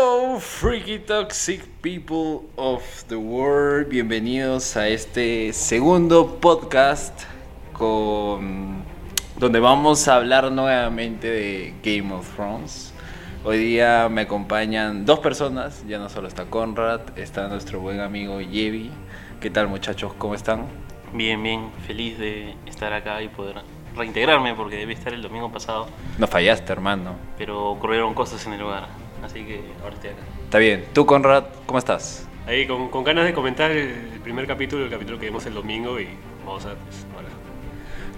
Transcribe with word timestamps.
Hello, 0.00 0.38
freaky 0.38 1.00
toxic 1.00 1.60
people 1.82 2.48
of 2.56 2.84
the 3.08 3.16
world. 3.16 3.88
Bienvenidos 3.88 4.76
a 4.76 4.86
este 4.86 5.52
segundo 5.52 6.36
podcast 6.40 7.24
con 7.72 8.84
donde 9.40 9.58
vamos 9.58 10.06
a 10.06 10.14
hablar 10.14 10.52
nuevamente 10.52 11.28
de 11.28 11.74
Game 11.82 12.14
of 12.14 12.32
Thrones. 12.36 12.94
Hoy 13.44 13.58
día 13.58 14.08
me 14.08 14.20
acompañan 14.20 15.04
dos 15.04 15.18
personas, 15.18 15.84
ya 15.88 15.98
no 15.98 16.08
solo 16.08 16.28
está 16.28 16.44
Conrad, 16.44 17.00
está 17.18 17.48
nuestro 17.48 17.80
buen 17.80 17.98
amigo 17.98 18.40
Yevi. 18.40 18.92
¿Qué 19.40 19.50
tal 19.50 19.66
muchachos? 19.66 20.12
¿Cómo 20.16 20.36
están? 20.36 20.66
Bien, 21.12 21.42
bien, 21.42 21.72
feliz 21.88 22.16
de 22.20 22.54
estar 22.66 22.92
acá 22.92 23.20
y 23.20 23.26
poder 23.26 23.62
reintegrarme 23.96 24.54
porque 24.54 24.76
debí 24.76 24.92
estar 24.92 25.12
el 25.12 25.22
domingo 25.22 25.50
pasado, 25.50 25.88
No 26.18 26.28
fallaste, 26.28 26.72
hermano. 26.72 27.16
pero 27.36 27.68
ocurrieron 27.68 28.14
cosas 28.14 28.46
en 28.46 28.52
el 28.52 28.60
lugar, 28.60 28.86
así 29.22 29.44
que 29.44 29.60
ahora 29.82 29.94
estoy 29.94 30.10
acá. 30.10 30.22
Está 30.44 30.58
bien. 30.58 30.84
¿Tú, 30.92 31.06
Conrad, 31.06 31.44
cómo 31.66 31.78
estás? 31.78 32.26
Ahí 32.46 32.66
con, 32.66 32.88
con 32.88 33.04
ganas 33.04 33.26
de 33.26 33.34
comentar 33.34 33.70
el 33.70 34.20
primer 34.22 34.46
capítulo, 34.46 34.84
el 34.84 34.90
capítulo 34.90 35.18
que 35.18 35.26
vimos 35.26 35.44
el 35.46 35.54
domingo 35.54 36.00
y 36.00 36.08
vamos 36.44 36.64
a 36.64 36.74
pues, 36.74 37.06
ahora. 37.14 37.28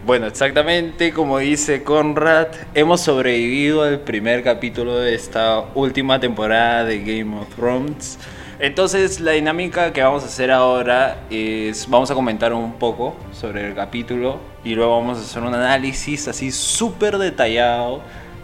Bueno, 0.07 0.27
exactamente 0.27 1.13
como 1.13 1.39
dice 1.39 1.83
Conrad, 1.83 2.49
hemos 2.75 3.03
sobrevivido 3.03 3.83
al 3.83 4.01
primer 4.01 4.43
capítulo 4.43 4.99
de 4.99 5.15
esta 5.15 5.61
última 5.75 6.19
temporada 6.19 6.85
de 6.85 7.01
Game 7.01 7.37
of 7.39 7.55
Thrones. 7.55 8.19
Entonces 8.61 9.21
la 9.21 9.33
dinámica 9.33 9.93
que 9.93 10.03
vamos 10.03 10.23
a 10.23 10.27
hacer 10.27 10.51
ahora 10.51 11.25
es, 11.31 11.89
vamos 11.89 12.11
a 12.11 12.15
comentar 12.15 12.53
un 12.55 12.75
poco 12.75 13.17
sobre 13.33 13.69
el 13.69 13.75
capítulo 13.75 14.39
y 14.65 14.75
luego 14.75 14.99
vamos 14.99 15.19
a 15.19 15.21
hacer 15.23 15.43
un 15.43 15.55
análisis 15.55 16.29
así 16.29 16.51
súper 16.51 17.19
detallado 17.19 18.03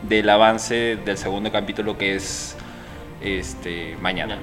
del 0.09 0.29
avance 0.29 0.97
del 1.05 1.19
segundo 1.19 1.51
capítulo 1.51 1.99
que 1.99 2.17
es 2.17 2.57
este 3.21 3.97
mañana. 4.01 4.39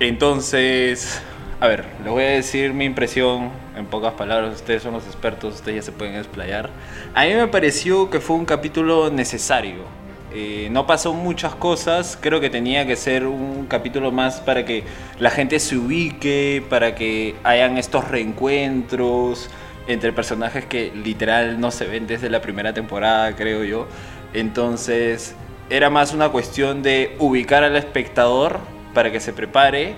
Entonces, 0.00 1.20
a 1.60 1.66
ver, 1.66 1.84
les 2.04 2.12
voy 2.12 2.22
a 2.22 2.28
decir 2.28 2.72
mi 2.72 2.84
impresión 2.84 3.50
en 3.76 3.86
pocas 3.86 4.12
palabras. 4.14 4.54
Ustedes 4.54 4.82
son 4.82 4.92
los 4.92 5.06
expertos, 5.06 5.56
ustedes 5.56 5.76
ya 5.76 5.82
se 5.82 5.92
pueden 5.92 6.14
explayar. 6.14 6.70
A 7.14 7.24
mí 7.24 7.34
me 7.34 7.48
pareció 7.48 8.10
que 8.10 8.20
fue 8.20 8.36
un 8.36 8.44
capítulo 8.44 9.10
necesario. 9.10 9.98
Eh, 10.32 10.68
no 10.70 10.86
pasó 10.86 11.14
muchas 11.14 11.54
cosas, 11.54 12.18
creo 12.20 12.38
que 12.38 12.50
tenía 12.50 12.86
que 12.86 12.96
ser 12.96 13.26
un 13.26 13.66
capítulo 13.66 14.12
más 14.12 14.40
para 14.40 14.66
que 14.66 14.84
la 15.18 15.30
gente 15.30 15.58
se 15.58 15.76
ubique, 15.76 16.62
para 16.68 16.94
que 16.94 17.34
hayan 17.44 17.78
estos 17.78 18.06
reencuentros 18.08 19.48
entre 19.86 20.12
personajes 20.12 20.66
que 20.66 20.92
literal 20.94 21.58
no 21.58 21.70
se 21.70 21.86
ven 21.86 22.06
desde 22.06 22.28
la 22.28 22.42
primera 22.42 22.74
temporada, 22.74 23.34
creo 23.34 23.64
yo. 23.64 23.88
Entonces, 24.34 25.34
era 25.70 25.90
más 25.90 26.14
una 26.14 26.30
cuestión 26.30 26.82
de 26.82 27.16
ubicar 27.18 27.64
al 27.64 27.76
espectador 27.76 28.60
para 28.94 29.12
que 29.12 29.20
se 29.20 29.32
prepare 29.32 29.94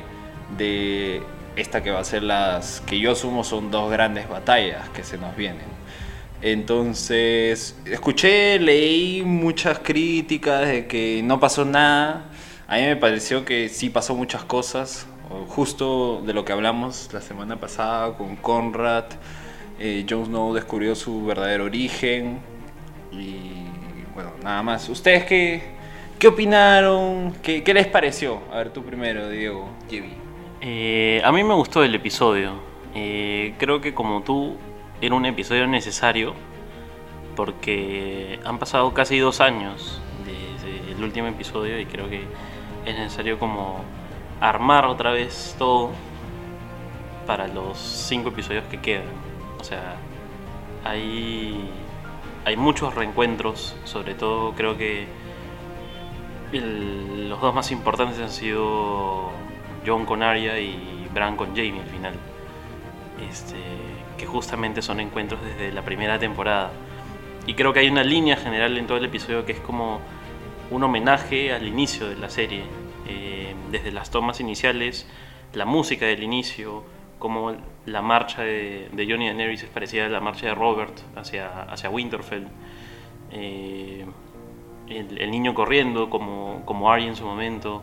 de 0.56 1.22
esta 1.56 1.82
que 1.82 1.90
va 1.90 2.00
a 2.00 2.04
ser 2.04 2.22
las 2.22 2.80
que 2.82 2.98
yo 2.98 3.12
asumo 3.12 3.44
son 3.44 3.70
dos 3.70 3.90
grandes 3.90 4.28
batallas 4.28 4.88
que 4.90 5.04
se 5.04 5.18
nos 5.18 5.36
vienen. 5.36 5.66
Entonces, 6.42 7.76
escuché, 7.84 8.58
leí 8.58 9.22
muchas 9.22 9.78
críticas 9.80 10.66
de 10.66 10.86
que 10.86 11.20
no 11.22 11.38
pasó 11.38 11.64
nada. 11.64 12.30
A 12.66 12.76
mí 12.76 12.82
me 12.82 12.96
pareció 12.96 13.44
que 13.44 13.68
sí 13.68 13.90
pasó 13.90 14.14
muchas 14.14 14.44
cosas, 14.44 15.06
justo 15.48 16.22
de 16.24 16.32
lo 16.32 16.44
que 16.44 16.52
hablamos 16.52 17.10
la 17.12 17.20
semana 17.20 17.60
pasada 17.60 18.16
con 18.16 18.36
Conrad. 18.36 19.04
Eh, 19.78 20.06
Jon 20.08 20.26
Snow 20.26 20.54
descubrió 20.54 20.94
su 20.94 21.26
verdadero 21.26 21.64
origen. 21.64 22.40
Y 23.12 23.69
bueno, 24.20 24.36
nada 24.42 24.62
más. 24.62 24.88
¿Ustedes 24.88 25.24
qué, 25.24 25.62
qué 26.18 26.28
opinaron? 26.28 27.32
¿Qué, 27.42 27.62
qué 27.62 27.74
les 27.74 27.86
pareció? 27.86 28.40
A 28.52 28.58
ver, 28.58 28.70
tú 28.70 28.84
primero, 28.84 29.28
Diego. 29.28 29.70
Yevi. 29.88 30.12
Eh, 30.60 31.22
a 31.24 31.32
mí 31.32 31.42
me 31.42 31.54
gustó 31.54 31.82
el 31.82 31.94
episodio, 31.94 32.68
Eh, 32.94 33.54
creo 33.58 33.80
que 33.80 33.94
como 33.94 34.22
tú 34.22 34.56
era 35.00 35.14
un 35.14 35.24
episodio 35.24 35.66
necesario 35.68 36.34
porque 37.36 38.40
han 38.44 38.58
pasado 38.58 38.92
casi 38.92 39.18
dos 39.18 39.40
años 39.40 40.02
desde 40.26 40.92
el 40.92 41.02
último 41.02 41.28
episodio 41.28 41.78
y 41.78 41.86
creo 41.86 42.10
que 42.10 42.24
es 42.84 42.98
necesario 42.98 43.38
como 43.38 43.84
armar 44.40 44.86
otra 44.86 45.12
vez 45.12 45.54
todo 45.56 45.92
para 47.26 47.46
los 47.46 47.78
cinco 47.78 48.30
episodios 48.30 48.64
que 48.64 48.80
quedan. 48.80 49.04
O 49.60 49.64
sea, 49.64 49.96
hay, 50.84 51.70
hay 52.44 52.56
muchos 52.56 52.94
reencuentros, 52.94 53.76
sobre 53.84 54.14
todo 54.14 54.54
creo 54.54 54.76
que 54.76 55.06
los 56.52 57.40
dos 57.40 57.54
más 57.54 57.70
importantes 57.70 58.18
han 58.18 58.30
sido 58.30 59.30
John 59.86 60.04
con 60.04 60.22
Arya 60.22 60.58
y 60.58 61.08
Bran 61.12 61.36
con 61.36 61.50
Jamie 61.50 61.80
al 61.80 61.88
final. 61.88 62.14
Este, 63.28 63.56
que 64.16 64.26
justamente 64.26 64.82
son 64.82 65.00
encuentros 65.00 65.40
desde 65.42 65.72
la 65.72 65.82
primera 65.82 66.18
temporada. 66.18 66.70
Y 67.46 67.54
creo 67.54 67.72
que 67.72 67.80
hay 67.80 67.88
una 67.88 68.04
línea 68.04 68.36
general 68.36 68.76
en 68.76 68.86
todo 68.86 68.98
el 68.98 69.04
episodio 69.04 69.44
que 69.46 69.52
es 69.52 69.60
como 69.60 70.00
un 70.70 70.82
homenaje 70.82 71.52
al 71.52 71.66
inicio 71.66 72.08
de 72.08 72.16
la 72.16 72.30
serie. 72.30 72.64
Eh, 73.06 73.54
desde 73.70 73.92
las 73.92 74.10
tomas 74.10 74.40
iniciales, 74.40 75.06
la 75.54 75.64
música 75.64 76.06
del 76.06 76.22
inicio, 76.22 76.84
como 77.20 77.54
la 77.86 78.02
marcha 78.02 78.42
de, 78.42 78.88
de 78.90 79.06
Johnny 79.08 79.26
Daenerys 79.26 79.62
es 79.62 79.68
parecida 79.68 80.06
a 80.06 80.08
la 80.08 80.20
marcha 80.20 80.46
de 80.46 80.54
Robert 80.56 80.98
hacia, 81.14 81.62
hacia 81.62 81.88
Winterfell. 81.88 82.48
Eh, 83.30 84.04
el, 84.88 85.18
el 85.20 85.30
niño 85.30 85.54
corriendo 85.54 86.10
como, 86.10 86.62
como 86.64 86.90
Arya 86.90 87.06
en 87.06 87.14
su 87.14 87.24
momento, 87.24 87.82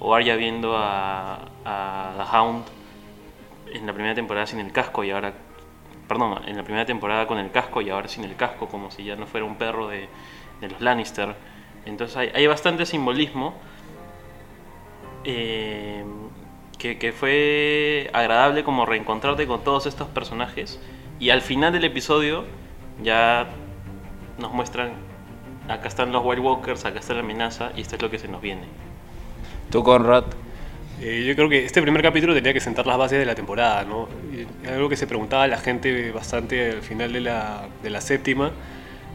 o 0.00 0.14
Arya 0.14 0.36
viendo 0.36 0.76
a, 0.76 1.48
a 1.64 2.12
The 2.18 2.36
Hound 2.36 2.64
en 3.72 3.86
la 3.86 3.94
primera 3.94 4.14
temporada 4.14 4.46
sin 4.46 4.58
el 4.58 4.70
casco 4.72 5.02
y 5.04 5.12
ahora, 5.12 5.32
perdón, 6.08 6.42
en 6.46 6.56
la 6.56 6.62
primera 6.62 6.84
temporada 6.84 7.26
con 7.26 7.38
el 7.38 7.50
casco 7.50 7.80
y 7.80 7.88
ahora 7.88 8.08
sin 8.08 8.24
el 8.24 8.36
casco, 8.36 8.68
como 8.68 8.90
si 8.90 9.04
ya 9.04 9.16
no 9.16 9.26
fuera 9.26 9.46
un 9.46 9.56
perro 9.56 9.88
de, 9.88 10.08
de 10.60 10.68
los 10.68 10.80
Lannister. 10.82 11.34
Entonces 11.86 12.16
hay, 12.16 12.30
hay 12.34 12.46
bastante 12.46 12.84
simbolismo 12.84 13.54
eh, 15.24 16.04
que, 16.82 16.98
que 16.98 17.12
fue 17.12 18.10
agradable 18.12 18.64
como 18.64 18.84
reencontrarte 18.84 19.46
con 19.46 19.62
todos 19.62 19.86
estos 19.86 20.08
personajes 20.08 20.80
y 21.20 21.30
al 21.30 21.40
final 21.40 21.72
del 21.72 21.84
episodio 21.84 22.44
ya 23.04 23.46
nos 24.38 24.52
muestran 24.52 24.90
acá 25.68 25.86
están 25.86 26.10
los 26.10 26.24
White 26.24 26.40
Walkers, 26.40 26.84
acá 26.84 26.98
está 26.98 27.14
la 27.14 27.20
amenaza 27.20 27.70
y 27.76 27.82
esto 27.82 27.94
es 27.94 28.02
lo 28.02 28.10
que 28.10 28.18
se 28.18 28.26
nos 28.26 28.42
viene. 28.42 28.62
Tú, 29.70 29.84
Conrad. 29.84 30.24
Eh, 31.00 31.24
yo 31.24 31.36
creo 31.36 31.48
que 31.48 31.64
este 31.64 31.80
primer 31.82 32.02
capítulo 32.02 32.34
tenía 32.34 32.52
que 32.52 32.60
sentar 32.60 32.84
las 32.84 32.98
bases 32.98 33.20
de 33.20 33.26
la 33.26 33.36
temporada, 33.36 33.84
¿no? 33.84 34.08
Y 34.32 34.66
algo 34.66 34.88
que 34.88 34.96
se 34.96 35.06
preguntaba 35.06 35.46
la 35.46 35.58
gente 35.58 36.10
bastante 36.10 36.72
al 36.72 36.82
final 36.82 37.12
de 37.12 37.20
la, 37.20 37.68
de 37.80 37.90
la 37.90 38.00
séptima 38.00 38.50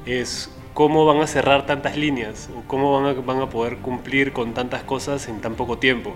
es 0.06 0.50
cómo 0.74 1.06
van 1.06 1.20
a 1.20 1.28
cerrar 1.28 1.66
tantas 1.66 1.98
líneas 1.98 2.50
o 2.56 2.66
cómo 2.66 2.98
van 2.98 3.18
a, 3.18 3.20
van 3.20 3.42
a 3.42 3.50
poder 3.50 3.80
cumplir 3.80 4.32
con 4.32 4.54
tantas 4.54 4.84
cosas 4.84 5.28
en 5.28 5.42
tan 5.42 5.56
poco 5.56 5.78
tiempo. 5.78 6.14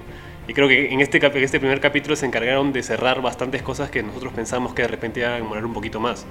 Y 0.47 0.53
creo 0.53 0.68
que 0.68 0.91
en 0.91 1.02
este, 1.02 1.18
en 1.25 1.44
este 1.44 1.59
primer 1.59 1.79
capítulo 1.79 2.16
se 2.16 2.25
encargaron 2.25 2.74
de 2.74 2.84
cerrar 2.84 3.22
bastantes 3.22 3.62
cosas 3.62 3.90
que 3.90 4.03
nosotros 4.03 4.34
pensamos 4.34 4.74
que 4.74 4.81
de 4.81 4.88
repente 4.88 5.19
iban 5.19 5.34
a 5.34 5.35
demorar 5.35 5.66
un 5.66 5.74
poquito 5.74 6.00
más. 6.00 6.25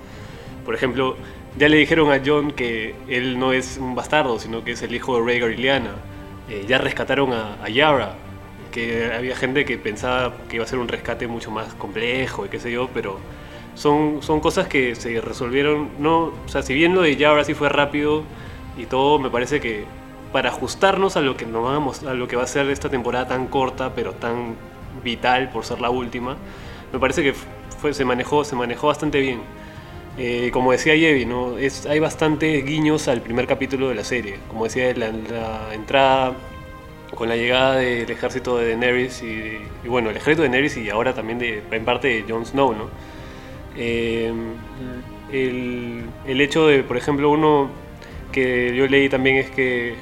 Por 0.65 0.75
ejemplo, 0.75 1.17
ya 1.59 1.69
le 1.69 1.77
dijeron 1.77 2.13
a 2.13 2.21
John 2.25 2.53
que 2.53 2.95
él 3.09 3.39
no 3.39 3.53
es 3.53 3.79
un 3.79 3.95
bastardo, 3.95 4.39
sino 4.39 4.63
que 4.65 4.73
es 4.73 4.83
el 4.83 4.95
hijo 4.95 5.17
de 5.17 5.25
Rhaegar 5.25 5.51
y 5.53 5.57
Lyanna. 5.57 5.95
Eh, 6.49 6.65
ya 6.69 6.79
rescataron 6.79 7.33
a, 7.33 7.63
a 7.63 7.69
Yara, 7.69 8.17
que 8.71 9.11
había 9.13 9.37
gente 9.37 9.65
que 9.65 9.79
pensaba 9.79 10.35
que 10.49 10.57
iba 10.57 10.65
a 10.65 10.69
ser 10.69 10.79
un 10.79 10.89
rescate 10.89 11.27
mucho 11.27 11.51
más 11.51 11.75
complejo 11.75 12.47
y 12.47 12.49
qué 12.49 12.59
sé 12.59 12.73
yo, 12.73 12.89
pero 12.93 13.19
son, 13.75 14.23
son 14.23 14.41
cosas 14.41 14.69
que 14.69 14.95
se 14.95 15.21
resolvieron, 15.21 15.91
no, 15.99 16.33
o 16.45 16.49
sea, 16.49 16.63
si 16.63 16.75
bien 16.75 16.95
lo 16.95 17.03
de 17.03 17.17
Yara 17.17 17.45
sí 17.45 17.55
fue 17.55 17.69
rápido 17.69 18.25
y 18.77 18.87
todo, 18.87 19.19
me 19.19 19.31
parece 19.31 19.61
que 19.61 19.85
para 20.33 20.51
ajustarnos 20.51 21.17
a 21.17 21.21
lo 21.21 21.37
que 21.37 21.47
nos 21.47 21.65
vamos, 21.65 22.03
a 22.03 22.15
lo 22.15 22.29
que 22.29 22.37
va 22.37 22.45
a 22.45 22.47
ser 22.47 22.69
esta 22.71 22.89
temporada 22.89 23.29
tan 23.29 23.47
corta, 23.47 23.95
pero 23.95 24.13
tan 24.13 24.55
vital 25.03 25.51
por 25.51 25.65
ser 25.65 25.81
la 25.81 25.91
última, 25.91 26.37
me 26.93 26.99
parece 26.99 27.23
que 27.23 27.35
fue, 27.81 27.95
se 27.95 28.05
manejó, 28.05 28.45
se 28.45 28.57
manejó 28.57 28.89
bastante 28.89 29.21
bien. 29.21 29.41
Eh, 30.19 30.51
como 30.53 30.73
decía 30.73 30.95
Yevi, 30.95 31.25
¿no? 31.25 31.57
es, 31.57 31.87
hay 31.87 32.01
bastantes 32.01 32.65
guiños 32.65 33.09
al 33.09 33.23
primer 33.23 33.47
capítulo 33.47 33.89
de 33.89 33.95
la 33.95 34.05
serie. 34.05 34.37
Como 34.49 34.65
decía, 34.65 34.93
la, 34.95 35.11
la 35.13 35.75
entrada 35.75 36.35
con 37.15 37.29
la 37.29 37.37
llegada 37.37 37.77
del 37.77 38.11
ejército 38.11 38.59
de 38.59 38.69
Daenerys 38.69 39.23
y, 39.23 39.59
y, 39.85 39.89
bueno, 39.89 40.11
el 40.11 40.17
ejército 40.17 40.43
de 40.43 40.49
Daenerys 40.49 40.77
y 40.77 40.91
ahora 40.91 41.15
también 41.15 41.39
de, 41.39 41.63
en 41.71 41.85
parte 41.85 42.09
de 42.09 42.25
Jon 42.29 42.45
Snow, 42.45 42.75
¿no? 42.75 42.89
Eh, 43.77 44.33
el, 45.33 46.05
el 46.27 46.41
hecho 46.41 46.67
de, 46.67 46.83
por 46.83 46.97
ejemplo, 46.97 47.31
uno 47.31 47.71
que 48.33 48.75
yo 48.77 48.87
leí 48.87 49.09
también 49.09 49.37
es 49.37 49.51
que 49.51 49.95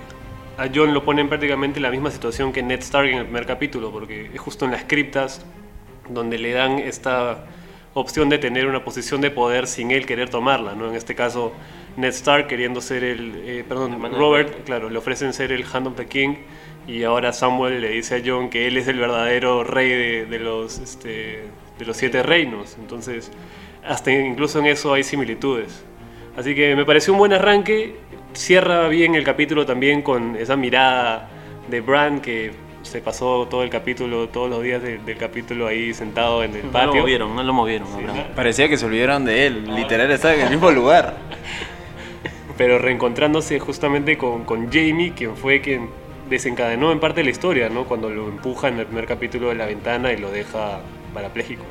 a 0.58 0.68
Jon 0.74 0.92
lo 0.92 1.04
pone 1.04 1.20
en 1.20 1.28
prácticamente 1.28 1.78
la 1.78 1.90
misma 1.90 2.10
situación 2.10 2.52
que 2.52 2.62
Ned 2.64 2.80
Stark 2.80 3.08
en 3.08 3.18
el 3.18 3.24
primer 3.24 3.46
capítulo, 3.46 3.92
porque 3.92 4.28
es 4.34 4.40
justo 4.40 4.64
en 4.64 4.72
las 4.72 4.84
criptas 4.84 5.46
donde 6.08 6.36
le 6.36 6.52
dan 6.52 6.80
esta 6.80 7.44
opción 7.94 8.28
de 8.28 8.38
tener 8.38 8.66
una 8.66 8.82
posición 8.84 9.20
de 9.20 9.30
poder 9.30 9.68
sin 9.68 9.92
él 9.92 10.04
querer 10.04 10.30
tomarla, 10.30 10.74
¿no? 10.74 10.88
En 10.88 10.96
este 10.96 11.14
caso, 11.14 11.52
Ned 11.96 12.08
Stark 12.08 12.48
queriendo 12.48 12.80
ser 12.80 13.04
el, 13.04 13.34
eh, 13.44 13.64
perdón, 13.68 14.02
Robert. 14.12 14.64
claro, 14.64 14.90
le 14.90 14.98
ofrecen 14.98 15.32
ser 15.32 15.52
el 15.52 15.64
Hand 15.72 15.86
of 15.86 15.96
the 15.96 16.06
King 16.06 16.34
y 16.88 17.04
ahora 17.04 17.32
Samuel 17.32 17.80
le 17.80 17.90
dice 17.90 18.16
a 18.16 18.22
John 18.24 18.50
que 18.50 18.66
él 18.66 18.76
es 18.78 18.88
el 18.88 18.98
verdadero 18.98 19.62
rey 19.62 19.90
de, 19.90 20.26
de 20.26 20.38
los, 20.40 20.78
este, 20.78 21.44
de 21.78 21.84
los 21.84 21.96
siete 21.96 22.24
reinos. 22.24 22.76
Entonces, 22.80 23.30
hasta 23.86 24.10
incluso 24.10 24.58
en 24.58 24.66
eso 24.66 24.92
hay 24.92 25.04
similitudes. 25.04 25.84
Así 26.36 26.54
que 26.54 26.76
me 26.76 26.84
pareció 26.84 27.12
un 27.12 27.18
buen 27.18 27.32
arranque. 27.32 27.96
Cierra 28.38 28.86
bien 28.86 29.16
el 29.16 29.24
capítulo 29.24 29.66
también 29.66 30.00
con 30.00 30.36
esa 30.36 30.54
mirada 30.54 31.28
de 31.68 31.80
Bran 31.80 32.20
que 32.20 32.52
se 32.82 33.00
pasó 33.00 33.48
todo 33.50 33.64
el 33.64 33.68
capítulo, 33.68 34.28
todos 34.28 34.48
los 34.48 34.62
días 34.62 34.80
de- 34.80 34.98
del 34.98 35.18
capítulo 35.18 35.66
ahí 35.66 35.92
sentado 35.92 36.44
en 36.44 36.52
el 36.54 36.60
No 36.60 36.66
lo 36.68 36.72
patio. 36.72 37.00
movieron, 37.00 37.34
no 37.34 37.42
lo 37.42 37.52
movieron. 37.52 37.88
Sí, 37.88 37.94
Abraham. 37.94 38.16
¿no? 38.16 38.34
Parecía 38.36 38.68
que 38.68 38.76
se 38.76 38.86
olvidaron 38.86 39.24
de 39.24 39.46
él. 39.48 39.74
Literal 39.74 40.08
estaba 40.12 40.34
en 40.34 40.42
el 40.42 40.50
mismo 40.50 40.70
lugar. 40.70 41.16
pero 42.56 42.78
reencontrándose 42.78 43.58
justamente 43.58 44.16
con, 44.16 44.44
con 44.44 44.66
Jamie, 44.72 45.14
quien 45.16 45.36
fue 45.36 45.60
quien 45.60 45.90
desencadenó 46.30 46.92
en 46.92 47.00
parte 47.00 47.24
la 47.24 47.30
historia, 47.30 47.68
¿no? 47.68 47.86
Cuando 47.86 48.08
lo 48.08 48.28
empuja 48.28 48.68
en 48.68 48.78
el 48.78 48.86
primer 48.86 49.06
capítulo 49.06 49.48
de 49.48 49.56
la 49.56 49.66
ventana 49.66 50.12
y 50.12 50.16
lo 50.16 50.30
deja 50.30 50.78
parapléjico. 51.12 51.64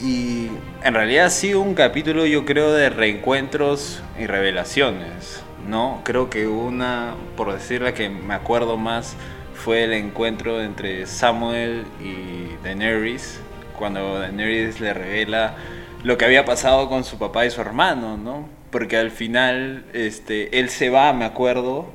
Y 0.00 0.48
en 0.84 0.94
realidad 0.94 1.26
ha 1.26 1.30
sido 1.30 1.60
un 1.60 1.74
capítulo, 1.74 2.24
yo 2.24 2.44
creo, 2.44 2.72
de 2.72 2.88
reencuentros 2.88 4.02
y 4.18 4.26
revelaciones, 4.26 5.42
¿no? 5.68 6.02
Creo 6.04 6.30
que 6.30 6.46
una, 6.46 7.14
por 7.36 7.52
decir 7.52 7.82
la 7.82 7.94
que 7.94 8.08
me 8.08 8.34
acuerdo 8.34 8.76
más, 8.76 9.16
fue 9.54 9.82
el 9.84 9.92
encuentro 9.92 10.62
entre 10.62 11.04
Samuel 11.06 11.84
y 12.00 12.54
Daenerys, 12.62 13.40
cuando 13.76 14.20
Daenerys 14.20 14.80
le 14.80 14.94
revela 14.94 15.56
lo 16.04 16.16
que 16.16 16.24
había 16.26 16.44
pasado 16.44 16.88
con 16.88 17.02
su 17.02 17.18
papá 17.18 17.44
y 17.44 17.50
su 17.50 17.60
hermano, 17.60 18.16
¿no? 18.16 18.48
Porque 18.70 18.96
al 18.98 19.10
final, 19.10 19.84
este, 19.94 20.60
él 20.60 20.68
se 20.70 20.90
va, 20.90 21.12
me 21.12 21.24
acuerdo, 21.24 21.90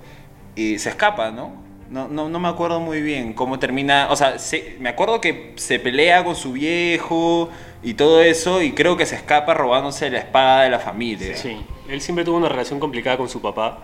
y 0.56 0.78
se 0.80 0.90
escapa, 0.90 1.32
¿no? 1.32 1.54
No, 1.90 2.08
no, 2.08 2.28
no 2.28 2.40
me 2.40 2.48
acuerdo 2.50 2.80
muy 2.80 3.02
bien 3.02 3.34
cómo 3.34 3.60
termina. 3.60 4.08
O 4.10 4.16
sea, 4.16 4.40
se- 4.40 4.76
me 4.80 4.90
acuerdo 4.90 5.22
que 5.22 5.54
se 5.56 5.80
pelea 5.80 6.24
con 6.24 6.36
su 6.36 6.54
viejo 6.54 7.50
y 7.84 7.96
todo 7.96 8.22
eso, 8.22 8.62
y 8.62 8.72
creo 8.72 8.96
que 8.96 9.06
se 9.06 9.16
escapa 9.16 9.54
robándose 9.54 10.10
la 10.10 10.20
espada 10.20 10.64
de 10.64 10.70
la 10.70 10.80
familia. 10.80 11.36
Sí. 11.36 11.58
Él 11.90 12.02
siempre 12.02 12.24
tuvo 12.24 12.38
una 12.38 12.50
relación 12.50 12.80
complicada 12.80 13.18
con 13.18 13.28
su 13.28 13.42
papá, 13.42 13.80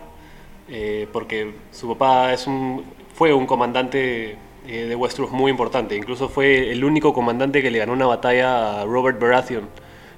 eh, 0.70 1.08
porque 1.12 1.54
su 1.72 1.88
papá 1.90 2.34
es 2.34 2.48
un, 2.48 2.84
fue 3.14 3.34
un 3.34 3.46
comandante 3.46 4.38
eh, 4.68 4.86
de 4.86 4.96
Westeros 4.96 5.32
muy 5.32 5.52
importante. 5.52 5.96
Incluso 5.96 6.30
fue 6.30 6.72
el 6.72 6.84
único 6.84 7.14
comandante 7.14 7.62
que 7.62 7.72
le 7.72 7.80
ganó 7.80 7.94
una 7.94 8.06
batalla 8.06 8.82
a 8.82 8.86
Robert 8.86 9.20
Baratheon 9.20 9.68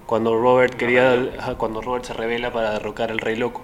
cuando 0.06 0.38
Robert 0.38 0.76
quería, 0.76 1.56
cuando 1.58 1.82
Robert 1.82 2.04
se 2.04 2.14
revela 2.14 2.52
para 2.52 2.72
derrocar 2.72 3.12
al 3.12 3.20
Rey 3.20 3.38
Loco. 3.38 3.62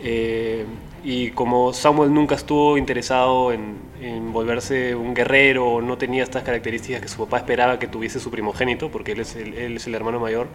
Eh, 0.00 0.66
y 1.04 1.30
como 1.30 1.72
Samuel 1.72 2.12
nunca 2.12 2.34
estuvo 2.34 2.78
interesado 2.78 3.52
en, 3.52 3.76
en 4.00 4.32
volverse 4.32 4.94
un 4.94 5.14
guerrero, 5.14 5.80
no 5.82 5.98
tenía 5.98 6.22
estas 6.22 6.42
características 6.42 7.02
que 7.02 7.08
su 7.08 7.18
papá 7.18 7.38
esperaba 7.38 7.78
que 7.78 7.86
tuviese 7.86 8.20
su 8.20 8.30
primogénito, 8.30 8.90
porque 8.90 9.12
él 9.12 9.20
es 9.20 9.36
el, 9.36 9.54
él 9.54 9.76
es 9.76 9.86
el 9.86 9.94
hermano 9.94 10.18
mayor, 10.18 10.48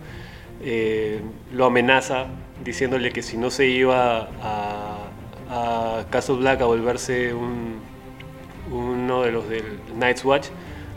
eh, 0.61 1.21
lo 1.53 1.65
amenaza 1.65 2.27
diciéndole 2.63 3.11
que 3.11 3.21
si 3.21 3.37
no 3.37 3.49
se 3.49 3.67
iba 3.67 4.29
a, 4.41 5.09
a 5.49 6.05
Castle 6.09 6.35
Black 6.37 6.61
a 6.61 6.65
volverse 6.65 7.33
un, 7.33 7.79
uno 8.71 9.21
de 9.21 9.31
los 9.31 9.47
del 9.47 9.79
Night's 9.97 10.25
Watch, 10.25 10.47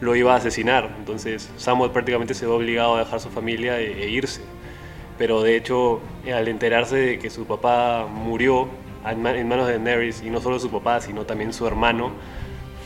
lo 0.00 0.16
iba 0.16 0.34
a 0.34 0.36
asesinar. 0.36 0.94
Entonces 0.98 1.50
Samuel 1.56 1.90
prácticamente 1.90 2.34
se 2.34 2.46
ve 2.46 2.52
obligado 2.52 2.96
a 2.96 3.00
dejar 3.00 3.20
su 3.20 3.30
familia 3.30 3.80
e, 3.80 4.04
e 4.04 4.08
irse. 4.08 4.42
Pero 5.22 5.40
de 5.40 5.54
hecho, 5.54 6.00
al 6.34 6.48
enterarse 6.48 6.96
de 6.96 7.18
que 7.20 7.30
su 7.30 7.44
papá 7.46 8.08
murió 8.12 8.66
en 9.08 9.22
ma- 9.22 9.36
en 9.38 9.46
manos 9.46 9.68
de 9.68 9.74
Daenerys, 9.74 10.20
y 10.24 10.30
no 10.30 10.40
solo 10.40 10.58
su 10.58 10.68
papá, 10.68 11.00
sino 11.00 11.24
también 11.24 11.52
su 11.52 11.64
hermano, 11.64 12.10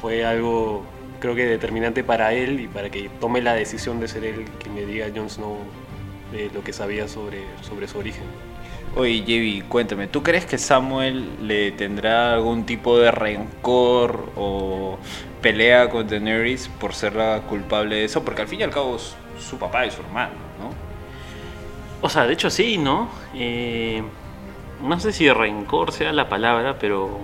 fue 0.02 0.22
algo 0.22 0.84
creo 1.18 1.34
que 1.34 1.46
determinante 1.46 2.04
para 2.04 2.34
él 2.34 2.60
y 2.60 2.68
para 2.68 2.90
que 2.90 3.08
tome 3.22 3.40
la 3.40 3.54
decisión 3.54 4.00
de 4.00 4.08
ser 4.08 4.22
él 4.26 4.44
quien 4.62 4.74
le 4.76 4.84
diga 4.84 5.06
Jon 5.16 5.30
Snow 5.30 5.56
eh, 6.34 6.50
lo 6.52 6.62
que 6.62 6.74
sabía 6.74 7.08
sobre, 7.08 7.38
sobre 7.62 7.88
su 7.88 8.00
origen. 8.00 8.24
Oye, 8.96 9.22
Jevi, 9.26 9.62
cuéntame, 9.62 10.06
¿tú 10.06 10.22
crees 10.22 10.44
que 10.44 10.58
Samuel 10.58 11.24
le 11.48 11.72
tendrá 11.72 12.34
algún 12.34 12.66
tipo 12.66 12.98
de 12.98 13.12
rencor 13.12 14.30
o 14.36 14.98
pelea 15.40 15.88
con 15.88 16.06
Daenerys 16.06 16.68
por 16.68 16.92
ser 16.92 17.14
la 17.14 17.40
culpable 17.48 17.96
de 17.96 18.04
eso? 18.04 18.22
Porque 18.22 18.42
al 18.42 18.48
fin 18.48 18.60
y 18.60 18.64
al 18.64 18.70
cabo 18.70 18.98
su 18.98 19.56
papá 19.58 19.86
y 19.86 19.90
su 19.90 20.02
hermano, 20.02 20.32
¿no? 20.34 20.45
O 22.06 22.08
sea, 22.08 22.24
de 22.24 22.34
hecho 22.34 22.50
sí, 22.50 22.78
¿no? 22.78 23.08
Eh, 23.34 24.00
no 24.80 25.00
sé 25.00 25.12
si 25.12 25.28
rencor 25.28 25.90
sea 25.90 26.12
la 26.12 26.28
palabra, 26.28 26.78
pero 26.78 27.18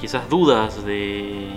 quizás 0.00 0.28
dudas 0.28 0.84
de 0.84 1.50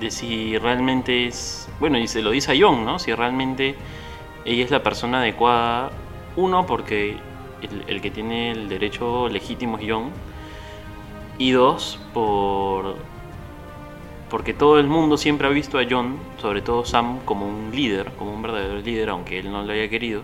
de 0.00 0.10
si 0.10 0.56
realmente 0.56 1.26
es, 1.26 1.68
bueno, 1.78 1.98
y 1.98 2.08
se 2.08 2.22
lo 2.22 2.30
dice 2.30 2.52
a 2.52 2.54
Jon, 2.58 2.82
¿no? 2.82 2.98
Si 2.98 3.12
realmente 3.12 3.74
ella 4.46 4.64
es 4.64 4.70
la 4.70 4.82
persona 4.82 5.18
adecuada, 5.18 5.90
uno 6.34 6.64
porque 6.64 7.18
el, 7.86 8.00
que 8.00 8.10
tiene 8.10 8.52
el 8.52 8.70
derecho 8.70 9.28
legítimo 9.28 9.76
es 9.76 9.90
Jon 9.90 10.12
y 11.36 11.50
dos 11.50 12.00
por 12.14 12.96
porque 14.32 14.54
todo 14.54 14.80
el 14.80 14.86
mundo 14.86 15.18
siempre 15.18 15.46
ha 15.46 15.50
visto 15.50 15.78
a 15.78 15.82
Jon, 15.84 16.16
sobre 16.38 16.62
todo 16.62 16.86
Sam, 16.86 17.18
como 17.26 17.46
un 17.46 17.70
líder, 17.70 18.12
como 18.12 18.32
un 18.32 18.40
verdadero 18.40 18.80
líder, 18.80 19.10
aunque 19.10 19.38
él 19.38 19.52
no 19.52 19.62
lo 19.62 19.70
haya 19.74 19.90
querido. 19.90 20.22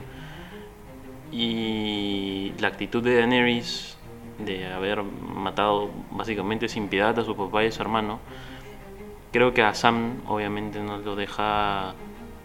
Y 1.31 2.55
la 2.59 2.69
actitud 2.69 3.03
de 3.03 3.17
Daenerys 3.17 3.99
de 4.39 4.67
haber 4.67 5.03
matado 5.03 5.91
básicamente 6.11 6.71
sin 6.71 6.89
piedad 6.89 7.19
a 7.19 7.23
su 7.23 7.37
papá 7.37 7.65
y 7.65 7.67
a 7.67 7.71
su 7.71 7.83
hermano, 7.83 8.19
creo 9.31 9.53
que 9.53 9.61
a 9.61 9.75
Sam 9.75 10.23
obviamente 10.27 10.81
no 10.81 10.97
lo 10.97 11.15
deja 11.15 11.93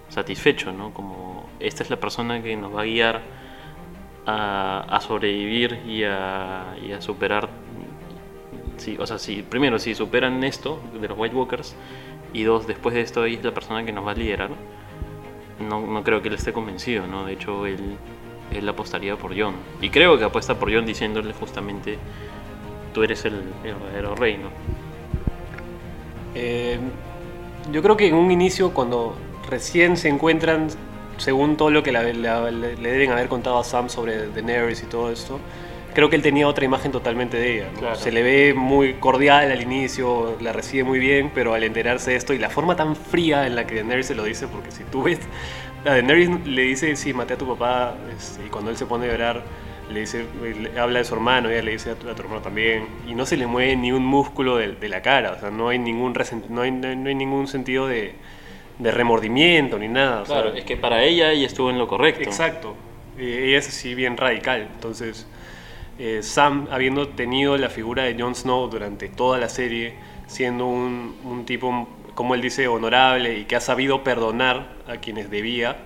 satisfecho, 0.09 0.73
¿no? 0.73 0.93
Como 0.93 1.47
esta 1.61 1.81
es 1.81 1.89
la 1.89 1.95
persona 1.95 2.43
que 2.43 2.57
nos 2.57 2.75
va 2.75 2.81
a 2.81 2.85
guiar 2.85 3.21
a, 4.25 4.85
a 4.89 4.99
sobrevivir 4.99 5.79
y 5.87 6.03
a, 6.03 6.75
y 6.85 6.91
a 6.91 6.99
superar 6.99 7.62
O 8.99 9.05
sea, 9.07 9.17
si, 9.17 9.41
primero, 9.43 9.79
si 9.79 9.95
superan 9.95 10.43
esto 10.43 10.79
de 10.99 11.07
los 11.07 11.17
White 11.17 11.35
Walkers, 11.35 11.75
y 12.33 12.43
dos, 12.43 12.65
después 12.67 12.95
de 12.95 13.01
esto, 13.01 13.25
ella 13.25 13.37
es 13.39 13.43
la 13.45 13.53
persona 13.53 13.85
que 13.85 13.91
nos 13.91 14.05
va 14.05 14.11
a 14.11 14.15
liderar, 14.15 14.49
no, 15.69 15.81
no 15.85 16.03
creo 16.03 16.21
que 16.21 16.29
él 16.29 16.33
esté 16.35 16.51
convencido, 16.51 17.05
¿no? 17.07 17.25
De 17.25 17.33
hecho, 17.33 17.65
él, 17.67 17.95
él 18.51 18.67
apostaría 18.69 19.15
por 19.15 19.37
John. 19.39 19.53
Y 19.81 19.89
creo 19.89 20.17
que 20.17 20.23
apuesta 20.25 20.57
por 20.57 20.73
John 20.73 20.85
diciéndole 20.85 21.31
justamente, 21.33 21.97
tú 22.93 23.03
eres 23.03 23.23
el, 23.25 23.35
el 23.63 23.75
verdadero 23.75 24.15
rey, 24.15 24.37
¿no? 24.37 24.49
Eh, 26.35 26.79
yo 27.71 27.81
creo 27.81 27.95
que 27.97 28.07
en 28.07 28.15
un 28.15 28.31
inicio, 28.31 28.73
cuando 28.73 29.15
recién 29.49 29.95
se 29.97 30.09
encuentran, 30.09 30.67
según 31.17 31.55
todo 31.57 31.69
lo 31.69 31.83
que 31.83 31.91
la- 31.91 32.03
la- 32.13 32.49
le 32.51 32.91
deben 32.91 33.11
haber 33.11 33.27
contado 33.27 33.59
a 33.59 33.63
Sam 33.63 33.89
sobre 33.89 34.27
Daenerys 34.29 34.81
y 34.83 34.87
todo 34.87 35.11
esto, 35.11 35.39
creo 35.93 36.09
que 36.09 36.15
él 36.15 36.21
tenía 36.21 36.47
otra 36.47 36.65
imagen 36.65 36.91
totalmente 36.91 37.37
de 37.37 37.55
ella. 37.57 37.69
¿no? 37.73 37.79
Claro. 37.79 37.95
Se 37.95 38.11
le 38.11 38.23
ve 38.23 38.53
muy 38.53 38.95
cordial 38.95 39.51
al 39.51 39.61
inicio, 39.61 40.37
la 40.41 40.53
recibe 40.53 40.83
muy 40.83 40.99
bien, 40.99 41.31
pero 41.33 41.53
al 41.53 41.63
enterarse 41.63 42.11
de 42.11 42.17
esto 42.17 42.33
y 42.33 42.39
la 42.39 42.49
forma 42.49 42.75
tan 42.75 42.95
fría 42.95 43.47
en 43.47 43.55
la 43.55 43.65
que 43.67 43.75
Daenerys 43.75 44.07
se 44.07 44.15
lo 44.15 44.23
dice, 44.23 44.47
porque 44.47 44.71
si 44.71 44.83
tú 44.85 45.03
ves, 45.03 45.19
a 45.85 45.89
Daenerys 45.91 46.29
le 46.45 46.61
dice, 46.63 46.95
sí, 46.95 47.13
maté 47.13 47.33
a 47.33 47.37
tu 47.37 47.47
papá, 47.47 47.95
este, 48.17 48.45
y 48.45 48.49
cuando 48.49 48.71
él 48.71 48.77
se 48.77 48.85
pone 48.85 49.05
a 49.05 49.11
llorar, 49.11 49.43
le 49.91 49.99
dice, 49.99 50.25
le 50.41 50.79
habla 50.79 50.99
de 50.99 51.05
su 51.05 51.13
hermano, 51.13 51.49
ella 51.49 51.61
le 51.61 51.71
dice 51.71 51.91
a 51.91 51.95
tu, 51.95 52.09
a 52.09 52.15
tu 52.15 52.21
hermano 52.21 52.41
también, 52.41 52.85
y 53.07 53.13
no 53.15 53.25
se 53.25 53.37
le 53.37 53.47
mueve 53.47 53.75
ni 53.75 53.91
un 53.91 54.05
músculo 54.05 54.57
de, 54.57 54.73
de 54.73 54.89
la 54.89 55.01
cara, 55.01 55.33
o 55.33 55.39
sea, 55.39 55.51
no 55.51 55.69
hay 55.69 55.77
ningún, 55.79 56.13
no 56.49 56.61
hay, 56.61 56.71
no 56.71 56.95
ningún 56.95 57.47
sentido 57.47 57.87
de, 57.87 58.15
de 58.79 58.91
remordimiento 58.91 59.77
ni 59.77 59.87
nada. 59.87 60.21
o 60.21 60.25
sea, 60.25 60.41
Claro, 60.41 60.55
es 60.55 60.65
que 60.65 60.77
para 60.77 61.03
ella 61.03 61.31
ella 61.31 61.45
estuvo 61.45 61.69
en 61.69 61.77
lo 61.77 61.87
correcto. 61.87 62.23
Exacto. 62.23 62.75
Eh, 63.17 63.45
ella 63.47 63.59
es 63.59 63.67
así 63.67 63.93
bien 63.93 64.17
radical. 64.17 64.67
Entonces, 64.73 65.27
eh, 65.99 66.23
Sam, 66.23 66.67
habiendo 66.71 67.09
tenido 67.09 67.55
la 67.57 67.69
figura 67.69 68.03
de 68.03 68.19
Jon 68.19 68.33
Snow 68.33 68.67
durante 68.67 69.09
toda 69.09 69.37
la 69.37 69.47
serie, 69.47 69.93
siendo 70.25 70.65
un, 70.65 71.43
tipo, 71.45 71.87
como 72.15 72.33
él 72.33 72.41
dice, 72.41 72.67
honorable 72.67 73.37
y 73.37 73.45
que 73.45 73.55
ha 73.55 73.61
sabido 73.61 74.03
perdonar 74.03 74.73
a 74.87 74.97
quienes 74.97 75.29
debía, 75.29 75.77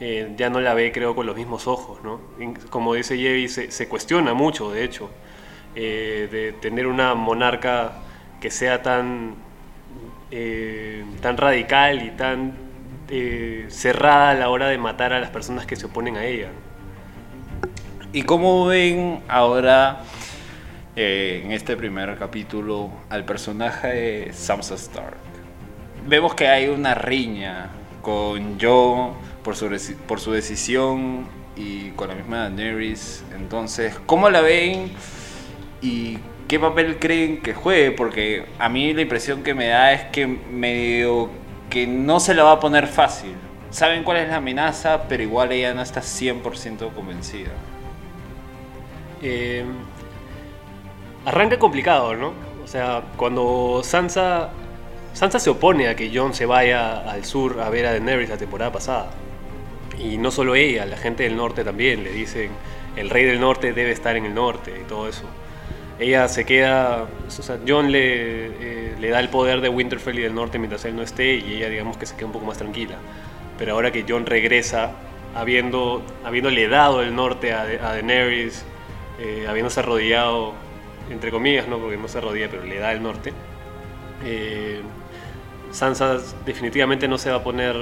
eh, 0.00 0.34
ya 0.36 0.50
no 0.50 0.60
la 0.60 0.74
ve, 0.74 0.92
creo, 0.92 1.14
con 1.14 1.24
los 1.26 1.34
mismos 1.34 1.66
ojos. 1.66 1.98
¿no? 2.04 2.20
Como 2.68 2.92
dice 2.94 3.16
Yevi, 3.16 3.48
se, 3.48 3.88
cuestiona 3.88 4.34
mucho, 4.34 4.70
de 4.70 4.84
hecho, 4.84 5.10
eh, 5.74 6.28
de 6.30 6.52
tener 6.52 6.86
una 6.86 7.14
monarca 7.14 8.02
que 8.40 8.50
sea 8.50 8.82
tan, 8.82 9.34
tan 11.22 11.36
radical 11.38 12.02
y 12.02 12.10
tan 12.10 12.54
cerrada 13.68 14.30
a 14.30 14.34
la 14.34 14.50
hora 14.50 14.68
de 14.68 14.76
matar 14.76 15.14
a 15.14 15.20
las 15.20 15.30
personas 15.30 15.64
que 15.64 15.74
se 15.74 15.86
oponen 15.86 16.18
a 16.18 16.26
ella. 16.26 16.50
¿Y 18.10 18.22
cómo 18.22 18.64
ven 18.64 19.20
ahora 19.28 20.00
eh, 20.96 21.42
en 21.44 21.52
este 21.52 21.76
primer 21.76 22.16
capítulo 22.16 22.90
al 23.10 23.26
personaje 23.26 23.88
de 23.88 24.32
Sansa 24.32 24.76
Stark? 24.76 25.18
Vemos 26.06 26.34
que 26.34 26.48
hay 26.48 26.68
una 26.68 26.94
riña 26.94 27.68
con 28.00 28.58
Joe 28.58 29.10
por 29.44 29.56
su, 29.56 29.68
por 30.06 30.20
su 30.20 30.32
decisión 30.32 31.26
y 31.54 31.90
con 31.90 32.08
la 32.08 32.14
misma 32.14 32.48
Daenerys. 32.48 33.24
Entonces, 33.36 33.94
¿cómo 34.06 34.30
la 34.30 34.40
ven? 34.40 34.90
¿Y 35.82 36.18
¿qué 36.48 36.58
papel 36.58 36.98
creen 36.98 37.42
que 37.42 37.52
juegue? 37.52 37.90
Porque 37.90 38.46
a 38.58 38.70
mí 38.70 38.94
la 38.94 39.02
impresión 39.02 39.42
que 39.42 39.52
me 39.52 39.66
da 39.66 39.92
es 39.92 40.04
que 40.04 40.26
medio 40.26 41.28
que 41.68 41.86
no 41.86 42.20
se 42.20 42.32
la 42.32 42.44
va 42.44 42.52
a 42.52 42.60
poner 42.60 42.86
fácil. 42.86 43.34
Saben 43.68 44.02
cuál 44.02 44.16
es 44.16 44.30
la 44.30 44.36
amenaza, 44.36 45.02
pero 45.10 45.22
igual 45.22 45.52
ella 45.52 45.74
no 45.74 45.82
está 45.82 46.00
100% 46.00 46.94
convencida. 46.94 47.50
Eh, 49.22 49.64
arranca 51.24 51.58
complicado, 51.58 52.14
¿no? 52.14 52.32
O 52.62 52.66
sea, 52.66 53.02
cuando 53.16 53.80
Sansa, 53.82 54.50
Sansa 55.12 55.38
se 55.38 55.50
opone 55.50 55.88
a 55.88 55.96
que 55.96 56.10
Jon 56.14 56.34
se 56.34 56.46
vaya 56.46 57.10
al 57.10 57.24
sur 57.24 57.60
a 57.60 57.70
ver 57.70 57.86
a 57.86 57.92
Daenerys 57.92 58.28
la 58.28 58.36
temporada 58.36 58.72
pasada. 58.72 59.10
Y 59.98 60.16
no 60.18 60.30
solo 60.30 60.54
ella, 60.54 60.86
la 60.86 60.96
gente 60.96 61.24
del 61.24 61.36
norte 61.36 61.64
también 61.64 62.04
le 62.04 62.12
dicen, 62.12 62.50
el 62.96 63.10
rey 63.10 63.24
del 63.24 63.40
norte 63.40 63.72
debe 63.72 63.90
estar 63.90 64.16
en 64.16 64.26
el 64.26 64.34
norte 64.34 64.80
y 64.80 64.88
todo 64.88 65.08
eso. 65.08 65.24
Ella 65.98 66.28
se 66.28 66.44
queda, 66.44 67.06
o 67.26 67.30
sea, 67.30 67.58
Jon 67.66 67.90
le, 67.90 68.46
eh, 68.46 68.94
le 69.00 69.08
da 69.10 69.18
el 69.18 69.28
poder 69.28 69.60
de 69.60 69.68
Winterfell 69.68 70.18
y 70.18 70.22
del 70.22 70.34
norte 70.34 70.58
mientras 70.58 70.84
él 70.84 70.94
no 70.94 71.02
esté 71.02 71.34
y 71.34 71.54
ella 71.54 71.68
digamos 71.68 71.96
que 71.96 72.06
se 72.06 72.14
queda 72.14 72.26
un 72.26 72.32
poco 72.32 72.46
más 72.46 72.58
tranquila. 72.58 72.96
Pero 73.58 73.72
ahora 73.72 73.90
que 73.90 74.04
Jon 74.08 74.24
regresa, 74.24 74.92
habiendo, 75.34 76.02
habiéndole 76.24 76.68
dado 76.68 77.02
el 77.02 77.14
norte 77.14 77.52
a, 77.52 77.62
a 77.62 77.92
Daenerys, 77.94 78.64
eh, 79.18 79.46
habiéndose 79.48 79.80
arrodillado, 79.80 80.52
entre 81.10 81.30
comillas, 81.30 81.68
¿no? 81.68 81.78
porque 81.78 81.96
no 81.96 82.08
se 82.08 82.18
arrodilla, 82.18 82.48
pero 82.50 82.64
le 82.64 82.78
da 82.78 82.92
el 82.92 83.02
norte, 83.02 83.32
eh, 84.24 84.80
Sansa 85.70 86.18
definitivamente 86.44 87.08
no 87.08 87.18
se 87.18 87.30
va 87.30 87.36
a 87.36 87.42
poner 87.42 87.76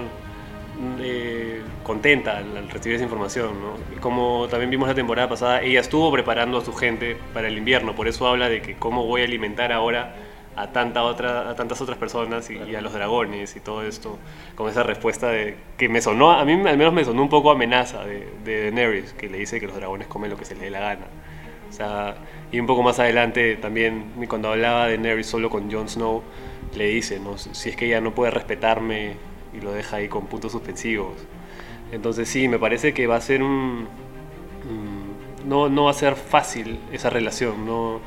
eh, 1.00 1.62
contenta 1.82 2.38
al, 2.38 2.56
al 2.56 2.68
recibir 2.68 2.96
esa 2.96 3.04
información. 3.04 3.54
¿no? 3.60 4.00
Como 4.00 4.48
también 4.48 4.70
vimos 4.70 4.88
la 4.88 4.94
temporada 4.94 5.28
pasada, 5.28 5.62
ella 5.62 5.80
estuvo 5.80 6.10
preparando 6.10 6.58
a 6.58 6.64
su 6.64 6.72
gente 6.74 7.16
para 7.32 7.48
el 7.48 7.56
invierno, 7.56 7.94
por 7.94 8.08
eso 8.08 8.26
habla 8.26 8.48
de 8.48 8.60
que 8.62 8.76
cómo 8.76 9.06
voy 9.06 9.22
a 9.22 9.24
alimentar 9.24 9.72
ahora 9.72 10.14
a, 10.56 10.68
tanta 10.72 11.02
otra, 11.02 11.50
a 11.50 11.54
tantas 11.54 11.80
otras 11.80 11.98
personas 11.98 12.50
y, 12.50 12.56
y 12.56 12.74
a 12.74 12.80
los 12.80 12.92
dragones 12.92 13.54
y 13.56 13.60
todo 13.60 13.82
esto, 13.82 14.18
con 14.54 14.68
esa 14.68 14.82
respuesta 14.82 15.28
de, 15.28 15.56
que 15.76 15.88
me 15.88 16.00
sonó, 16.00 16.32
a 16.32 16.44
mí 16.44 16.52
al 16.52 16.78
menos 16.78 16.92
me 16.92 17.04
sonó 17.04 17.22
un 17.22 17.28
poco 17.28 17.50
amenaza 17.50 18.04
de, 18.04 18.26
de 18.44 18.62
Daenerys, 18.62 19.12
que 19.12 19.28
le 19.28 19.38
dice 19.38 19.60
que 19.60 19.66
los 19.66 19.76
dragones 19.76 20.08
comen 20.08 20.30
lo 20.30 20.36
que 20.36 20.44
se 20.44 20.54
les 20.54 20.64
dé 20.64 20.70
la 20.70 20.80
gana. 20.80 21.06
O 21.68 21.72
sea, 21.72 22.16
y 22.52 22.60
un 22.60 22.66
poco 22.66 22.82
más 22.82 22.98
adelante 22.98 23.56
también, 23.56 24.12
cuando 24.28 24.50
hablaba 24.50 24.86
de 24.86 24.92
Daenerys 24.96 25.26
solo 25.26 25.50
con 25.50 25.70
Jon 25.70 25.88
Snow, 25.88 26.22
le 26.72 26.86
dice, 26.88 27.20
¿no? 27.20 27.38
si 27.38 27.70
es 27.70 27.76
que 27.76 27.86
ella 27.86 28.00
no 28.00 28.14
puede 28.14 28.30
respetarme 28.30 29.16
y 29.52 29.60
lo 29.60 29.72
deja 29.72 29.96
ahí 29.96 30.08
con 30.08 30.26
puntos 30.26 30.52
suspensivos. 30.52 31.26
Entonces 31.92 32.28
sí, 32.28 32.48
me 32.48 32.58
parece 32.58 32.94
que 32.94 33.06
va 33.06 33.16
a 33.16 33.20
ser 33.20 33.42
un... 33.42 33.88
mm, 34.64 35.48
No, 35.48 35.68
no 35.68 35.84
va 35.84 35.90
a 35.92 35.94
ser 35.94 36.16
fácil 36.16 36.80
esa 36.92 37.10
relación, 37.10 37.64
no, 37.66 38.00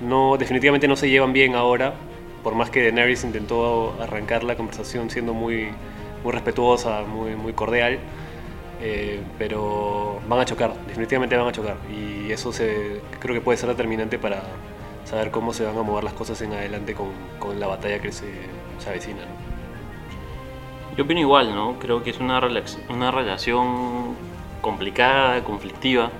no, 0.00 0.36
definitivamente 0.38 0.88
no 0.88 0.96
se 0.96 1.10
llevan 1.10 1.32
bien 1.32 1.54
ahora, 1.54 1.94
por 2.42 2.54
más 2.54 2.70
que 2.70 2.82
Daenerys 2.82 3.24
intentó 3.24 4.00
arrancar 4.00 4.44
la 4.44 4.56
conversación 4.56 5.10
siendo 5.10 5.34
muy, 5.34 5.76
muy 6.24 6.32
respetuosa, 6.32 7.02
muy, 7.04 7.36
muy 7.36 7.52
cordial, 7.54 8.00
eh, 8.82 9.22
pero 9.38 10.20
van 10.28 10.40
a 10.40 10.44
chocar, 10.44 10.74
definitivamente 10.86 11.36
van 11.36 11.48
a 11.48 11.52
chocar, 11.52 11.76
y 11.88 12.32
eso 12.32 12.52
se, 12.52 13.00
creo 13.20 13.34
que 13.34 13.40
puede 13.40 13.56
ser 13.56 13.68
determinante 13.68 14.18
para 14.18 14.42
saber 15.04 15.30
cómo 15.30 15.52
se 15.52 15.64
van 15.64 15.78
a 15.78 15.82
mover 15.82 16.04
las 16.04 16.14
cosas 16.14 16.40
en 16.42 16.52
adelante 16.52 16.94
con, 16.94 17.60
la 17.60 17.68
batalla 17.68 18.00
que 18.00 18.12
se, 18.12 18.26
se 18.78 18.88
avecina. 18.90 19.20
¿no? 19.22 19.52
Yo 20.96 21.04
opino 21.04 21.20
igual, 21.20 21.54
¿no? 21.54 21.78
Creo 21.78 22.02
que 22.02 22.10
es 22.10 22.18
una, 22.20 22.40
una 22.90 23.10
relación 23.10 24.14
complicada, 24.60 25.42
conflictiva, 25.42 26.10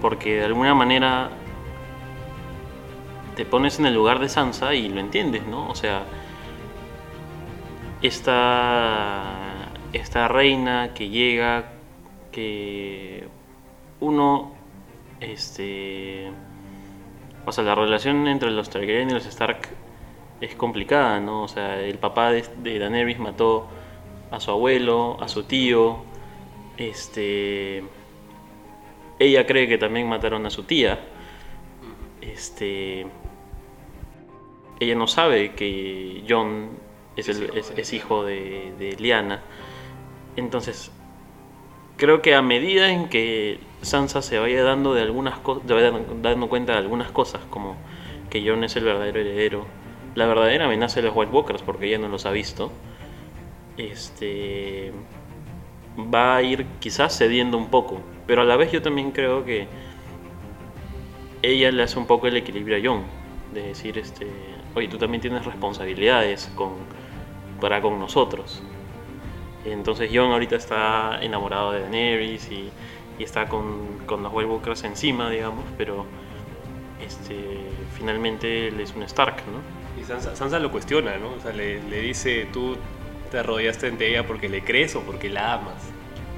porque 0.00 0.36
de 0.36 0.44
alguna 0.44 0.74
manera 0.74 1.30
te 3.34 3.44
pones 3.44 3.78
en 3.78 3.86
el 3.86 3.94
lugar 3.94 4.18
de 4.20 4.28
Sansa 4.28 4.74
y 4.74 4.88
lo 4.88 5.00
entiendes, 5.00 5.46
¿no? 5.46 5.68
O 5.68 5.74
sea, 5.74 6.04
esta, 8.02 9.41
esta 9.92 10.28
reina 10.28 10.92
que 10.94 11.08
llega, 11.08 11.72
que 12.30 13.26
uno, 14.00 14.52
este, 15.20 16.30
o 17.46 17.52
sea, 17.52 17.64
la 17.64 17.74
relación 17.74 18.26
entre 18.28 18.50
los 18.50 18.70
Targaryen 18.70 19.10
y 19.10 19.14
los 19.14 19.26
Stark 19.26 19.68
es 20.40 20.54
complicada, 20.54 21.20
¿no? 21.20 21.42
O 21.44 21.48
sea, 21.48 21.78
el 21.80 21.98
papá 21.98 22.30
de, 22.32 22.44
de 22.62 22.78
Daenerys 22.78 23.18
mató 23.18 23.68
a 24.30 24.40
su 24.40 24.50
abuelo, 24.50 25.16
a 25.20 25.28
su 25.28 25.44
tío, 25.44 25.98
este, 26.78 27.84
ella 29.18 29.46
cree 29.46 29.68
que 29.68 29.78
también 29.78 30.08
mataron 30.08 30.46
a 30.46 30.50
su 30.50 30.64
tía, 30.64 30.98
este, 32.20 33.06
ella 34.80 34.94
no 34.94 35.06
sabe 35.06 35.52
que 35.52 36.24
John 36.28 36.70
es, 37.16 37.28
el- 37.28 37.56
es- 37.56 37.72
es 37.76 37.92
hijo 37.92 38.24
de, 38.24 38.72
de 38.78 38.96
Lyanna, 38.98 39.42
entonces 40.36 40.90
creo 41.96 42.22
que 42.22 42.34
a 42.34 42.42
medida 42.42 42.90
en 42.90 43.08
que 43.08 43.60
Sansa 43.82 44.22
se 44.22 44.38
vaya 44.38 44.62
dando 44.62 44.94
de 44.94 45.02
algunas 45.02 45.38
cosas, 45.38 45.62
dando 46.22 46.48
cuenta 46.48 46.72
de 46.72 46.78
algunas 46.78 47.10
cosas, 47.10 47.42
como 47.50 47.76
que 48.30 48.46
Jon 48.48 48.64
es 48.64 48.76
el 48.76 48.84
verdadero 48.84 49.20
heredero, 49.20 49.66
la 50.14 50.26
verdadera 50.26 50.66
amenaza 50.66 50.96
de 50.96 51.06
los 51.06 51.16
White 51.16 51.32
Walkers, 51.32 51.62
porque 51.62 51.86
ella 51.86 51.98
no 51.98 52.08
los 52.08 52.26
ha 52.26 52.30
visto, 52.30 52.70
este 53.76 54.92
va 56.12 56.36
a 56.36 56.42
ir 56.42 56.66
quizás 56.80 57.16
cediendo 57.16 57.58
un 57.58 57.68
poco, 57.68 58.00
pero 58.26 58.42
a 58.42 58.44
la 58.44 58.56
vez 58.56 58.72
yo 58.72 58.82
también 58.82 59.10
creo 59.12 59.44
que 59.44 59.68
ella 61.42 61.70
le 61.70 61.82
hace 61.82 61.98
un 61.98 62.06
poco 62.06 62.28
el 62.28 62.36
equilibrio 62.36 62.78
a 62.78 62.80
Jon, 62.94 63.04
de 63.52 63.62
decir, 63.62 63.98
este, 63.98 64.26
oye, 64.74 64.88
tú 64.88 64.96
también 64.96 65.20
tienes 65.20 65.44
responsabilidades 65.44 66.50
con, 66.54 66.72
para 67.60 67.82
con 67.82 67.98
nosotros. 67.98 68.62
Entonces 69.64 70.10
Jon 70.12 70.32
ahorita 70.32 70.56
está 70.56 71.18
enamorado 71.22 71.72
de 71.72 71.80
Daenerys 71.82 72.50
y, 72.50 72.70
y 73.18 73.22
está 73.22 73.48
con, 73.48 73.98
con 74.06 74.22
los 74.22 74.32
White 74.32 74.50
Walkers 74.50 74.84
encima, 74.84 75.30
digamos, 75.30 75.64
pero 75.78 76.04
este, 77.04 77.58
finalmente 77.96 78.68
él 78.68 78.80
es 78.80 78.94
un 78.94 79.02
Stark, 79.04 79.36
¿no? 79.46 80.00
Y 80.00 80.04
Sansa, 80.04 80.34
Sansa 80.34 80.58
lo 80.58 80.70
cuestiona, 80.70 81.16
¿no? 81.18 81.32
O 81.34 81.40
sea, 81.40 81.52
le, 81.52 81.82
le 81.84 82.00
dice, 82.00 82.48
tú 82.52 82.76
te 83.30 83.38
arrodillaste 83.38 83.86
ante 83.88 84.08
ella 84.08 84.26
porque 84.26 84.48
le 84.48 84.62
crees 84.62 84.96
o 84.96 85.02
porque 85.02 85.28
la 85.28 85.54
amas. 85.54 85.90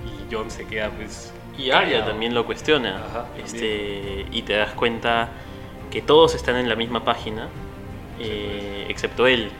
Y 0.05 0.35
Jon 0.35 0.51
se 0.51 0.67
queda, 0.67 0.91
pues... 0.91 1.33
Y 1.57 1.71
Arya 1.71 1.91
callado. 1.91 2.11
también 2.11 2.35
lo 2.35 2.47
cuestiona. 2.47 3.05
Ajá, 3.05 3.27
este, 3.39 4.27
y 4.31 4.43
te 4.43 4.55
das 4.55 4.73
cuenta 4.73 5.31
que 5.91 6.03
todos 6.03 6.35
están 6.35 6.57
en 6.57 6.69
la 6.69 6.75
misma 6.75 7.05
página, 7.05 7.49
eh, 8.19 8.87
excepto 8.89 9.27
él. 9.27 9.51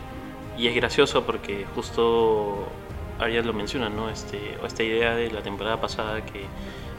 Y 0.59 0.67
es 0.67 0.75
gracioso 0.75 1.25
porque 1.25 1.67
justo 1.75 2.67
Arya 3.19 3.43
lo 3.43 3.53
menciona, 3.53 3.89
¿no? 3.89 4.09
Este, 4.09 4.59
o 4.63 4.67
esta 4.67 4.83
idea 4.83 5.15
de 5.15 5.31
la 5.31 5.43
temporada 5.43 5.81
pasada 5.81 6.25
que 6.25 6.47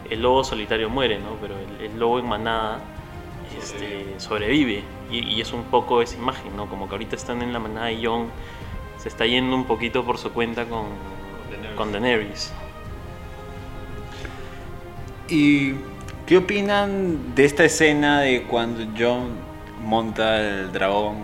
el 0.10 0.22
lobo 0.22 0.43
solitario 0.43 0.89
muere, 0.89 1.19
¿no? 1.19 1.38
Pero 1.41 1.55
el, 1.57 1.86
el 1.86 2.00
lobo 2.00 2.19
en 2.19 2.27
manada 2.27 2.79
este, 3.57 4.19
sobrevive. 4.19 4.84
Y, 5.12 5.19
y 5.19 5.41
es 5.41 5.53
un 5.53 5.63
poco 5.65 6.01
esa 6.01 6.15
imagen, 6.15 6.55
¿no? 6.55 6.67
Como 6.67 6.88
que 6.88 6.95
ahorita 6.95 7.15
están 7.15 7.41
en 7.41 7.53
la 7.53 7.60
manada 7.60 7.91
y 7.91 8.05
Jon 8.05 8.29
se 8.98 9.10
está 9.10 9.25
yendo 9.25 9.55
un 9.55 9.65
poquito 9.65 10.03
por 10.03 10.17
su 10.17 10.31
cuenta 10.31 10.65
con, 10.65 10.86
Daenerys. 11.51 11.75
con 11.75 11.91
Daenerys. 11.91 12.53
¿Y 15.29 15.74
qué 16.25 16.38
opinan 16.38 17.36
de 17.36 17.45
esta 17.45 17.65
escena 17.65 18.22
de 18.22 18.43
cuando 18.43 18.86
John 18.98 19.29
monta 19.84 20.39
el 20.39 20.72
dragón? 20.72 21.17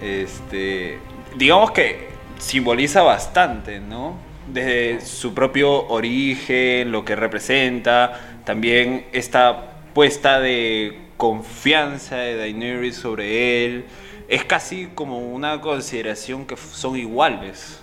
Este, 0.00 0.98
digamos 1.36 1.70
que 1.72 2.09
simboliza 2.40 3.02
bastante, 3.02 3.80
¿no? 3.80 4.16
Desde 4.48 5.00
su 5.04 5.32
propio 5.34 5.86
origen, 5.88 6.90
lo 6.90 7.04
que 7.04 7.14
representa, 7.14 8.40
también 8.44 9.06
esta 9.12 9.82
puesta 9.94 10.40
de 10.40 10.98
confianza 11.16 12.16
de 12.16 12.36
Daenerys 12.36 12.96
sobre 12.96 13.64
él. 13.64 13.84
Es 14.28 14.44
casi 14.44 14.88
como 14.94 15.18
una 15.18 15.60
consideración 15.60 16.46
que 16.46 16.56
son 16.56 16.96
iguales, 16.96 17.80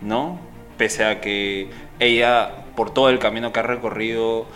¿no? 0.00 0.38
Pese 0.78 1.04
a 1.04 1.20
que 1.20 1.68
ella, 1.98 2.64
por 2.76 2.92
todo 2.92 3.08
el 3.08 3.18
camino 3.18 3.52
que 3.52 3.60
ha 3.60 3.62
recorrido, 3.62 4.46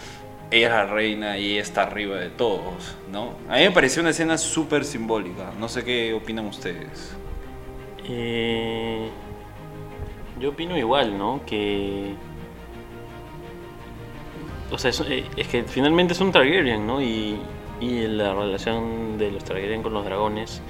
ella 0.50 0.66
es 0.66 0.72
la 0.72 0.86
reina 0.86 1.38
y 1.38 1.58
está 1.58 1.82
arriba 1.82 2.16
de 2.16 2.28
todos, 2.28 2.96
¿no? 3.10 3.34
A 3.48 3.56
mí 3.56 3.62
me 3.62 3.70
pareció 3.70 4.02
una 4.02 4.10
escena 4.10 4.36
súper 4.36 4.84
simbólica. 4.84 5.52
No 5.58 5.68
sé 5.68 5.84
qué 5.84 6.12
opinan 6.12 6.46
ustedes. 6.46 7.16
Eh, 8.04 9.08
yo 10.40 10.50
opino 10.50 10.76
igual, 10.76 11.16
¿no? 11.18 11.40
Que. 11.46 12.14
O 14.72 14.78
sea, 14.78 14.90
es, 14.90 15.00
eh, 15.00 15.24
es 15.36 15.48
que 15.48 15.62
finalmente 15.64 16.12
es 16.12 16.20
un 16.20 16.32
Targaryen, 16.32 16.86
¿no? 16.86 17.02
Y, 17.02 17.36
y 17.80 18.06
la 18.06 18.34
relación 18.34 19.18
de 19.18 19.30
los 19.32 19.44
Targaryen 19.44 19.82
con 19.82 19.92
los 19.92 20.04
dragones. 20.04 20.62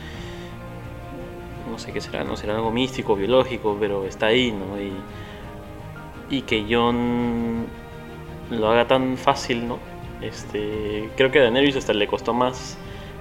No 1.70 1.78
sé 1.78 1.92
qué 1.92 2.00
será, 2.00 2.24
no 2.24 2.36
será 2.36 2.56
algo 2.56 2.70
místico, 2.70 3.14
biológico, 3.14 3.76
pero 3.78 4.04
está 4.04 4.26
ahí, 4.26 4.50
¿no? 4.52 4.80
Y, 4.80 4.92
y 6.36 6.42
que 6.42 6.66
Jon 6.68 7.66
lo 8.50 8.68
haga 8.70 8.86
tan 8.88 9.16
fácil, 9.16 9.68
¿no? 9.68 9.78
Este, 10.20 11.10
creo 11.16 11.30
que 11.30 11.38
a 11.38 11.42
Daenerys 11.42 11.76
hasta 11.76 11.92
le 11.94 12.06
costó 12.06 12.34
más 12.34 12.76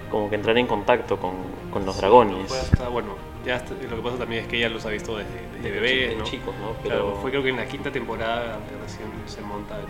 como 0.10 0.30
que 0.30 0.36
entrar 0.36 0.58
en 0.58 0.66
contacto 0.66 1.18
con, 1.18 1.34
con 1.72 1.86
los 1.86 1.98
dragones. 1.98 2.48
Fue 2.48 2.58
hasta- 2.60 2.88
bueno, 2.90 3.10
ya 3.50 3.66
lo 3.90 3.96
que 3.96 4.02
pasa 4.04 4.18
también 4.18 4.44
es 4.44 4.48
que 4.48 4.58
ella 4.58 4.70
los 4.70 4.86
ha 4.86 4.90
visto 4.90 5.18
desde, 5.18 5.32
desde 5.56 5.64
De 5.64 5.72
bebés, 5.72 6.18
¿no? 6.18 6.24
chicos, 6.24 6.54
¿no? 6.60 6.74
Claro, 6.84 7.06
Pero- 7.08 7.16
fue 7.22 7.32
creo 7.32 7.42
que 7.44 7.50
en 7.50 7.58
la 7.58 7.66
quinta 7.68 7.92
temporada 7.92 8.60
que 8.70 8.76
recién 8.78 9.08
se 9.26 9.42
monta 9.42 9.78
el 9.80 9.86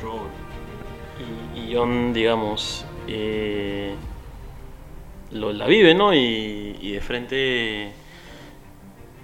Drogon. 0.00 0.28
Y, 1.54 1.60
y 1.70 1.74
Jon, 1.74 2.12
digamos, 2.12 2.84
eh, 3.06 3.94
lo, 5.30 5.52
la 5.52 5.66
vive, 5.66 5.94
¿no? 5.94 6.12
Y, 6.12 6.76
y 6.80 6.92
de 6.92 7.00
frente... 7.00 7.92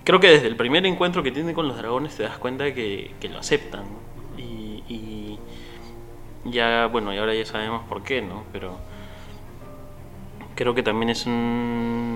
Creo 0.05 0.19
que 0.21 0.29
desde 0.31 0.47
el 0.49 0.57
primer 0.57 0.85
encuentro 0.87 1.23
que 1.23 1.31
tiene 1.31 1.53
con 1.55 1.69
los 1.69 1.77
dragones 1.77 2.17
te 2.17 2.23
das 2.25 2.39
cuenta 2.39 2.73
que, 2.75 3.13
que 3.21 3.29
lo 3.29 3.39
aceptan. 3.39 3.83
¿no? 3.85 4.41
Y, 4.41 4.83
y 4.89 5.39
ya, 6.45 6.87
bueno, 6.87 7.13
y 7.15 7.19
ahora 7.19 7.35
ya 7.35 7.45
sabemos 7.45 7.83
por 7.89 8.03
qué, 8.03 8.21
¿no? 8.23 8.43
Pero 8.53 8.79
creo 10.57 10.75
que 10.75 10.83
también 10.83 11.11
es 11.11 11.25
un, 11.27 12.12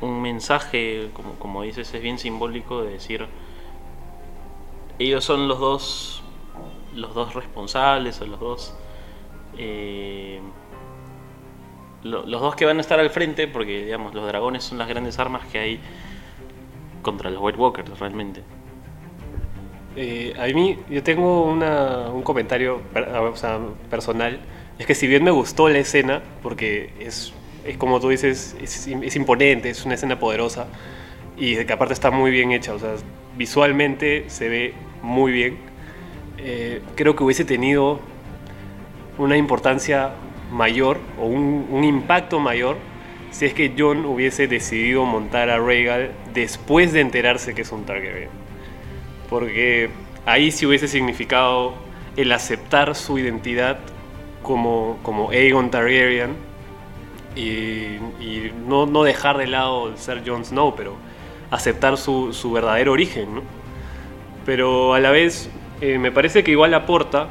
un 0.00 0.22
mensaje, 0.22 1.10
como, 1.12 1.34
como 1.34 1.62
dices, 1.62 1.92
es 1.94 2.02
bien 2.02 2.18
simbólico 2.18 2.82
de 2.82 2.92
decir, 2.92 3.26
ellos 4.98 5.24
son 5.24 5.48
los 5.48 5.58
dos 5.58 6.22
los 6.94 7.14
dos 7.14 7.34
responsables 7.34 8.20
o 8.20 8.26
los 8.26 8.40
dos 8.40 8.74
eh, 9.56 10.40
lo- 12.02 12.26
los 12.26 12.40
dos 12.40 12.56
que 12.56 12.64
van 12.64 12.78
a 12.78 12.80
estar 12.80 12.98
al 12.98 13.10
frente 13.10 13.46
porque 13.46 13.84
digamos 13.84 14.12
los 14.14 14.26
dragones 14.26 14.64
son 14.64 14.78
las 14.78 14.88
grandes 14.88 15.18
armas 15.18 15.46
que 15.46 15.58
hay 15.58 15.80
contra 17.02 17.30
los 17.30 17.40
White 17.40 17.58
Walkers 17.58 17.98
realmente 17.98 18.42
Eh, 19.96 20.34
a 20.38 20.46
mí, 20.54 20.78
yo 20.88 21.02
tengo 21.02 21.42
una- 21.44 22.10
un 22.10 22.22
comentario 22.22 22.80
personal. 23.90 24.38
Es 24.78 24.86
que 24.86 24.94
si 24.94 25.08
bien 25.08 25.24
me 25.24 25.32
gustó 25.32 25.68
la 25.68 25.78
escena, 25.78 26.22
porque 26.44 26.92
es, 27.00 27.32
es 27.66 27.76
como 27.76 28.00
tú 28.00 28.08
dices, 28.08 28.56
es, 28.60 28.86
es 28.86 29.16
imponente, 29.16 29.70
es 29.70 29.84
una 29.84 29.94
escena 29.94 30.18
poderosa 30.18 30.66
y 31.36 31.56
que 31.64 31.72
aparte 31.72 31.94
está 31.94 32.10
muy 32.10 32.30
bien 32.30 32.52
hecha, 32.52 32.74
o 32.74 32.78
sea, 32.78 32.94
visualmente 33.36 34.24
se 34.28 34.48
ve 34.48 34.74
muy 35.02 35.32
bien. 35.32 35.58
Eh, 36.38 36.80
creo 36.94 37.16
que 37.16 37.24
hubiese 37.24 37.44
tenido 37.44 38.00
una 39.18 39.36
importancia 39.36 40.12
mayor 40.50 40.98
o 41.18 41.26
un, 41.26 41.66
un 41.70 41.84
impacto 41.84 42.40
mayor 42.40 42.76
si 43.30 43.46
es 43.46 43.54
que 43.54 43.72
John 43.78 44.04
hubiese 44.06 44.48
decidido 44.48 45.04
montar 45.04 45.50
a 45.50 45.58
Rhaegal 45.58 46.10
después 46.34 46.92
de 46.92 47.00
enterarse 47.00 47.54
que 47.54 47.62
es 47.62 47.70
un 47.70 47.84
Targaryen 47.84 48.30
porque 49.28 49.90
ahí 50.26 50.50
sí 50.50 50.66
hubiese 50.66 50.88
significado 50.88 51.74
el 52.16 52.32
aceptar 52.32 52.96
su 52.96 53.18
identidad 53.18 53.78
como, 54.42 54.98
como 55.02 55.30
Aegon 55.30 55.70
Targaryen 55.70 56.34
y, 57.36 57.96
y 58.20 58.52
no, 58.66 58.86
no 58.86 59.02
dejar 59.02 59.38
de 59.38 59.46
lado 59.46 59.88
el 59.88 59.98
ser 59.98 60.22
Jon 60.26 60.44
Snow, 60.44 60.74
pero 60.76 60.96
aceptar 61.50 61.96
su, 61.96 62.32
su 62.32 62.52
verdadero 62.52 62.92
origen. 62.92 63.34
¿no? 63.36 63.42
Pero 64.46 64.94
a 64.94 65.00
la 65.00 65.10
vez 65.10 65.50
eh, 65.80 65.98
me 65.98 66.12
parece 66.12 66.44
que 66.44 66.50
igual 66.50 66.74
aporta, 66.74 67.28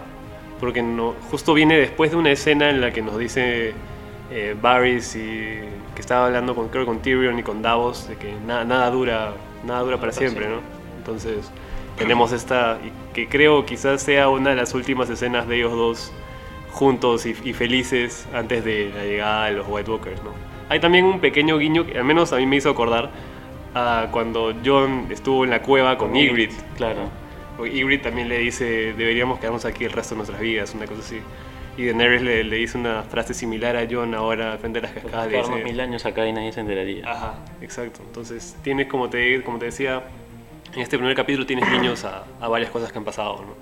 porque 0.59 0.81
no, 0.81 1.15
justo 1.31 1.53
viene 1.53 1.77
después 1.77 2.11
de 2.11 2.17
una 2.17 2.31
escena 2.31 2.69
en 2.69 2.81
la 2.81 2.91
que 2.91 3.01
nos 3.01 3.17
dice 3.17 3.73
eh, 4.31 4.55
Varys 4.61 5.15
y, 5.15 5.59
que 5.95 6.01
estaba 6.01 6.27
hablando 6.27 6.55
con, 6.55 6.69
creo, 6.69 6.85
con 6.85 6.99
Tyrion 6.99 7.39
y 7.39 7.43
con 7.43 7.61
Davos 7.61 8.07
de 8.07 8.15
que 8.15 8.33
nada, 8.45 8.63
nada 8.63 8.89
dura 8.89 9.33
nada 9.63 9.81
dura 9.81 9.97
para 9.99 10.11
siempre. 10.11 10.47
¿no? 10.47 10.57
Entonces 10.97 11.51
tenemos 11.97 12.31
esta, 12.31 12.77
que 13.13 13.27
creo 13.27 13.65
quizás 13.65 14.01
sea 14.01 14.29
una 14.29 14.51
de 14.51 14.55
las 14.55 14.73
últimas 14.73 15.09
escenas 15.09 15.47
de 15.47 15.57
ellos 15.57 15.71
dos 15.71 16.11
juntos 16.71 17.25
y, 17.25 17.35
y 17.43 17.53
felices 17.53 18.27
antes 18.33 18.63
de 18.63 18.91
la 18.95 19.03
llegada 19.03 19.45
de 19.45 19.51
los 19.53 19.67
White 19.67 19.89
Walkers, 19.91 20.23
¿no? 20.23 20.31
Hay 20.69 20.79
también 20.79 21.05
un 21.05 21.19
pequeño 21.19 21.57
guiño 21.57 21.85
que 21.85 21.97
al 21.97 22.03
menos 22.05 22.31
a 22.31 22.37
mí 22.37 22.45
me 22.45 22.57
hizo 22.57 22.69
acordar 22.69 23.09
a 23.73 24.07
cuando 24.11 24.53
John 24.63 25.07
estuvo 25.09 25.43
en 25.43 25.49
la 25.49 25.61
cueva 25.61 25.97
con 25.97 26.15
Ygritte. 26.15 26.55
claro 26.77 27.09
Porque 27.57 27.75
Ygritte 27.75 28.03
también 28.03 28.29
le 28.29 28.37
dice, 28.37 28.93
deberíamos 28.93 29.39
quedarnos 29.39 29.65
aquí 29.65 29.85
el 29.85 29.91
resto 29.91 30.13
de 30.13 30.17
nuestras 30.17 30.39
vidas, 30.39 30.73
una 30.75 30.85
cosa 30.85 31.01
así. 31.01 31.21
Y 31.77 31.85
Daenerys 31.85 32.21
le, 32.21 32.43
le 32.43 32.55
dice 32.57 32.77
una 32.77 33.03
frase 33.03 33.33
similar 33.33 33.77
a 33.77 33.87
John 33.89 34.13
ahora 34.13 34.57
frente 34.57 34.79
a 34.79 34.81
las 34.83 34.91
cascadas. 34.91 35.25
le 35.27 35.31
quedarnos 35.31 35.63
mil 35.63 35.79
años 35.79 36.05
acá 36.05 36.27
y 36.27 36.33
nadie 36.33 36.51
se 36.51 36.59
enteraría 36.59 37.09
Ajá, 37.09 37.35
exacto. 37.61 38.01
Entonces 38.05 38.55
tienes, 38.63 38.87
como 38.87 39.09
te, 39.09 39.41
como 39.43 39.59
te 39.59 39.65
decía, 39.65 40.03
en 40.75 40.81
este 40.81 40.97
primer 40.97 41.15
capítulo 41.15 41.45
tienes 41.45 41.69
niños 41.71 42.03
a, 42.05 42.25
a 42.39 42.47
varias 42.47 42.69
cosas 42.69 42.91
que 42.91 42.97
han 42.97 43.05
pasado, 43.05 43.43
¿no? 43.45 43.55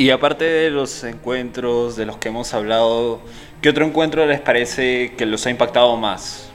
Y 0.00 0.08
aparte 0.08 0.46
de 0.46 0.70
los 0.70 1.04
encuentros 1.04 1.94
de 1.94 2.06
los 2.06 2.16
que 2.16 2.30
hemos 2.30 2.54
hablado, 2.54 3.20
¿qué 3.60 3.68
otro 3.68 3.84
encuentro 3.84 4.24
les 4.24 4.40
parece 4.40 5.12
que 5.14 5.26
los 5.26 5.44
ha 5.44 5.50
impactado 5.50 5.94
más? 5.98 6.50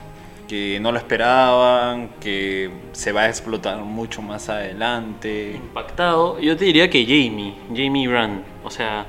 Que 0.47 0.79
no 0.79 0.91
lo 0.91 0.97
esperaban, 0.97 2.09
que 2.19 2.71
se 2.93 3.11
va 3.11 3.21
a 3.21 3.29
explotar 3.29 3.77
mucho 3.77 4.23
más 4.23 4.49
adelante. 4.49 5.51
impactado, 5.57 6.39
yo 6.39 6.57
te 6.57 6.65
diría 6.65 6.89
que 6.89 7.05
Jamie, 7.05 7.53
Jamie 7.67 8.07
Brand. 8.07 8.43
O 8.63 8.71
sea, 8.71 9.05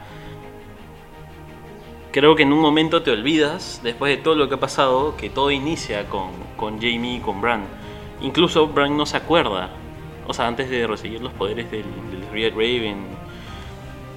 creo 2.13 2.37
que 2.37 2.43
en 2.43 2.53
un 2.53 2.61
momento 2.61 3.03
te 3.03 3.13
olvidas, 3.13 3.81
después 3.83 4.15
de 4.15 4.23
todo 4.23 4.35
lo 4.35 4.51
que 4.51 4.57
ha 4.57 4.61
pasado, 4.61 5.17
que 5.17 5.31
todo 5.31 5.51
inicia 5.51 6.11
con, 6.11 6.33
con 6.59 6.75
Jamie 6.75 7.17
y 7.17 7.21
con 7.21 7.41
Bran. 7.41 7.65
Incluso 8.21 8.67
Bran 8.67 8.99
no 8.99 9.07
se 9.07 9.17
acuerda. 9.17 9.71
O 10.27 10.35
sea, 10.35 10.47
antes 10.47 10.69
de 10.69 10.87
recibir 10.87 11.23
los 11.23 11.33
poderes 11.33 11.71
del, 11.71 11.87
del 12.11 12.51
Raven. 12.51 13.16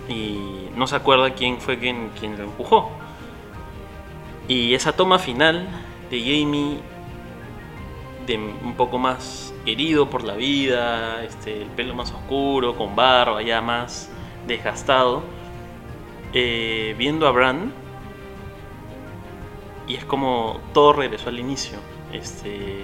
Y 0.10 0.70
no 0.76 0.88
se 0.88 0.96
acuerda 0.96 1.34
quién 1.34 1.62
fue 1.62 1.78
quien, 1.78 2.10
quien 2.20 2.38
lo 2.38 2.44
empujó. 2.44 2.90
Y 4.48 4.74
esa 4.74 4.94
toma 4.94 5.20
final 5.20 5.68
de 6.10 6.20
Jamie 6.20 6.80
de 8.26 8.38
un 8.38 8.74
poco 8.76 8.98
más 8.98 9.54
herido 9.66 10.10
por 10.10 10.24
la 10.24 10.34
vida, 10.36 11.24
este, 11.24 11.62
el 11.62 11.68
pelo 11.70 11.96
más 11.96 12.12
oscuro, 12.12 12.76
con 12.76 12.96
barba 12.96 13.42
ya 13.42 13.62
más 13.62 14.10
desgastado, 14.48 15.24
eh, 16.34 16.96
viendo 16.98 17.28
a 17.28 17.32
Bran 17.32 17.72
y 19.88 19.96
es 19.96 20.06
como 20.06 20.60
todo 20.74 20.94
regresó 20.94 21.30
al 21.30 21.40
inicio. 21.40 21.80
Este, 22.14 22.82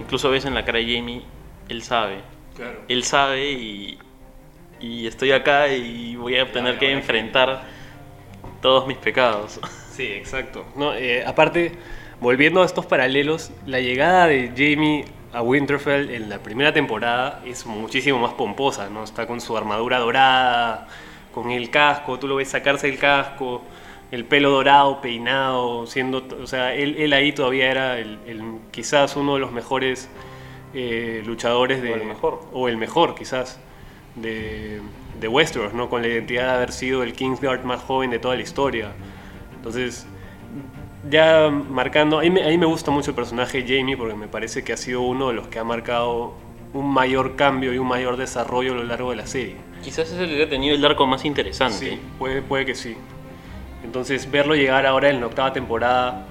incluso 0.00 0.30
ves 0.30 0.44
en 0.46 0.54
la 0.54 0.64
cara 0.64 0.78
de 0.78 0.96
Jamie, 0.96 1.22
él 1.68 1.82
sabe, 1.82 2.22
Claro. 2.56 2.80
él 2.88 3.04
sabe 3.04 3.52
y, 3.52 3.98
y 4.80 5.06
estoy 5.06 5.32
acá 5.32 5.68
y 5.68 6.16
voy 6.16 6.36
a 6.38 6.50
tener 6.52 6.78
que 6.78 6.90
enfrentar 6.92 7.62
todos 8.60 8.86
mis 8.86 8.98
pecados. 8.98 9.60
Sí, 9.98 10.06
exacto. 10.12 10.64
No, 10.76 10.94
eh, 10.94 11.24
aparte, 11.26 11.72
volviendo 12.20 12.62
a 12.62 12.66
estos 12.66 12.86
paralelos, 12.86 13.50
la 13.66 13.80
llegada 13.80 14.28
de 14.28 14.52
Jamie 14.56 15.04
a 15.32 15.42
Winterfell 15.42 16.10
en 16.10 16.28
la 16.28 16.38
primera 16.38 16.72
temporada 16.72 17.42
es 17.44 17.66
muchísimo 17.66 18.20
más 18.20 18.32
pomposa, 18.34 18.88
¿no? 18.90 19.02
Está 19.02 19.26
con 19.26 19.40
su 19.40 19.56
armadura 19.56 19.98
dorada, 19.98 20.86
con 21.34 21.50
el 21.50 21.70
casco, 21.70 22.16
tú 22.20 22.28
lo 22.28 22.36
ves 22.36 22.48
sacarse 22.48 22.88
el 22.88 22.96
casco, 22.96 23.62
el 24.12 24.24
pelo 24.24 24.50
dorado, 24.50 25.00
peinado, 25.00 25.84
siendo, 25.88 26.24
o 26.40 26.46
sea, 26.46 26.72
él, 26.76 26.94
él 26.96 27.12
ahí 27.12 27.32
todavía 27.32 27.68
era 27.68 27.98
el, 27.98 28.20
el- 28.28 28.60
quizás 28.70 29.16
uno 29.16 29.34
de 29.34 29.40
los 29.40 29.50
mejores 29.50 30.08
eh, 30.74 31.24
luchadores 31.26 31.82
de... 31.82 31.90
O 31.92 31.96
el 31.96 32.04
mejor. 32.04 32.40
O 32.52 32.68
el 32.68 32.76
mejor, 32.76 33.16
quizás, 33.16 33.58
de, 34.22 34.80
de 35.20 35.28
Westeros, 35.28 35.74
¿no? 35.74 35.88
Con 35.88 36.02
la 36.02 36.08
identidad 36.08 36.44
de 36.48 36.50
haber 36.56 36.72
sido 36.72 37.02
el 37.02 37.12
Kingsguard 37.12 37.64
más 37.64 37.80
joven 37.82 38.10
de 38.10 38.18
toda 38.18 38.34
la 38.36 38.42
historia. 38.42 38.92
Entonces, 39.56 40.06
ya 41.10 41.48
marcando, 41.50 42.18
a 42.18 42.22
mí, 42.22 42.30
me, 42.30 42.42
a 42.44 42.48
mí 42.48 42.58
me 42.58 42.66
gusta 42.66 42.90
mucho 42.90 43.10
el 43.10 43.14
personaje 43.16 43.64
Jamie 43.66 43.96
porque 43.96 44.14
me 44.14 44.28
parece 44.28 44.62
que 44.64 44.72
ha 44.72 44.76
sido 44.76 45.02
uno 45.02 45.28
de 45.28 45.34
los 45.34 45.48
que 45.48 45.58
ha 45.58 45.64
marcado 45.64 46.34
un 46.74 46.92
mayor 46.92 47.36
cambio 47.36 47.72
y 47.72 47.78
un 47.78 47.86
mayor 47.88 48.16
desarrollo 48.16 48.72
a 48.72 48.76
lo 48.76 48.84
largo 48.84 49.10
de 49.10 49.16
la 49.16 49.26
serie. 49.26 49.56
Quizás 49.82 50.10
es 50.10 50.18
el 50.18 50.28
que 50.36 50.42
ha 50.42 50.48
tenido 50.48 50.74
el 50.74 50.84
arco 50.84 51.06
más 51.06 51.24
interesante. 51.24 51.74
Sí, 51.90 52.00
puede, 52.18 52.42
puede 52.42 52.66
que 52.66 52.74
sí. 52.74 52.96
Entonces, 53.84 54.30
verlo 54.30 54.54
llegar 54.54 54.84
ahora 54.86 55.08
en 55.08 55.20
la 55.20 55.26
octava 55.26 55.52
temporada 55.52 56.26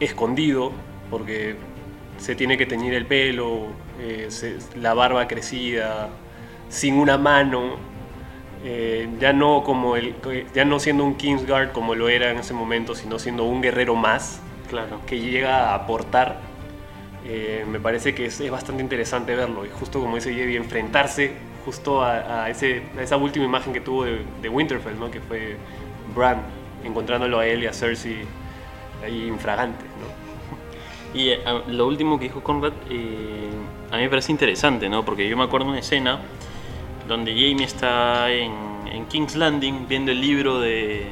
escondido, 0.00 0.72
porque 1.10 1.56
se 2.18 2.34
tiene 2.34 2.56
que 2.56 2.66
teñir 2.66 2.94
el 2.94 3.06
pelo, 3.06 3.66
eh, 4.00 4.26
se- 4.28 4.56
la 4.76 4.94
barba 4.94 5.28
crecida, 5.28 6.08
sin 6.70 6.94
una 6.98 7.18
mano, 7.18 7.76
eh, 8.64 9.08
ya 9.20 9.32
no 9.34 9.62
como 9.62 9.96
el, 9.96 10.14
ya 10.54 10.64
no 10.64 10.80
siendo 10.80 11.04
un 11.04 11.16
Kingsguard 11.16 11.72
como 11.72 11.94
lo 11.94 12.08
era 12.08 12.30
en 12.30 12.38
ese 12.38 12.54
momento, 12.54 12.94
sino 12.94 13.18
siendo 13.18 13.44
un 13.44 13.60
guerrero 13.60 13.94
más 13.96 14.40
Claro. 14.70 15.00
que 15.06 15.18
llega 15.20 15.70
a 15.70 15.74
aportar. 15.74 16.38
eh, 17.26 17.66
me 17.68 17.78
parece 17.80 18.14
que 18.14 18.24
es, 18.26 18.40
es 18.40 18.50
bastante 18.50 18.82
interesante 18.82 19.34
verlo 19.36 19.66
y 19.66 19.68
justo 19.70 20.00
como 20.00 20.14
dice 20.14 20.32
Jevi, 20.32 20.56
enfrentarse 20.56 21.32
justo 21.66 22.02
a, 22.02 22.44
a 22.44 22.48
ese, 22.50 22.82
a 22.98 23.02
esa 23.02 23.18
última 23.18 23.44
imagen 23.44 23.74
que 23.74 23.80
tuvo 23.82 24.04
de, 24.04 24.22
de 24.40 24.48
Winterfell, 24.48 24.98
¿no? 24.98 25.10
que 25.10 25.20
fue 25.20 25.56
Bran 26.16 26.38
encontrándolo 26.82 27.38
a 27.38 27.46
él 27.46 27.62
y 27.62 27.66
a 27.66 27.74
Cersei 27.74 28.24
ahí 29.04 29.26
infragantes. 29.26 29.84
¿no? 29.84 31.18
Y 31.20 31.28
eh, 31.30 31.40
a- 31.44 31.68
lo 31.70 31.86
último 31.86 32.18
que 32.18 32.24
dijo 32.24 32.42
Conrad, 32.42 32.72
eh, 32.88 33.50
a 33.90 33.96
mí 33.96 34.02
me 34.04 34.08
parece 34.08 34.32
interesante, 34.32 34.88
¿no? 34.88 35.04
Porque 35.04 35.28
yo 35.28 35.36
me 35.36 35.42
acuerdo 35.44 35.66
de 35.66 35.70
una 35.72 35.80
escena 35.80 36.20
donde 37.10 37.32
Jamie 37.32 37.64
está 37.64 38.30
en, 38.32 38.52
en 38.86 39.04
King's 39.06 39.34
Landing 39.34 39.86
viendo 39.88 40.12
el 40.12 40.20
libro 40.20 40.60
de, 40.60 41.06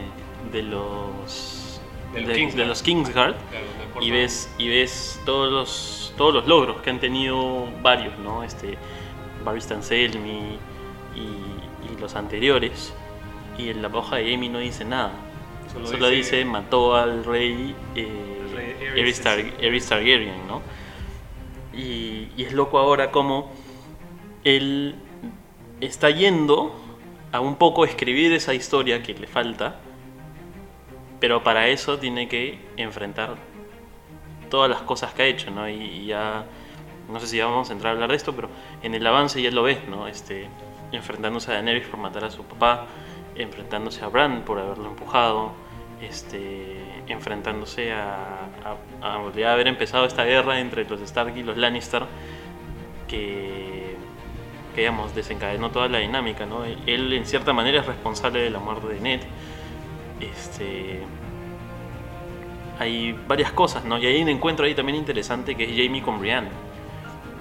de 0.53 0.63
los 0.63 1.81
De 2.15 2.21
de 2.23 2.65
los 2.67 2.83
Kingsguard 2.83 3.35
Claro, 3.51 3.67
y 4.01 4.11
ves 4.13 4.49
y 4.59 4.69
ves 4.69 5.21
todos 5.27 5.53
los 5.53 6.15
todos 6.17 6.33
los 6.35 6.47
logros 6.47 6.81
que 6.83 6.91
han 6.91 7.01
tenido 7.01 7.67
varios 7.83 8.17
no 8.21 8.43
este 8.45 8.79
Barry 9.45 9.61
Selmy 9.61 10.59
y, 11.17 11.21
y 11.21 12.01
los 12.01 12.15
anteriores. 12.15 12.95
Y 13.59 13.71
en 13.71 13.83
la 13.83 13.89
hoja 13.89 14.17
de 14.17 14.31
Jamie 14.33 14.49
no 14.51 14.59
dice 14.61 14.85
nada. 14.85 15.11
Solo 15.73 15.87
solo, 15.89 16.09
dice- 16.09 16.37
dice, 16.37 16.45
mató 16.45 16.95
al 16.95 17.25
rey, 17.25 17.75
eh, 17.97 18.09
rey. 18.55 18.75
Aerys 19.61 19.87
Targaryen 19.89 20.47
no 20.47 20.63
y, 21.77 22.29
y 22.37 22.45
es 22.45 22.53
loco 22.53 22.79
ahora 22.79 23.11
como 23.11 23.51
él 24.45 24.95
está 25.81 26.11
yendo 26.11 26.75
a 27.33 27.41
un 27.41 27.57
poco 27.57 27.85
escribir 27.85 28.33
esa 28.33 28.55
historia 28.55 29.03
que 29.03 29.15
le 29.15 29.27
falta 29.27 29.81
pero 31.21 31.43
para 31.43 31.69
eso 31.69 31.99
tiene 31.99 32.29
que 32.29 32.59
enfrentar 32.77 33.35
todas 34.51 34.71
las 34.71 34.83
cosas 34.83 35.13
que 35.13 35.23
ha 35.23 35.27
hecho, 35.27 35.51
¿no? 35.51 35.69
Y, 35.69 36.07
ya, 36.07 36.45
no 37.11 37.21
sé 37.21 37.27
si 37.27 37.41
vamos 37.41 37.71
a 37.71 37.73
entrar 37.73 37.91
a 37.91 37.95
hablar 37.95 38.11
de 38.11 38.17
esto, 38.17 38.35
pero 38.35 38.49
en 38.83 38.95
el 38.95 39.07
avance 39.07 39.43
ya 39.43 39.51
lo 39.51 39.63
ves, 39.63 39.87
¿no? 39.89 40.07
Este, 40.07 40.49
enfrentándose 40.93 41.51
a 41.51 41.55
Daenerys 41.55 41.87
por 41.89 42.01
matar 42.01 42.25
a 42.25 42.31
su 42.31 42.45
papá, 42.45 42.87
enfrentándose 43.35 44.05
a 44.05 44.09
Bran 44.09 44.43
por 44.45 44.59
haberlo 44.59 44.89
empujado, 44.89 45.53
este, 46.01 46.85
enfrentándose 47.09 47.93
a, 47.93 48.49
a, 49.03 49.17
a 49.17 49.53
haber 49.53 49.67
empezado 49.67 50.07
esta 50.07 50.25
guerra 50.25 50.61
entre 50.61 50.85
los 50.85 51.01
Stark 51.01 51.37
y 51.37 51.43
los 51.43 51.57
Lannister, 51.57 52.05
que, 53.09 53.78
que 54.79 54.83
digamos, 54.83 55.13
desencadenó 55.13 55.71
toda 55.73 55.89
la 55.89 55.99
dinámica, 55.99 56.47
¿no? 56.47 56.65
Él 56.65 57.13
en 57.13 57.27
cierta 57.27 57.53
manera 57.53 57.81
es 57.81 57.87
responsable 57.87 58.41
de 58.41 58.49
la 58.51 58.61
muerte 58.61 58.87
de 58.87 59.01
Ned, 59.01 59.21
este 60.21 61.01
hay 62.79 63.13
varias 63.27 63.51
cosas, 63.51 63.85
¿no? 63.85 63.99
Y 63.99 64.07
hay 64.07 64.23
un 64.23 64.29
encuentro 64.29 64.65
ahí 64.65 64.75
también 64.77 64.97
interesante 64.97 65.57
que 65.57 65.65
es 65.65 65.71
Jamie 65.71 66.01
con 66.01 66.21
Brienne. 66.21 66.47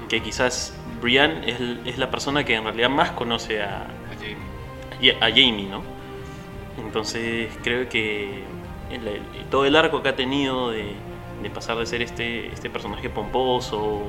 Que 0.09 0.19
quizás 0.19 0.75
Brienne 0.99 1.41
es, 1.47 1.57
es 1.85 1.99
la 1.99 2.09
persona 2.09 2.43
que 2.43 2.55
en 2.55 2.63
realidad 2.63 2.89
más 2.89 3.11
conoce 3.11 3.61
a, 3.61 3.83
A 3.83 4.15
Jamie. 4.15 5.15
a 5.21 5.29
Jamie, 5.29 5.67
¿no? 5.69 5.83
Entonces 6.83 7.51
creo 7.63 7.87
que 7.87 8.41
el- 8.89 9.07
el- 9.07 9.21
todo 9.51 9.65
el 9.65 9.75
arco 9.75 10.01
que 10.01 10.09
ha 10.09 10.15
tenido 10.15 10.71
de, 10.71 10.93
de 11.43 11.49
pasar 11.51 11.77
de 11.77 11.85
ser 11.85 12.01
este, 12.01 12.47
este 12.47 12.71
personaje 12.71 13.07
pomposo, 13.11 14.05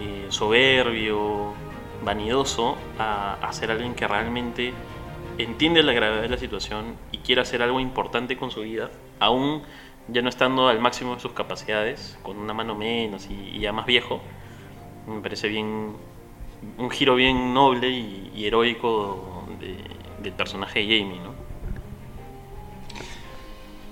eh, 0.00 0.26
soberbio, 0.30 1.52
vanidoso, 2.04 2.76
a, 2.98 3.34
a 3.34 3.52
ser 3.52 3.70
alguien 3.70 3.94
que 3.94 4.06
realmente 4.06 4.72
entiende 5.38 5.82
la 5.82 5.92
gravedad 5.92 6.22
de 6.22 6.28
la 6.28 6.38
situación 6.38 6.96
y 7.10 7.18
quiere 7.18 7.40
hacer 7.40 7.62
algo 7.62 7.80
importante 7.80 8.36
con 8.36 8.50
su 8.50 8.60
vida, 8.60 8.90
aún 9.18 9.62
ya 10.08 10.20
no 10.20 10.28
estando 10.28 10.68
al 10.68 10.80
máximo 10.80 11.14
de 11.14 11.20
sus 11.20 11.32
capacidades, 11.32 12.18
con 12.22 12.38
una 12.38 12.52
mano 12.52 12.74
menos 12.74 13.28
y, 13.30 13.58
ya 13.60 13.72
más 13.72 13.86
viejo, 13.86 14.20
me 15.06 15.20
parece 15.20 15.48
bien 15.48 15.92
un 16.78 16.90
giro 16.90 17.14
bien 17.14 17.54
noble 17.54 17.88
y, 17.88 18.30
y 18.34 18.46
heroico 18.46 19.44
de- 19.60 19.76
del 20.22 20.32
personaje 20.32 20.80
de 20.80 20.84
Jamie, 20.86 21.18
¿no? 21.20 21.32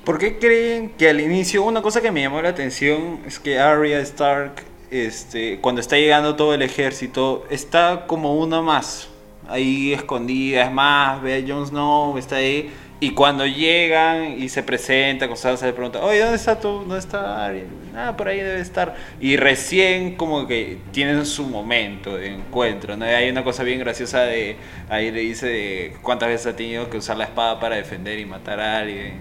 ¿Por 0.05 0.19
qué 0.19 0.39
creen 0.39 0.91
que 0.91 1.09
al 1.09 1.21
inicio, 1.21 1.63
una 1.63 1.83
cosa 1.83 2.01
que 2.01 2.11
me 2.11 2.23
llamó 2.23 2.41
la 2.43 2.49
atención 2.51 3.21
es 3.27 3.39
que 3.39 3.59
Arya 3.59 4.01
Stark, 4.01 4.65
este, 4.91 5.61
cuando 5.61 5.81
está 5.81 5.97
llegando 5.97 6.37
todo 6.37 6.55
el 6.55 6.63
ejército, 6.63 7.45
está 7.51 8.07
como 8.07 8.37
una 8.37 8.61
más, 8.61 9.09
ahí 9.49 9.93
escondida, 9.93 10.65
es 10.65 10.73
más, 10.73 11.23
ve 11.23 11.37
a 11.37 11.47
Jon 11.47 11.67
Snow, 11.67 12.19
está 12.19 12.37
ahí, 12.37 12.71
y 13.03 13.13
cuando 13.13 13.47
llegan 13.47 14.39
y 14.39 14.51
se 14.51 14.63
presenta, 14.63 15.27
con 15.27 15.39
Sansa 15.39 15.65
le 15.65 15.73
pregunta, 15.73 16.05
oye, 16.05 16.21
¿dónde 16.21 16.37
está 16.37 16.61
tú? 16.61 16.81
¿Dónde 16.81 16.99
está 16.99 17.47
Arya? 17.47 17.65
Ah, 17.97 18.15
por 18.15 18.29
ahí 18.29 18.37
debe 18.41 18.61
estar. 18.61 18.95
Y 19.19 19.39
recién 19.39 20.17
como 20.17 20.47
que 20.47 20.77
tienen 20.93 21.25
su 21.25 21.47
momento 21.47 22.17
de 22.17 22.35
encuentro, 22.35 22.99
¿no? 22.99 23.07
Hay 23.07 23.31
una 23.31 23.43
cosa 23.43 23.63
bien 23.63 23.79
graciosa 23.79 24.21
de, 24.25 24.57
ahí 24.91 25.11
le 25.11 25.21
dice 25.21 25.47
de 25.47 25.97
cuántas 26.03 26.29
veces 26.29 26.49
ha 26.49 26.57
tenido 26.57 26.91
que 26.91 26.99
usar 26.99 27.17
la 27.17 27.25
espada 27.25 27.59
para 27.59 27.77
defender 27.77 28.19
y 28.19 28.27
matar 28.27 28.61
a 28.61 28.81
alguien. 28.81 29.15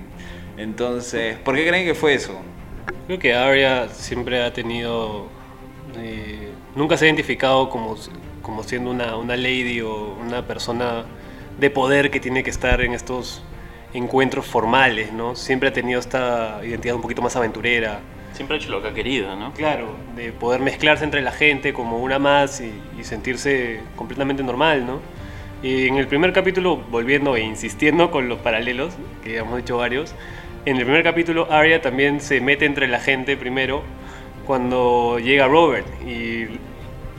Entonces, 0.57 1.37
¿por 1.37 1.55
qué 1.55 1.65
creen 1.65 1.85
que 1.85 1.95
fue 1.95 2.15
eso? 2.15 2.37
Creo 3.07 3.17
que 3.17 3.33
Arya 3.33 3.87
siempre 3.87 4.43
ha 4.43 4.51
tenido. 4.51 5.29
Eh, 5.97 6.49
nunca 6.75 6.97
se 6.97 7.05
ha 7.05 7.07
identificado 7.07 7.69
como, 7.69 7.95
como 8.41 8.63
siendo 8.63 8.91
una, 8.91 9.17
una 9.17 9.35
lady 9.35 9.81
o 9.81 10.15
una 10.19 10.45
persona 10.45 11.05
de 11.59 11.69
poder 11.69 12.11
que 12.11 12.19
tiene 12.19 12.43
que 12.43 12.49
estar 12.49 12.81
en 12.81 12.93
estos 12.93 13.43
encuentros 13.93 14.45
formales, 14.45 15.11
¿no? 15.11 15.35
Siempre 15.35 15.69
ha 15.69 15.73
tenido 15.73 15.99
esta 15.99 16.61
identidad 16.63 16.95
un 16.95 17.01
poquito 17.01 17.21
más 17.21 17.35
aventurera. 17.35 17.99
Siempre 18.33 18.55
ha 18.55 18.59
hecho 18.59 18.69
lo 18.69 18.81
que 18.81 18.89
ha 18.89 18.93
querido, 18.93 19.35
¿no? 19.35 19.51
Claro, 19.53 19.95
de 20.15 20.31
poder 20.31 20.61
mezclarse 20.61 21.03
entre 21.03 21.21
la 21.21 21.31
gente 21.31 21.73
como 21.73 21.97
una 21.97 22.19
más 22.19 22.61
y, 22.61 22.71
y 22.97 23.03
sentirse 23.03 23.81
completamente 23.95 24.43
normal, 24.43 24.85
¿no? 24.85 24.99
Y 25.61 25.87
en 25.87 25.97
el 25.97 26.07
primer 26.07 26.31
capítulo, 26.31 26.77
volviendo 26.77 27.35
e 27.35 27.41
insistiendo 27.41 28.11
con 28.11 28.29
los 28.29 28.39
paralelos, 28.39 28.93
que 29.23 29.33
ya 29.33 29.39
hemos 29.39 29.59
hecho 29.59 29.77
varios, 29.77 30.15
en 30.65 30.77
el 30.77 30.83
primer 30.83 31.03
capítulo 31.03 31.51
Arya 31.51 31.81
también 31.81 32.19
se 32.19 32.41
mete 32.41 32.65
entre 32.65 32.87
la 32.87 32.99
gente 32.99 33.37
primero 33.37 33.81
cuando 34.49 35.19
llega 35.19 35.47
Robert 35.47 35.85
y 36.01 36.47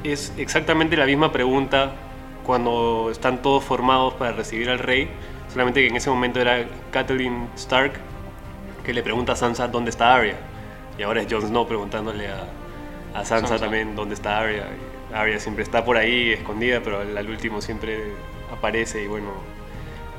es 0.02 0.32
exactamente 0.36 0.96
la 0.96 1.06
misma 1.06 1.30
pregunta 1.30 1.92
cuando 2.44 3.08
están 3.12 3.40
todos 3.40 3.62
formados 3.62 4.14
para 4.14 4.32
recibir 4.32 4.68
al 4.68 4.80
rey, 4.80 5.08
solamente 5.48 5.80
que 5.80 5.86
en 5.86 5.94
ese 5.94 6.10
momento 6.10 6.40
era 6.40 6.66
Kathleen 6.90 7.48
Stark 7.54 7.92
que 8.84 8.92
le 8.92 9.04
pregunta 9.04 9.34
a 9.34 9.36
Sansa 9.36 9.68
dónde 9.68 9.90
está 9.90 10.12
Arya. 10.12 10.34
Y 10.98 11.04
ahora 11.04 11.22
es 11.22 11.32
Jon 11.32 11.42
Snow 11.42 11.68
preguntándole 11.68 12.26
a, 12.26 12.48
a 13.14 13.24
Sansa, 13.24 13.46
Sansa. 13.46 13.58
también 13.60 13.94
dónde 13.94 14.16
está 14.16 14.40
Arya. 14.40 14.66
Arya 15.14 15.38
siempre 15.38 15.62
está 15.62 15.84
por 15.84 15.98
ahí 15.98 16.32
escondida, 16.32 16.80
pero 16.82 16.98
al, 16.98 17.16
al 17.16 17.30
último 17.30 17.60
siempre 17.60 18.10
aparece 18.52 19.04
y 19.04 19.06
bueno, 19.06 19.28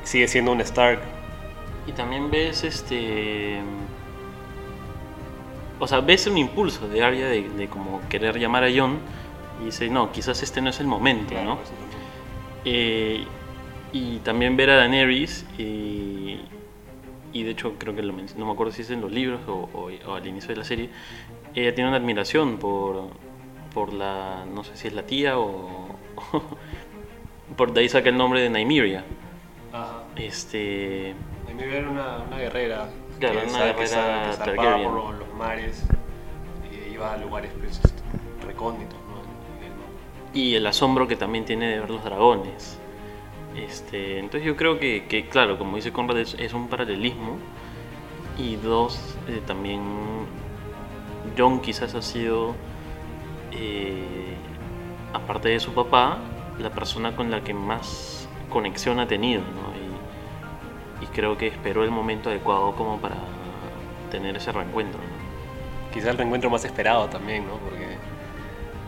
sigue 0.05 0.29
siendo 0.29 0.53
un 0.53 0.61
Stark. 0.61 1.01
Y 1.87 1.91
también 1.91 2.31
ves 2.31 2.63
este. 2.63 3.59
O 5.81 5.87
sea, 5.87 5.99
ves 5.99 6.27
un 6.27 6.37
impulso 6.37 6.87
de 6.87 7.03
Arya 7.03 7.27
de, 7.27 7.49
de 7.49 7.67
como 7.67 8.01
querer 8.07 8.37
llamar 8.39 8.63
a 8.63 8.67
Jon 8.73 8.99
y 9.61 9.65
dice, 9.65 9.89
no, 9.89 10.11
quizás 10.11 10.41
este 10.43 10.61
no 10.61 10.69
es 10.69 10.79
el 10.79 10.85
momento, 10.85 11.33
¿no? 11.43 11.57
Eh, 12.65 13.25
y 13.91 14.19
también 14.19 14.55
ver 14.55 14.69
a 14.69 14.75
Daenerys 14.77 15.43
y, 15.57 16.39
y 17.33 17.43
de 17.43 17.49
hecho 17.51 17.73
creo 17.79 17.95
que 17.95 18.03
lo 18.03 18.13
no 18.13 18.45
me 18.45 18.51
acuerdo 18.51 18.71
si 18.71 18.83
es 18.83 18.91
en 18.91 19.01
los 19.01 19.11
libros 19.11 19.41
o, 19.47 19.67
o- 19.73 19.89
o 20.07 20.13
al 20.15 20.25
inicio 20.27 20.49
de 20.49 20.57
la 20.57 20.63
serie, 20.63 20.89
ella 21.55 21.73
tiene 21.73 21.89
una 21.89 21.97
admiración 21.97 22.57
por, 22.57 23.07
por 23.73 23.91
la, 23.91 24.45
no 24.45 24.63
sé 24.63 24.77
si 24.77 24.87
es 24.87 24.93
la 24.93 25.03
tía 25.03 25.39
o... 25.39 25.95
por 27.57 27.73
de 27.73 27.81
ahí 27.81 27.89
saca 27.89 28.09
el 28.09 28.17
nombre 28.17 28.39
de 28.41 28.49
Nymeria. 28.51 29.03
Ajá. 29.73 30.03
Este, 30.15 31.15
Nymeria 31.47 31.79
era 31.79 31.89
una, 31.89 32.17
una 32.27 32.37
guerrera. 32.37 32.87
Claro, 33.21 33.41
que 33.41 33.47
una 33.49 33.73
que 33.75 33.81
que 33.81 33.87
zarpaba 33.87 34.37
Targaryen. 34.45 34.89
por 34.91 35.03
los, 35.11 35.19
los 35.19 35.33
mares 35.35 35.83
y 36.69 36.93
iba 36.93 37.13
a 37.13 37.17
lugares 37.17 37.51
pues, 37.57 37.79
este, 37.83 38.01
recónditos, 38.45 38.97
¿no? 39.07 39.21
En 39.57 39.63
el 39.71 39.77
mapa. 39.77 39.91
y 40.33 40.55
el 40.55 40.67
asombro 40.67 41.07
que 41.07 41.15
también 41.15 41.45
tiene 41.45 41.69
de 41.69 41.79
ver 41.79 41.89
los 41.89 42.03
dragones. 42.03 42.77
Este, 43.55 44.17
entonces 44.19 44.43
yo 44.45 44.55
creo 44.55 44.79
que, 44.79 45.05
que, 45.07 45.27
claro, 45.29 45.57
como 45.57 45.75
dice 45.75 45.91
Conrad, 45.91 46.17
es, 46.19 46.35
es 46.39 46.53
un 46.53 46.67
paralelismo. 46.67 47.37
Y 48.37 48.55
dos, 48.55 49.17
eh, 49.27 49.41
también 49.45 49.81
John 51.37 51.61
quizás 51.61 51.93
ha 51.95 52.01
sido, 52.01 52.55
eh, 53.51 54.35
aparte 55.13 55.49
de 55.49 55.59
su 55.59 55.73
papá, 55.73 56.17
la 56.59 56.69
persona 56.71 57.15
con 57.15 57.29
la 57.29 57.43
que 57.43 57.53
más 57.53 58.27
conexión 58.49 58.99
ha 58.99 59.07
tenido. 59.07 59.41
¿no? 59.41 59.70
Y, 61.01 61.05
creo 61.07 61.37
que 61.37 61.47
esperó 61.47 61.83
el 61.83 61.91
momento 61.91 62.29
adecuado 62.29 62.75
como 62.75 62.99
para 62.99 63.15
tener 64.11 64.37
ese 64.37 64.51
reencuentro. 64.51 64.99
¿no? 64.99 65.91
Quizá 65.93 66.11
el 66.11 66.17
reencuentro 66.17 66.49
más 66.49 66.63
esperado 66.65 67.09
también, 67.09 67.45
¿no? 67.47 67.57
Porque 67.57 67.97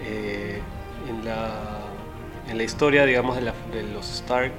eh, 0.02 0.62
en, 1.10 1.26
la, 1.26 1.82
en 2.50 2.58
la 2.58 2.64
historia, 2.64 3.06
digamos, 3.06 3.36
de, 3.36 3.42
la- 3.42 3.54
de 3.72 3.84
los 3.84 4.10
Stark, 4.10 4.54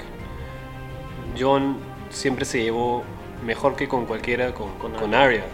John 1.39 1.79
siempre 2.11 2.45
se 2.45 2.63
llevó 2.63 3.05
mejor 3.45 3.77
que 3.77 3.89
con 3.89 4.07
cualquiera, 4.07 4.53
con, 4.55 4.73
Con 4.79 4.93
con, 4.93 5.15
Arya. 5.15 5.45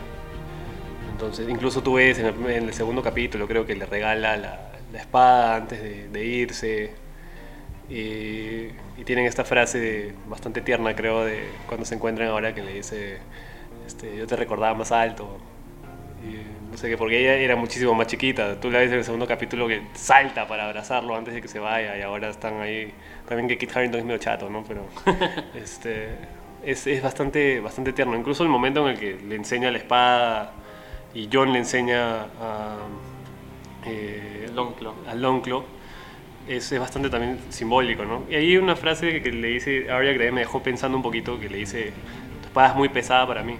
Entonces, 1.12 1.48
incluso 1.48 1.82
tú 1.82 1.94
ves 1.94 2.18
en 2.18 2.26
el, 2.26 2.34
en 2.50 2.64
el 2.68 2.74
segundo 2.74 3.02
capítulo, 3.02 3.46
creo 3.46 3.66
que 3.66 3.74
le 3.76 3.86
regala 3.86 4.36
la, 4.36 4.72
la 4.92 4.98
espada 5.00 5.56
antes 5.56 5.82
de, 5.82 6.08
de 6.08 6.24
irse. 6.24 6.94
Y, 7.90 8.68
y 8.96 9.04
tienen 9.04 9.26
esta 9.26 9.44
frase 9.44 10.14
bastante 10.28 10.60
tierna, 10.60 10.94
creo, 10.94 11.24
de 11.24 11.48
cuando 11.66 11.84
se 11.84 11.96
encuentran 11.96 12.28
ahora 12.28 12.54
que 12.54 12.62
le 12.62 12.74
dice, 12.74 13.18
este, 13.86 14.16
yo 14.16 14.26
te 14.26 14.36
recordaba 14.36 14.74
más 14.74 14.92
alto. 14.92 15.38
Y 16.22 16.70
no 16.70 16.76
sé 16.76 16.88
qué, 16.88 16.96
porque 16.96 17.18
ella 17.18 17.34
era 17.34 17.56
muchísimo 17.56 17.94
más 17.94 18.06
chiquita. 18.06 18.60
Tú 18.60 18.70
la 18.70 18.78
ves 18.78 18.92
en 18.92 18.98
el 18.98 19.04
segundo 19.04 19.26
capítulo 19.26 19.66
que 19.66 19.82
salta 19.94 20.46
para 20.46 20.66
abrazarlo 20.66 21.16
antes 21.16 21.34
de 21.34 21.42
que 21.42 21.48
se 21.48 21.58
vaya 21.58 21.96
y 21.98 22.02
ahora 22.02 22.28
están 22.28 22.60
ahí. 22.60 22.92
También 23.28 23.48
que 23.48 23.58
Kit 23.58 23.74
Harington 23.74 24.00
es 24.00 24.06
medio 24.06 24.18
chato, 24.18 24.48
¿no? 24.48 24.62
Pero, 24.68 24.86
este, 25.54 26.08
Es, 26.62 26.86
es 26.86 27.02
bastante, 27.02 27.58
bastante 27.60 27.92
tierno. 27.92 28.16
Incluso 28.16 28.42
el 28.44 28.50
momento 28.50 28.86
en 28.86 28.94
el 28.94 29.00
que 29.00 29.16
le 29.16 29.34
enseña 29.34 29.70
la 29.70 29.78
espada 29.78 30.52
y 31.14 31.28
John 31.32 31.52
le 31.52 31.58
enseña 31.58 32.22
a, 32.40 32.76
eh, 33.86 34.48
Longclaw. 34.54 34.94
a 35.08 35.14
Longclaw, 35.14 35.64
es, 36.48 36.70
es 36.72 36.80
bastante 36.80 37.10
también 37.10 37.38
simbólico, 37.50 38.04
¿no? 38.04 38.24
Y 38.30 38.34
hay 38.34 38.56
una 38.56 38.76
frase 38.76 39.22
que 39.22 39.30
le 39.32 39.48
dice 39.48 39.90
Arya 39.90 40.12
que 40.12 40.18
también 40.18 40.34
me 40.34 40.40
dejó 40.40 40.62
pensando 40.62 40.96
un 40.96 41.02
poquito, 41.02 41.38
que 41.38 41.48
le 41.48 41.58
dice, 41.58 41.92
tu 42.42 42.48
espada 42.48 42.68
es 42.70 42.74
muy 42.76 42.88
pesada 42.88 43.26
para 43.26 43.42
mí. 43.42 43.56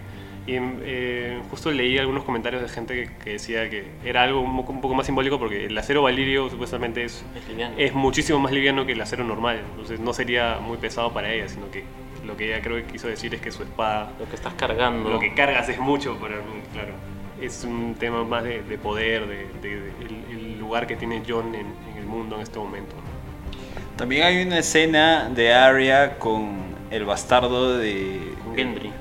Y 0.47 0.55
eh, 0.59 1.39
justo 1.51 1.71
leí 1.71 1.99
algunos 1.99 2.25
comentarios 2.25 2.63
de 2.63 2.69
gente 2.69 2.95
que, 2.95 3.11
que 3.23 3.31
decía 3.33 3.69
que 3.71 3.85
era 4.05 4.23
algo 4.23 4.41
un, 4.41 4.57
poco- 4.57 4.73
un 4.73 4.81
poco 4.81 4.95
más 4.95 5.07
simbólico 5.07 5.39
porque 5.39 5.67
el 5.67 5.79
acero 5.79 6.03
valirio 6.03 6.49
supuestamente 6.49 7.05
es, 7.05 7.25
Es 7.37 7.49
liviano. 7.49 7.75
es 7.79 7.93
muchísimo 7.95 8.39
más 8.41 8.51
liviano 8.51 8.85
que 8.87 8.93
el 8.93 9.01
acero 9.01 9.23
normal, 9.23 9.61
entonces 9.73 10.01
no 10.01 10.13
sería 10.15 10.59
muy 10.61 10.79
pesado 10.79 11.13
para 11.13 11.33
ella, 11.33 11.47
sino 11.47 11.71
que 11.71 11.85
lo 12.27 12.37
que 12.37 12.47
ella 12.53 12.63
creo 12.63 12.77
que 12.77 12.85
quiso 12.85 13.07
decir 13.07 13.35
es 13.35 13.41
que 13.41 13.51
su 13.53 13.63
espada, 13.63 14.13
Lo 14.19 14.29
que 14.29 14.35
estás 14.35 14.55
cargando. 14.55 15.11
lo 15.11 15.19
que 15.21 15.35
cargas 15.35 15.69
es 15.69 15.79
mucho 15.79 16.17
para 16.17 16.37
mí, 16.37 16.63
claro. 16.73 16.95
Es 17.41 17.63
un 17.65 17.95
tema 17.99 18.25
más 18.25 18.43
de, 18.43 18.63
de 18.63 18.77
poder, 18.79 19.27
de, 19.27 19.47
de- 19.63 19.81
de- 19.81 19.93
el, 20.01 20.25
el 20.39 20.59
lugar 20.59 20.87
que 20.87 20.97
tiene 20.97 21.23
John 21.27 21.55
en, 21.55 21.67
mundo 22.11 22.37
en 22.37 22.43
este 22.43 22.59
momento. 22.59 22.95
¿no? 22.97 23.97
También 23.97 24.25
hay 24.25 24.43
una 24.43 24.59
escena 24.59 25.29
de 25.35 25.53
Arya 25.55 26.19
con 26.19 26.59
el 26.91 27.05
bastardo 27.05 27.77
de... 27.79 28.35
Con 28.45 28.57
Gendry. 28.57 28.93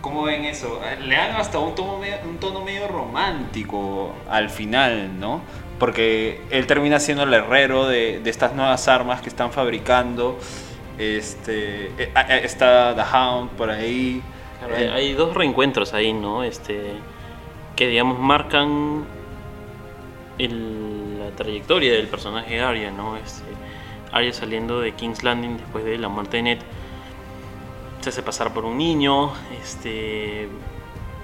¿Cómo 0.00 0.22
ven 0.22 0.44
eso? 0.44 0.80
Le 1.02 1.14
dan 1.16 1.36
hasta 1.36 1.58
un 1.58 1.74
tono, 1.74 1.98
medio, 1.98 2.16
un 2.24 2.38
tono 2.38 2.64
medio 2.64 2.86
romántico 2.88 4.12
al 4.30 4.48
final, 4.48 5.18
¿no? 5.18 5.40
Porque 5.78 6.40
él 6.50 6.66
termina 6.66 6.98
siendo 7.00 7.24
el 7.24 7.34
herrero 7.34 7.86
de, 7.86 8.20
de 8.20 8.30
estas 8.30 8.54
nuevas 8.54 8.86
armas 8.88 9.20
que 9.20 9.28
están 9.28 9.52
fabricando. 9.52 10.38
Este, 10.98 11.86
eh, 11.98 12.12
eh, 12.28 12.40
está 12.44 12.94
The 12.94 13.02
Hound 13.16 13.50
por 13.50 13.70
ahí. 13.70 14.22
Claro, 14.60 14.76
Eh, 14.76 14.90
hay 14.92 15.12
dos 15.14 15.34
reencuentros 15.34 15.94
ahí, 15.94 16.12
¿no? 16.12 16.42
Este, 16.42 16.94
que 17.76 17.86
digamos 17.86 18.18
marcan 18.18 19.04
el- 20.38 21.07
trayectoria 21.32 21.92
del 21.92 22.08
personaje 22.08 22.54
de 22.54 22.60
Arya, 22.60 22.90
¿no? 22.90 23.16
Este, 23.16 23.44
Arya 24.12 24.32
saliendo 24.32 24.80
de 24.80 24.92
King's 24.92 25.22
Landing 25.22 25.58
después 25.58 25.84
de 25.84 25.98
la 25.98 26.08
muerte 26.08 26.38
de 26.38 26.42
Ned, 26.42 26.58
se 28.00 28.10
hace 28.10 28.22
pasar 28.22 28.54
por 28.54 28.64
un 28.64 28.78
niño, 28.78 29.32
este, 29.60 30.48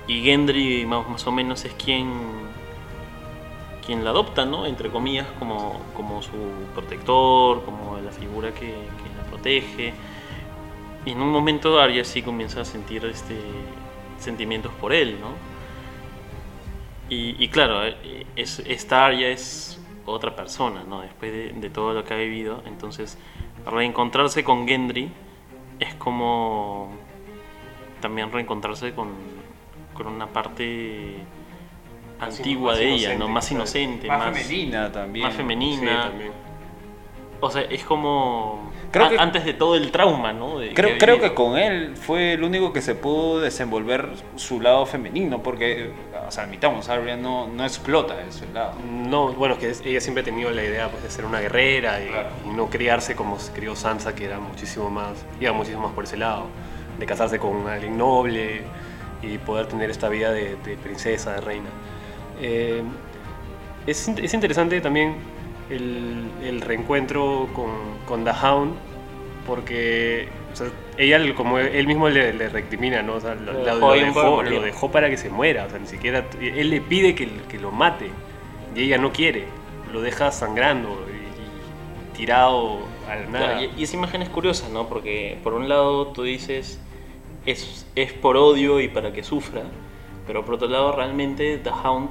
y 0.06 0.22
Gendry 0.22 0.84
más, 0.86 1.26
o 1.26 1.32
menos 1.32 1.64
es 1.64 1.72
quien 1.74 2.44
quien 3.86 4.02
la 4.02 4.10
adopta, 4.10 4.46
¿no? 4.46 4.64
Entre 4.64 4.90
comillas, 4.90 5.26
como, 5.38 5.78
como 5.94 6.22
su 6.22 6.30
protector, 6.74 7.64
como 7.64 7.98
la 7.98 8.10
figura 8.10 8.52
que, 8.54 8.68
la 8.68 9.24
protege. 9.28 9.92
Y 11.04 11.10
en 11.10 11.20
un 11.20 11.30
momento 11.30 11.78
Arya 11.78 12.02
sí 12.02 12.22
comienza 12.22 12.62
a 12.62 12.64
sentir 12.64 13.04
este, 13.04 13.38
sentimientos 14.18 14.72
por 14.80 14.94
él, 14.94 15.18
¿no? 15.20 15.34
Y, 17.10 17.48
claro, 17.48 17.84
eh, 17.84 18.26
es, 18.34 18.58
esta 18.60 19.06
Arya 19.06 19.28
es 19.28 19.78
otra 20.06 20.34
persona, 20.36 20.84
¿no? 20.84 21.00
Después 21.00 21.32
de, 21.32 21.52
de 21.52 21.70
todo 21.70 21.92
lo 21.94 22.04
que 22.04 22.14
ha 22.14 22.16
vivido. 22.16 22.62
Entonces, 22.66 23.18
reencontrarse 23.66 24.44
con 24.44 24.66
Gendry 24.68 25.10
es 25.80 25.94
como 25.94 26.92
también 28.00 28.30
reencontrarse 28.30 28.92
con, 28.94 29.08
con 29.94 30.06
una 30.06 30.26
parte 30.26 31.16
antigua 32.20 32.72
más 32.72 32.78
de 32.78 32.92
ella, 32.92 33.14
¿no? 33.16 33.28
Más 33.28 33.50
inocente, 33.50 34.08
más, 34.08 34.18
más, 34.30 34.38
femenina 34.42 34.92
también. 34.92 35.24
más 35.24 35.32
Sí, 35.32 35.38
femenina. 35.38 36.02
también. 36.10 36.32
O 37.44 37.50
sea, 37.50 37.62
es 37.62 37.84
como 37.84 38.70
Creo 38.90 39.10
que- 39.10 39.18
antes 39.18 39.44
de 39.44 39.52
todo 39.54 39.76
el 39.76 39.90
trauma, 39.90 40.32
¿no? 40.32 40.58
De- 40.58 40.72
Creo, 40.72 41.20
que 41.20 41.34
con 41.34 41.58
él 41.58 41.94
fue 41.96 42.32
el 42.34 42.42
único 42.42 42.72
que 42.72 42.80
se 42.80 42.94
pudo 42.94 43.40
desenvolver 43.40 44.08
su 44.36 44.60
lado 44.60 44.86
femenino, 44.86 45.42
porque, 45.42 45.90
o 46.26 46.30
sea, 46.30 46.44
admitamos, 46.44 46.88
Arya 46.88 47.16
no, 47.16 47.46
no 47.48 47.64
explota 47.64 48.14
ese 48.26 48.46
lado. 48.52 48.74
No, 48.84 49.32
bueno, 49.32 49.56
es 49.60 49.80
que 49.82 49.90
ella 49.90 50.00
siempre 50.00 50.22
ha 50.22 50.24
tenido 50.24 50.50
la 50.50 50.62
idea 50.64 50.88
pues, 50.88 51.02
de 51.02 51.10
ser 51.10 51.24
una 51.26 51.40
guerrera 51.40 52.02
y, 52.02 52.08
Claro. 52.08 52.28
y 52.46 52.48
no 52.54 52.70
criarse 52.70 53.14
como 53.14 53.38
se 53.38 53.52
crió 53.52 53.76
Sansa, 53.76 54.14
que 54.14 54.24
era 54.24 54.38
muchísimo 54.38 54.88
más, 54.88 55.24
iba 55.40 55.52
muchísimo 55.52 55.82
más 55.82 55.92
por 55.92 56.04
ese 56.04 56.16
lado, 56.16 56.46
de 56.98 57.04
casarse 57.06 57.38
con 57.38 57.66
alguien 57.68 57.98
noble 57.98 58.62
y 59.22 59.38
poder 59.38 59.66
tener 59.66 59.90
esta 59.90 60.08
vida 60.08 60.32
de, 60.32 60.56
de 60.64 60.76
princesa, 60.76 61.32
de 61.34 61.40
reina. 61.42 61.68
Eh, 62.40 62.82
es, 63.86 64.08
es 64.08 64.32
interesante 64.34 64.80
también 64.80 65.33
el, 65.70 66.30
el 66.42 66.60
reencuentro 66.60 67.48
con, 67.54 67.70
con 68.06 68.24
The 68.24 68.32
Hound, 68.42 68.74
porque 69.46 70.28
o 70.52 70.56
sea, 70.56 70.68
ella, 70.96 71.34
como 71.34 71.58
él 71.58 71.86
mismo 71.86 72.08
le, 72.08 72.32
le 72.32 72.48
recrimina, 72.48 73.02
¿no? 73.02 73.14
O 73.14 73.20
sea, 73.20 73.34
lo, 73.34 73.52
Lo 73.52 73.64
lo- 73.64 73.64
dejó 73.92 74.42
lo 74.42 74.60
dejó, 74.62 74.90
para 74.90 75.10
que 75.10 75.16
se 75.16 75.28
muera, 75.30 75.64
o 75.66 75.70
sea, 75.70 75.78
ni 75.78 75.86
siquiera, 75.86 76.24
él 76.40 76.70
le 76.70 76.80
pide 76.80 77.14
que, 77.14 77.28
que 77.48 77.58
lo 77.58 77.70
mate 77.72 78.10
y 78.74 78.82
ella 78.82 78.98
no 78.98 79.12
quiere, 79.12 79.44
lo 79.92 80.00
deja 80.00 80.30
sangrando 80.32 81.06
y, 81.10 82.12
y 82.12 82.16
tirado 82.16 82.78
a 83.08 83.16
la 83.16 83.26
nada. 83.26 83.46
Claro, 83.58 83.70
y, 83.76 83.80
y 83.80 83.84
esa 83.84 83.96
imagen 83.96 84.22
es 84.22 84.28
curiosa, 84.28 84.68
¿no? 84.68 84.88
Porque 84.88 85.38
por 85.42 85.54
un 85.54 85.68
lado 85.68 86.08
tú 86.08 86.22
dices 86.22 86.80
es, 87.46 87.86
es 87.94 88.12
por 88.12 88.36
odio 88.36 88.80
y 88.80 88.88
para 88.88 89.12
que 89.12 89.22
sufra, 89.22 89.62
pero 90.26 90.44
por 90.44 90.54
otro 90.54 90.68
lado 90.68 90.92
realmente 90.92 91.58
The 91.58 91.70
Hound 91.70 92.08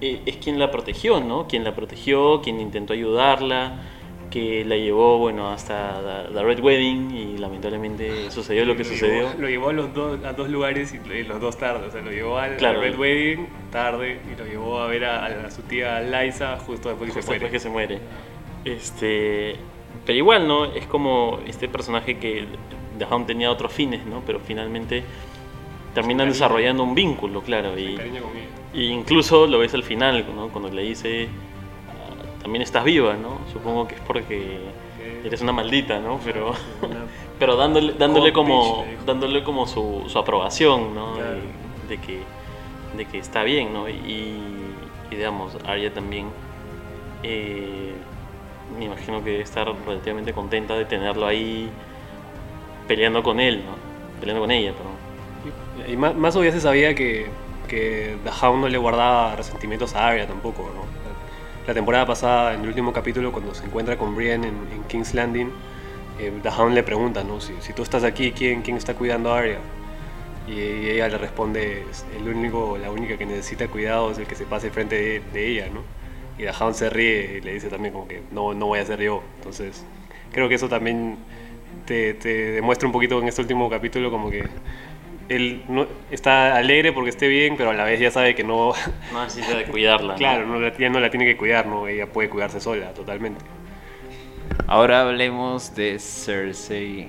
eh, 0.00 0.22
es 0.26 0.36
quien 0.38 0.58
la 0.58 0.70
protegió, 0.70 1.20
¿no? 1.20 1.46
Quien 1.48 1.64
la 1.64 1.74
protegió, 1.74 2.40
quien 2.42 2.60
intentó 2.60 2.92
ayudarla, 2.92 3.82
que 4.30 4.64
la 4.64 4.76
llevó, 4.76 5.18
bueno, 5.18 5.48
hasta 5.50 6.00
la, 6.02 6.22
la 6.30 6.42
Red 6.42 6.60
Wedding 6.60 7.10
y 7.14 7.38
lamentablemente 7.38 8.30
sucedió 8.30 8.64
lo 8.64 8.76
que 8.76 8.84
sucedió. 8.84 9.28
Llevó, 9.28 9.40
lo 9.40 9.48
llevó 9.48 9.68
a 9.68 9.72
los 9.72 9.94
dos, 9.94 10.24
a 10.24 10.32
dos 10.32 10.48
lugares 10.50 10.92
y 10.92 11.12
y 11.12 11.22
los 11.22 11.40
dos 11.40 11.56
tarde. 11.56 11.86
O 11.86 11.90
sea, 11.90 12.02
lo 12.02 12.10
llevó 12.10 12.36
al, 12.36 12.56
Claro. 12.56 12.80
Red 12.80 12.98
Wedding 12.98 13.46
tarde 13.70 14.20
y 14.30 14.36
lo 14.38 14.44
llevó 14.46 14.80
a 14.80 14.88
ver 14.88 15.04
a, 15.04 15.26
a 15.46 15.50
su 15.50 15.62
tía 15.62 16.00
Liza 16.00 16.58
justo 16.58 16.88
después 16.88 17.10
que 17.10 17.14
Justo 17.20 17.32
se 17.32 17.38
después 17.38 17.40
muere. 17.40 17.50
que 17.50 17.58
se 17.60 17.68
muere. 17.68 18.00
Este, 18.64 19.56
pero 20.04 20.18
igual, 20.18 20.46
¿no? 20.48 20.64
Es 20.66 20.86
como 20.86 21.38
este 21.46 21.68
personaje 21.68 22.18
que 22.18 22.46
The 22.98 23.04
Hound 23.08 23.26
tenía 23.26 23.50
otros 23.50 23.72
fines, 23.72 24.04
¿no? 24.06 24.22
Pero 24.26 24.40
finalmente 24.40 25.04
terminan 25.94 26.28
desarrollando 26.28 26.82
un 26.82 26.94
vínculo, 26.94 27.42
claro. 27.42 27.78
Y, 27.78 27.96
Y 28.76 28.88
incluso 28.88 29.46
lo 29.46 29.58
ves 29.58 29.72
al 29.72 29.82
final, 29.82 30.24
¿no? 30.36 30.48
Cuando 30.50 30.68
le 30.68 30.82
dice, 30.82 31.28
"Ah, 31.88 32.42
también 32.42 32.62
estás 32.62 32.84
viva, 32.84 33.14
¿no? 33.14 33.38
Supongo 33.50 33.88
que 33.88 33.94
es 33.94 34.00
porque 34.02 34.58
eres 35.24 35.40
una 35.40 35.52
maldita, 35.52 35.98
¿no? 35.98 36.20
Pero, 36.22 36.52
pero 37.38 37.56
dándole, 37.56 37.94
dándole 37.94 38.32
como, 38.34 38.84
dándole 39.06 39.42
como 39.42 39.66
su, 39.66 40.04
su 40.08 40.18
aprobación, 40.18 40.94
¿no? 40.94 41.14
Claro. 41.14 41.30
De, 41.88 41.96
de 41.96 42.02
que, 42.02 42.20
de 42.98 43.04
que 43.06 43.18
está 43.18 43.42
bien, 43.44 43.72
¿no? 43.72 43.88
Y, 43.88 43.92
y 45.10 45.16
digamos, 45.16 45.56
Arya 45.66 45.92
también, 45.94 46.26
eh, 47.22 47.94
me 48.78 48.84
imagino 48.84 49.24
que 49.24 49.30
debe 49.30 49.42
estar 49.42 49.72
relativamente 49.86 50.34
contenta 50.34 50.74
de 50.74 50.84
tenerlo 50.84 51.26
ahí 51.26 51.70
peleando 52.86 53.22
con 53.22 53.40
él, 53.40 53.62
¿no? 53.64 53.72
Peleando 54.20 54.42
con 54.42 54.50
ella, 54.50 54.72
perdón. 54.72 55.90
Y 55.90 55.96
más, 55.96 56.14
más 56.14 56.36
o 56.36 56.44
ya 56.44 56.52
se 56.52 56.60
sabía 56.60 56.94
que, 56.94 57.26
que 57.66 58.16
The 58.24 58.30
Hound 58.30 58.62
no 58.62 58.68
le 58.68 58.78
guardaba 58.78 59.36
resentimientos 59.36 59.94
a 59.94 60.08
Arya 60.08 60.26
tampoco, 60.26 60.70
¿no? 60.74 60.84
La 61.66 61.74
temporada 61.74 62.06
pasada, 62.06 62.54
en 62.54 62.62
el 62.62 62.68
último 62.68 62.92
capítulo, 62.92 63.32
cuando 63.32 63.54
se 63.54 63.64
encuentra 63.64 63.98
con 63.98 64.14
Brienne 64.14 64.46
en, 64.48 64.54
en 64.72 64.84
King's 64.84 65.14
Landing, 65.14 65.50
eh, 66.20 66.32
Hound 66.56 66.74
le 66.74 66.82
pregunta, 66.82 67.24
¿no? 67.24 67.40
Si, 67.40 67.54
si 67.60 67.72
tú 67.72 67.82
estás 67.82 68.04
aquí, 68.04 68.32
¿quién, 68.32 68.62
¿quién 68.62 68.76
está 68.76 68.94
cuidando 68.94 69.34
a 69.34 69.38
Arya? 69.38 69.58
Y, 70.46 70.60
ella 70.90 71.08
le 71.08 71.18
responde, 71.18 71.84
"Es 71.90 72.06
el 72.16 72.28
único, 72.28 72.78
la 72.78 72.90
única 72.90 73.18
que 73.18 73.26
necesita 73.26 73.68
cuidado 73.68 74.12
es 74.12 74.18
el 74.18 74.26
que 74.26 74.36
se 74.36 74.44
pase 74.44 74.70
frente 74.70 74.94
de, 74.96 75.22
de 75.32 75.46
ella, 75.48 75.68
¿no? 75.72 75.82
Y 76.38 76.42
The 76.44 76.52
Hound 76.60 76.74
se 76.74 76.90
ríe 76.90 77.38
y 77.38 77.40
le 77.40 77.54
dice 77.54 77.68
también 77.68 77.92
como 77.92 78.06
que 78.06 78.22
no, 78.30 78.54
no 78.54 78.66
voy 78.66 78.78
a 78.78 78.84
ser 78.86 79.00
yo. 79.00 79.22
Entonces, 79.38 79.84
creo 80.32 80.48
que 80.48 80.54
eso 80.54 80.68
también 80.68 81.16
te, 81.86 82.14
te 82.14 82.52
demuestra 82.52 82.86
un 82.86 82.92
poquito 82.92 83.20
en 83.20 83.28
este 83.28 83.42
último 83.42 83.68
capítulo 83.70 84.10
como 84.10 84.30
que 84.30 84.44
él 85.28 85.62
no, 85.68 85.86
está 86.10 86.56
alegre 86.56 86.92
porque 86.92 87.10
esté 87.10 87.28
bien, 87.28 87.56
pero 87.56 87.70
a 87.70 87.74
la 87.74 87.84
vez 87.84 87.98
ya 88.00 88.10
sabe 88.10 88.34
que 88.34 88.44
no, 88.44 88.72
No 89.12 89.24
necesita 89.24 89.56
de 89.56 89.64
cuidarla. 89.64 90.12
¿no? 90.12 90.18
claro, 90.18 90.46
no, 90.46 90.60
la- 90.60 90.76
ya 90.76 90.88
no 90.88 91.00
la 91.00 91.10
tiene 91.10 91.24
que 91.24 91.36
cuidar, 91.36 91.66
¿no? 91.66 91.88
Ella 91.88 92.06
puede 92.06 92.28
cuidarse 92.28 92.60
sola, 92.60 92.92
totalmente. 92.92 93.44
Ahora 94.66 95.02
hablemos 95.02 95.74
de 95.74 95.98
Cersei 95.98 97.08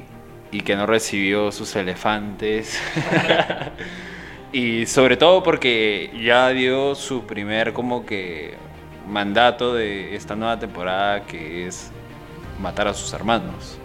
y 0.52 0.62
que 0.62 0.76
no 0.76 0.86
recibió 0.86 1.52
sus 1.52 1.76
elefantes. 1.76 2.80
y 4.52 4.86
sobre 4.86 5.18
todo 5.18 5.44
porque 5.44 6.12
ya 6.24 6.50
dio 6.50 6.96
su 6.96 7.26
primer 7.26 7.74
como 7.74 8.06
que 8.06 8.56
mandato 9.08 9.74
de 9.74 10.16
esta 10.16 10.36
nueva 10.36 10.60
temporada 10.60 11.24
que 11.24 11.68
es 11.68 11.92
matar 12.60 12.88
a 12.88 12.94
sus 12.94 13.14
hermanos. 13.14 13.78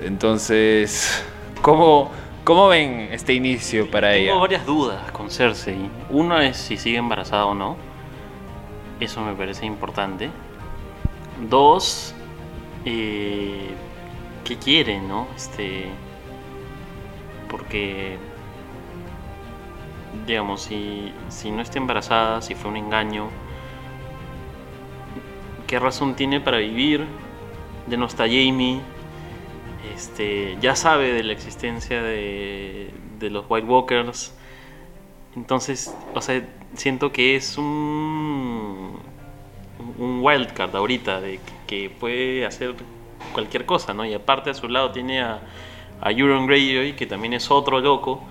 Entonces, 0.00 1.24
¿cómo, 1.60 2.10
cómo 2.44 2.68
ven 2.68 3.08
este 3.12 3.34
inicio 3.34 3.90
para 3.90 4.14
ella? 4.14 4.28
Tengo 4.28 4.40
varias 4.40 4.66
dudas 4.66 5.10
con 5.12 5.30
Cersei. 5.30 5.88
Una 6.10 6.46
es 6.46 6.56
si 6.56 6.76
sigue 6.76 6.98
embarazada 6.98 7.46
o 7.46 7.54
no. 7.54 7.76
Eso 9.00 9.20
me 9.22 9.34
parece 9.34 9.66
importante. 9.66 10.30
Dos, 11.48 12.14
eh, 12.84 13.70
¿qué 14.44 14.56
quiere, 14.56 15.00
no? 15.00 15.26
Este, 15.34 15.86
Porque, 17.48 18.16
digamos, 20.26 20.62
si, 20.62 21.12
si 21.28 21.50
no 21.50 21.62
está 21.62 21.78
embarazada, 21.78 22.42
si 22.42 22.54
fue 22.54 22.70
un 22.70 22.76
engaño, 22.76 23.28
¿qué 25.66 25.78
razón 25.78 26.14
tiene 26.14 26.40
para 26.40 26.58
vivir? 26.58 27.06
Ya 27.88 27.96
no 27.96 28.06
está 28.06 28.24
Jamie, 28.24 28.80
este, 29.94 30.56
ya 30.60 30.76
sabe 30.76 31.12
de 31.12 31.22
la 31.22 31.32
existencia 31.32 32.02
de, 32.02 32.90
de 33.18 33.30
los 33.30 33.44
White 33.48 33.66
Walkers. 33.66 34.34
Entonces, 35.34 35.94
o 36.14 36.20
sea, 36.20 36.46
siento 36.74 37.10
que 37.10 37.36
es 37.36 37.56
un, 37.58 38.98
un 39.98 40.20
wildcard 40.22 40.76
ahorita, 40.76 41.20
de 41.20 41.38
que, 41.38 41.52
que 41.66 41.90
puede 41.90 42.44
hacer 42.46 42.74
cualquier 43.32 43.64
cosa, 43.64 43.94
¿no? 43.94 44.04
Y 44.04 44.14
aparte 44.14 44.50
a 44.50 44.54
su 44.54 44.68
lado 44.68 44.90
tiene 44.92 45.22
a, 45.22 45.40
a 46.00 46.12
Euron 46.12 46.46
Greyjoy, 46.46 46.94
que 46.96 47.06
también 47.06 47.32
es 47.32 47.50
otro 47.50 47.80
loco, 47.80 48.22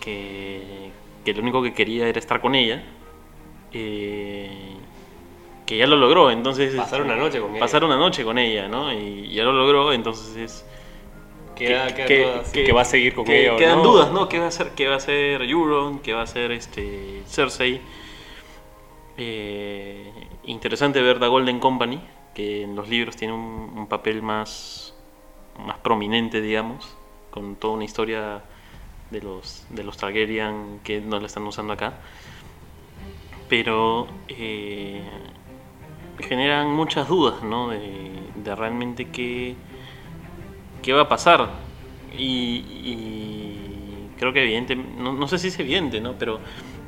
que, 0.00 0.90
que 1.24 1.32
lo 1.32 1.40
único 1.40 1.62
que 1.62 1.72
quería 1.72 2.06
era 2.08 2.18
estar 2.18 2.40
con 2.40 2.54
ella. 2.54 2.82
eh, 3.74 4.76
que 5.66 5.76
ya 5.78 5.86
lo 5.86 5.96
logró, 5.96 6.30
entonces... 6.30 6.74
Pasar 6.74 7.02
una 7.02 7.16
noche 7.16 7.40
con 7.40 7.50
ella. 7.50 7.60
Pasar 7.60 7.84
una 7.84 7.96
noche 7.96 8.22
con 8.24 8.38
ella, 8.38 8.68
¿no? 8.68 8.92
Y 8.92 9.32
ya 9.32 9.44
lo 9.44 9.52
logró, 9.52 9.92
entonces 9.92 10.36
es... 10.36 10.66
Queda- 11.54 11.86
que- 11.88 11.94
queda 11.94 12.06
que- 12.06 12.22
dudas, 12.24 12.50
que- 12.52 12.64
que 12.64 12.72
va 12.72 12.82
a 12.82 12.84
seguir 12.84 13.14
con 13.14 13.30
ella 13.30 13.56
Quedan 13.56 13.78
no. 13.78 13.84
dudas, 13.84 14.10
¿no? 14.12 14.28
¿Qué 14.28 14.38
va 14.38 14.46
a 14.46 14.48
hacer, 14.48 14.70
qué 14.74 14.86
va 14.88 14.94
a 14.94 14.96
hacer 14.98 15.42
Euron? 15.42 15.98
¿Qué 16.00 16.12
va 16.12 16.20
a 16.20 16.24
hacer 16.24 16.50
este 16.52 17.22
Cersei? 17.26 17.80
Eh, 19.16 20.10
interesante 20.44 21.00
ver 21.00 21.20
The 21.20 21.28
Golden 21.28 21.60
Company, 21.60 22.00
que 22.34 22.62
en 22.62 22.74
los 22.74 22.88
libros 22.88 23.16
tiene 23.16 23.32
un, 23.34 23.72
un 23.76 23.86
papel 23.86 24.22
más, 24.22 24.94
más 25.64 25.78
prominente, 25.78 26.40
digamos, 26.40 26.96
con 27.30 27.56
toda 27.56 27.74
una 27.74 27.84
historia 27.84 28.42
de 29.10 29.22
los, 29.22 29.66
de 29.70 29.84
los 29.84 29.96
Targaryen 29.96 30.80
que 30.82 31.00
no 31.00 31.20
la 31.20 31.26
están 31.26 31.44
usando 31.46 31.72
acá. 31.72 31.94
Pero 33.48 34.08
eh, 34.28 35.02
generan 36.20 36.70
muchas 36.70 37.06
dudas, 37.08 37.42
¿no? 37.44 37.68
De, 37.68 38.10
de 38.34 38.54
realmente 38.56 39.10
qué, 39.10 39.54
qué 40.84 40.92
va 40.92 41.02
a 41.02 41.08
pasar. 41.08 41.48
Y, 42.16 42.62
y 42.84 44.10
creo 44.18 44.32
que 44.32 44.42
evidente, 44.42 44.76
no, 44.76 45.12
no 45.14 45.26
sé 45.26 45.38
si 45.38 45.48
es 45.48 45.58
evidente, 45.58 46.00
¿no? 46.00 46.12
Pero 46.18 46.38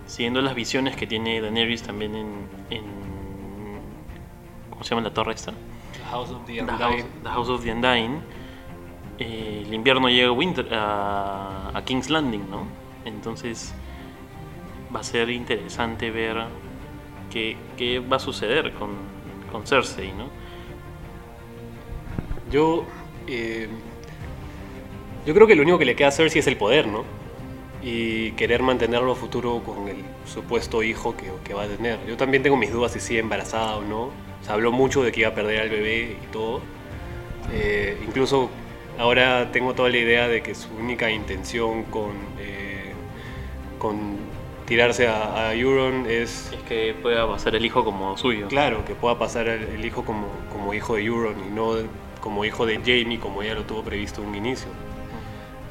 siguiendo 0.06 0.40
las 0.42 0.54
visiones 0.54 0.94
que 0.94 1.06
tiene 1.06 1.40
Daenerys 1.40 1.82
también 1.82 2.14
en, 2.14 2.48
en 2.70 2.84
¿cómo 4.70 4.84
se 4.84 4.90
llama 4.90 5.02
la 5.02 5.12
torre 5.14 5.32
esta? 5.32 5.52
House 6.10 6.30
of 6.30 6.44
the 6.46 6.52
The 6.54 6.62
Undying. 6.62 6.78
House, 6.78 7.04
The 7.24 7.28
House 7.30 7.48
of 7.48 7.64
the 7.64 7.72
Undying. 7.72 8.20
eh, 9.18 9.64
el 9.66 9.74
invierno 9.74 10.08
llega 10.08 10.28
a, 10.28 10.32
Winter, 10.32 10.68
a, 10.72 11.70
a 11.74 11.84
King's 11.84 12.10
Landing, 12.10 12.48
¿no? 12.50 12.66
Entonces 13.04 13.74
va 14.94 15.00
a 15.00 15.02
ser 15.04 15.30
interesante 15.30 16.10
ver 16.10 16.44
qué, 17.30 17.56
qué 17.76 17.98
va 17.98 18.16
a 18.16 18.20
suceder 18.20 18.74
con, 18.74 18.90
con 19.50 19.66
Cersei, 19.66 20.12
¿no? 20.12 20.28
Yo, 22.50 22.84
eh, 23.26 23.68
yo 25.26 25.34
creo 25.34 25.46
que 25.46 25.56
lo 25.56 25.62
único 25.62 25.78
que 25.78 25.84
le 25.84 25.96
queda 25.96 26.08
a 26.08 26.12
Cersei 26.12 26.38
es 26.38 26.46
el 26.46 26.56
poder, 26.56 26.86
¿no? 26.86 27.04
Y 27.82 28.30
querer 28.32 28.62
mantenerlo 28.62 29.12
a 29.12 29.14
futuro 29.16 29.60
con 29.64 29.88
el 29.88 29.96
supuesto 30.24 30.82
hijo 30.82 31.16
que, 31.16 31.30
que 31.44 31.52
va 31.52 31.64
a 31.64 31.66
tener. 31.66 31.98
Yo 32.06 32.16
también 32.16 32.42
tengo 32.42 32.56
mis 32.56 32.72
dudas 32.72 32.92
si 32.92 33.00
sigue 33.00 33.18
embarazada 33.18 33.76
o 33.76 33.82
no. 33.82 34.10
Se 34.42 34.52
habló 34.52 34.70
mucho 34.72 35.02
de 35.02 35.10
que 35.12 35.20
iba 35.20 35.30
a 35.30 35.34
perder 35.34 35.62
al 35.62 35.68
bebé 35.68 36.16
y 36.22 36.32
todo. 36.32 36.60
Eh, 37.52 37.98
incluso 38.06 38.50
ahora 38.98 39.50
tengo 39.52 39.74
toda 39.74 39.88
la 39.88 39.98
idea 39.98 40.28
de 40.28 40.42
que 40.42 40.54
su 40.54 40.68
única 40.74 41.10
intención 41.10 41.84
con, 41.84 42.12
eh, 42.40 42.92
con 43.78 44.16
tirarse 44.66 45.08
a, 45.08 45.48
a 45.48 45.54
Euron 45.54 46.06
es 46.08 46.52
Es 46.52 46.62
que 46.68 46.94
pueda 47.00 47.26
pasar 47.26 47.54
el 47.56 47.64
hijo 47.64 47.84
como 47.84 48.16
suyo. 48.16 48.46
Claro, 48.48 48.84
que 48.84 48.94
pueda 48.94 49.18
pasar 49.18 49.48
el, 49.48 49.62
el 49.64 49.84
hijo 49.84 50.04
como, 50.04 50.28
como 50.52 50.72
hijo 50.72 50.94
de 50.94 51.04
Euron 51.04 51.34
y 51.48 51.52
no 51.52 51.74
como 52.20 52.44
hijo 52.44 52.66
de 52.66 52.78
Jamie 52.78 53.18
como 53.20 53.42
ella 53.42 53.54
lo 53.54 53.62
tuvo 53.62 53.82
previsto 53.82 54.22
en 54.22 54.28
un 54.28 54.34
inicio. 54.34 54.68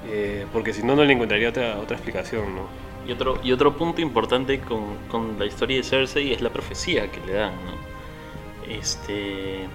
Eh, 0.07 0.45
porque 0.53 0.73
si 0.73 0.83
no, 0.83 0.95
no 0.95 1.03
le 1.03 1.13
encontraría 1.13 1.49
otra, 1.49 1.79
otra 1.79 1.97
explicación, 1.97 2.55
¿no? 2.55 2.67
Y 3.07 3.11
otro, 3.11 3.39
y 3.43 3.51
otro 3.51 3.75
punto 3.75 4.01
importante 4.01 4.59
con, 4.59 4.97
con 5.07 5.37
la 5.37 5.45
historia 5.45 5.77
de 5.77 5.83
Cersei 5.83 6.33
es 6.33 6.41
la 6.41 6.49
profecía 6.49 7.11
que 7.11 7.19
le 7.21 7.33
dan, 7.33 7.53
¿no? 7.65 8.73
Este. 8.73 9.67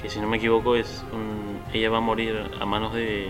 Que 0.00 0.08
si 0.08 0.20
no 0.20 0.28
me 0.28 0.36
equivoco, 0.36 0.76
es 0.76 1.04
un, 1.12 1.60
ella 1.72 1.90
va 1.90 1.98
a 1.98 2.00
morir 2.00 2.50
a 2.60 2.66
manos 2.66 2.92
de, 2.94 3.28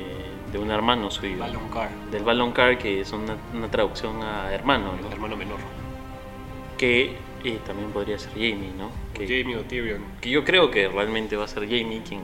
de 0.52 0.58
un 0.58 0.70
hermano 0.70 1.10
suyo. 1.10 1.38
Valonqar, 1.38 1.90
Del 2.10 2.22
Valonqar, 2.22 2.78
que 2.78 3.00
es 3.00 3.12
una, 3.12 3.36
una 3.52 3.70
traducción 3.70 4.22
a 4.22 4.52
hermano, 4.52 4.94
el 4.94 5.02
¿no? 5.02 5.10
hermano 5.10 5.36
menor. 5.36 5.58
Que 6.78 7.16
eh, 7.44 7.58
también 7.66 7.90
podría 7.90 8.18
ser 8.18 8.32
Jamie, 8.32 8.72
¿no? 8.76 8.90
Que, 9.12 9.26
Jamie 9.26 9.56
o 9.56 9.62
Tyrion. 9.62 10.02
que 10.20 10.30
yo 10.30 10.44
creo 10.44 10.70
que 10.70 10.88
realmente 10.88 11.36
va 11.36 11.44
a 11.44 11.48
ser 11.48 11.64
Jamie 11.64 12.02
quien, 12.06 12.20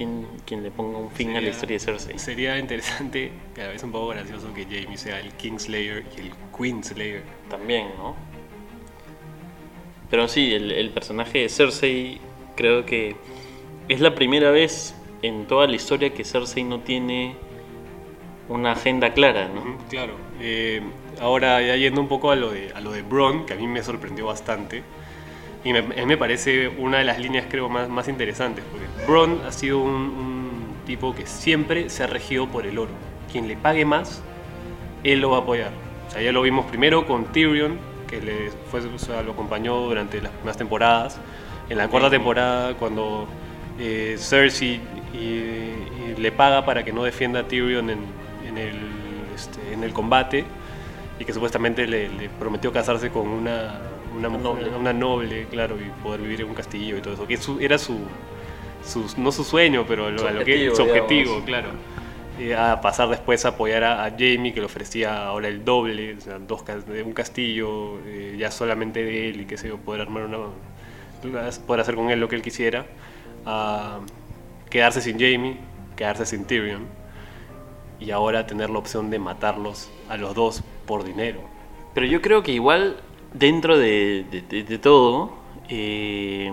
quien, 0.00 0.26
quien 0.46 0.62
le 0.62 0.70
ponga 0.70 0.96
un 0.98 1.10
fin 1.10 1.28
a 1.30 1.32
la 1.34 1.38
Sería- 1.40 1.50
historia 1.50 1.74
de 1.74 1.80
Cersei. 1.80 2.18
Sería 2.18 2.58
interesante, 2.58 3.30
y 3.56 3.60
a 3.60 3.64
la 3.64 3.70
vez 3.72 3.82
un 3.82 3.92
poco 3.92 4.08
gracioso, 4.08 4.54
que 4.54 4.64
Jamie 4.64 4.96
sea 4.96 5.20
el 5.20 5.32
Kingslayer 5.34 6.04
y 6.16 6.20
el 6.20 6.32
Queenslayer. 6.56 7.22
También, 7.50 7.88
¿no? 7.98 8.16
Pero 10.10 10.26
sí, 10.26 10.54
el, 10.54 10.70
el 10.72 10.90
personaje 10.90 11.40
de 11.40 11.48
Cersei 11.50 12.18
creo 12.56 12.86
que 12.86 13.14
es 13.88 14.00
la 14.00 14.14
primera 14.14 14.50
vez 14.50 14.94
en 15.22 15.46
toda 15.46 15.66
la 15.66 15.76
historia 15.76 16.14
que 16.14 16.24
Cersei 16.24 16.64
no 16.64 16.80
tiene 16.80 17.36
una 18.48 18.72
agenda 18.72 19.12
clara, 19.12 19.48
¿no? 19.48 19.76
Claro. 19.90 20.14
Eh, 20.40 20.80
ahora 21.20 21.60
ya 21.62 21.76
yendo 21.76 22.00
un 22.00 22.08
poco 22.08 22.30
a 22.30 22.36
lo 22.36 22.50
de, 22.50 22.72
a 22.74 22.80
lo 22.80 22.90
de 22.92 23.02
Bron, 23.02 23.44
que 23.46 23.52
a 23.52 23.56
mí 23.56 23.66
me 23.66 23.82
sorprendió 23.82 24.26
bastante. 24.26 24.82
Y 25.64 25.72
me, 25.72 25.82
me 25.82 26.16
parece 26.16 26.68
una 26.68 26.98
de 26.98 27.04
las 27.04 27.18
líneas 27.18 27.46
creo 27.50 27.68
más, 27.68 27.88
más 27.88 28.08
interesantes. 28.08 28.64
Porque 28.70 28.86
Bron 29.06 29.40
ha 29.46 29.52
sido 29.52 29.78
un, 29.80 29.92
un 29.92 30.50
tipo 30.86 31.14
que 31.14 31.26
siempre 31.26 31.90
se 31.90 32.02
ha 32.04 32.06
regido 32.06 32.48
por 32.48 32.66
el 32.66 32.78
oro. 32.78 32.90
Quien 33.30 33.46
le 33.46 33.56
pague 33.56 33.84
más, 33.84 34.22
él 35.04 35.20
lo 35.20 35.30
va 35.30 35.38
a 35.38 35.40
apoyar. 35.40 35.70
O 36.08 36.10
sea, 36.12 36.22
ya 36.22 36.32
lo 36.32 36.42
vimos 36.42 36.64
primero 36.66 37.06
con 37.06 37.26
Tyrion, 37.26 37.78
que 38.08 38.20
le 38.20 38.50
fue, 38.70 38.80
o 38.80 38.98
sea, 38.98 39.22
lo 39.22 39.32
acompañó 39.32 39.76
durante 39.82 40.20
las 40.20 40.32
primeras 40.32 40.56
temporadas. 40.56 41.20
En 41.68 41.78
la 41.78 41.86
cuarta 41.88 42.10
temporada, 42.10 42.74
cuando 42.74 43.28
eh, 43.78 44.16
Cersei 44.18 44.80
y- 45.14 45.16
y 45.16 46.14
le 46.18 46.32
paga 46.32 46.64
para 46.64 46.82
que 46.84 46.92
no 46.92 47.04
defienda 47.04 47.40
a 47.40 47.42
Tyrion 47.48 47.90
en, 47.90 47.98
en 48.48 48.58
el, 48.58 48.76
este, 49.34 49.72
en 49.72 49.84
el 49.84 49.92
combate 49.92 50.44
y 51.20 51.24
que 51.24 51.32
supuestamente 51.32 51.86
le, 51.86 52.08
le 52.08 52.28
prometió 52.28 52.72
casarse 52.72 53.10
con 53.10 53.28
una, 53.28 53.78
una, 54.16 54.28
noble. 54.28 54.68
una 54.70 54.92
noble, 54.92 55.46
claro, 55.50 55.76
y 55.76 55.88
poder 56.02 56.20
vivir 56.22 56.40
en 56.42 56.48
un 56.48 56.54
castillo 56.54 56.96
y 56.96 57.00
todo 57.00 57.14
eso. 57.14 57.26
Que 57.26 57.36
su- 57.36 57.60
era 57.60 57.78
su, 57.78 57.98
su- 58.84 59.06
no 59.16 59.32
su 59.32 59.44
sueño, 59.44 59.84
pero 59.86 60.10
lo, 60.10 60.18
Su 60.18 60.24
lo 60.24 60.30
que, 60.44 60.52
objetivo, 60.68 60.74
su 60.76 60.82
objetivo, 60.82 61.42
claro. 61.44 61.68
Y 62.38 62.52
a 62.52 62.80
pasar 62.80 63.08
después 63.10 63.44
a 63.44 63.48
apoyar 63.48 63.84
a, 63.84 64.04
a 64.04 64.10
Jamie, 64.10 64.52
que 64.54 64.60
le 64.60 64.66
ofrecía 64.66 65.26
ahora 65.26 65.48
el 65.48 65.64
doble, 65.64 66.14
o 66.16 66.20
sea, 66.20 66.38
dos, 66.38 66.64
un 67.04 67.12
castillo, 67.12 67.98
eh, 68.06 68.36
ya 68.38 68.50
solamente 68.50 69.04
de 69.04 69.28
él 69.28 69.42
y 69.42 69.44
qué 69.44 69.58
sé 69.58 69.68
yo, 69.68 69.76
poder 69.76 70.00
armar 70.02 70.24
una. 70.24 70.38
poder 71.66 71.80
hacer 71.80 71.94
con 71.96 72.10
él 72.10 72.18
lo 72.20 72.28
que 72.28 72.36
él 72.36 72.42
quisiera. 72.42 72.86
a 73.44 74.00
quedarse 74.70 75.00
sin 75.02 75.14
Jamie, 75.18 75.56
quedarse 75.96 76.24
sin 76.24 76.44
Tyrion. 76.44 76.86
Y 77.98 78.12
ahora 78.12 78.46
tener 78.46 78.70
la 78.70 78.78
opción 78.78 79.10
de 79.10 79.18
matarlos 79.18 79.90
a 80.08 80.16
los 80.16 80.34
dos 80.34 80.62
por 80.86 81.04
dinero. 81.04 81.40
Pero 81.92 82.06
yo 82.06 82.22
creo 82.22 82.42
que 82.42 82.52
igual 82.52 82.96
dentro 83.34 83.78
de, 83.78 84.24
de- 84.30 84.42
de- 84.42 84.62
de 84.64 84.78
todo, 84.78 85.32
eh, 85.68 86.50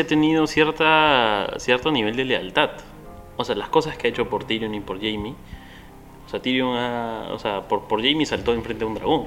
ha 0.00 0.06
tenido 0.06 0.46
cierta, 0.46 1.54
cierto 1.58 1.90
nivel 1.90 2.16
de 2.16 2.24
lealtad. 2.24 2.70
O 3.36 3.44
sea, 3.44 3.54
las 3.54 3.68
cosas 3.68 3.96
que 3.96 4.06
ha 4.06 4.10
hecho 4.10 4.28
por 4.28 4.44
Tyrion 4.44 4.74
y 4.74 4.80
por 4.80 4.96
Jamie. 4.98 5.34
O 6.26 6.28
sea, 6.30 6.40
Tyrion 6.40 6.76
ha, 6.76 7.28
o 7.32 7.38
sea, 7.38 7.66
por, 7.66 7.88
por 7.88 8.00
Jamie 8.02 8.26
saltó 8.26 8.52
enfrente 8.54 8.84
de 8.84 8.88
un 8.88 8.94
dragón. 8.94 9.26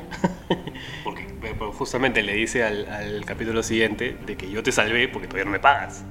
Porque 1.04 1.28
pero 1.42 1.74
justamente 1.74 2.24
le 2.24 2.34
dice 2.34 2.64
al, 2.64 2.88
al 2.88 3.26
capítulo 3.26 3.62
siguiente 3.64 4.16
de 4.26 4.38
que 4.38 4.50
yo 4.50 4.64
te 4.64 4.72
salvé 4.72 5.10
porque 5.10 5.28
todavía 5.28 5.44
no 5.46 5.52
me 5.52 5.60
pagas. 5.60 6.06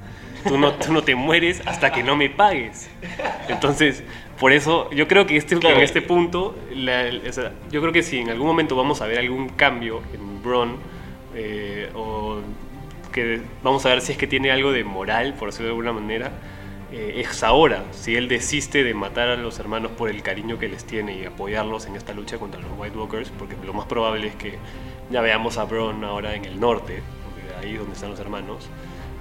Tú 0.47 0.59
no, 0.59 0.73
tú 0.75 0.93
no 0.93 1.03
te 1.03 1.15
mueres 1.15 1.63
hasta 1.67 1.93
que 1.93 2.03
no 2.03 2.17
me 2.17 2.29
pagues. 2.31 2.89
Entonces, 3.49 4.03
por 4.39 4.53
eso 4.53 4.91
yo 4.91 5.07
creo 5.09 5.27
que 5.27 5.37
este, 5.37 5.57
Claro. 5.59 5.77
en 5.77 5.83
este 5.83 6.03
punto, 6.03 6.57
la- 6.75 7.11
o 7.29 7.33
sea, 7.33 7.53
yo 7.71 7.81
creo 7.81 7.93
que 7.93 8.03
si 8.03 8.19
en 8.19 8.31
algún 8.31 8.47
momento 8.47 8.75
vamos 8.77 9.01
a 9.03 9.07
ver 9.07 9.19
algún 9.19 9.49
cambio 9.51 10.03
en 10.15 10.43
Bron, 10.43 10.77
eh, 11.35 11.89
o 11.95 12.41
que 13.13 13.41
vamos 13.63 13.85
a 13.87 13.91
ver 13.91 14.01
si 14.01 14.13
es 14.13 14.19
que 14.19 14.27
tiene 14.27 14.51
algo 14.51 14.73
de 14.73 14.85
moral, 14.85 15.35
por 15.35 15.49
decirlo 15.51 15.67
de 15.67 15.71
alguna 15.73 15.93
manera, 15.93 16.31
eh, 16.93 17.23
es 17.25 17.43
ahora, 17.43 17.85
si 17.93 18.17
él 18.17 18.29
desiste 18.29 18.85
de 18.85 18.95
matar 18.95 19.29
a 19.29 19.37
los 19.37 19.59
hermanos 19.59 19.93
por 19.93 20.11
el 20.11 20.23
cariño 20.23 20.59
que 20.59 20.69
les 20.69 20.85
tiene 20.85 21.17
y 21.19 21.25
apoyarlos 21.25 21.87
en 21.87 21.97
esta 21.97 22.13
lucha 22.13 22.39
contra 22.39 22.61
los 22.61 22.71
White 22.77 22.97
Walkers, 22.99 23.31
porque 23.39 23.55
lo 23.65 23.73
más 23.73 23.87
probable 23.87 24.27
es 24.29 24.35
que 24.35 24.59
ya 25.11 25.21
veamos 25.21 25.57
a 25.59 25.65
Bron 25.65 26.05
ahora 26.05 26.35
en 26.35 26.45
el 26.45 26.59
norte, 26.59 27.03
ahí 27.63 27.75
donde 27.75 27.93
están 27.95 28.11
los 28.11 28.21
hermanos. 28.21 28.69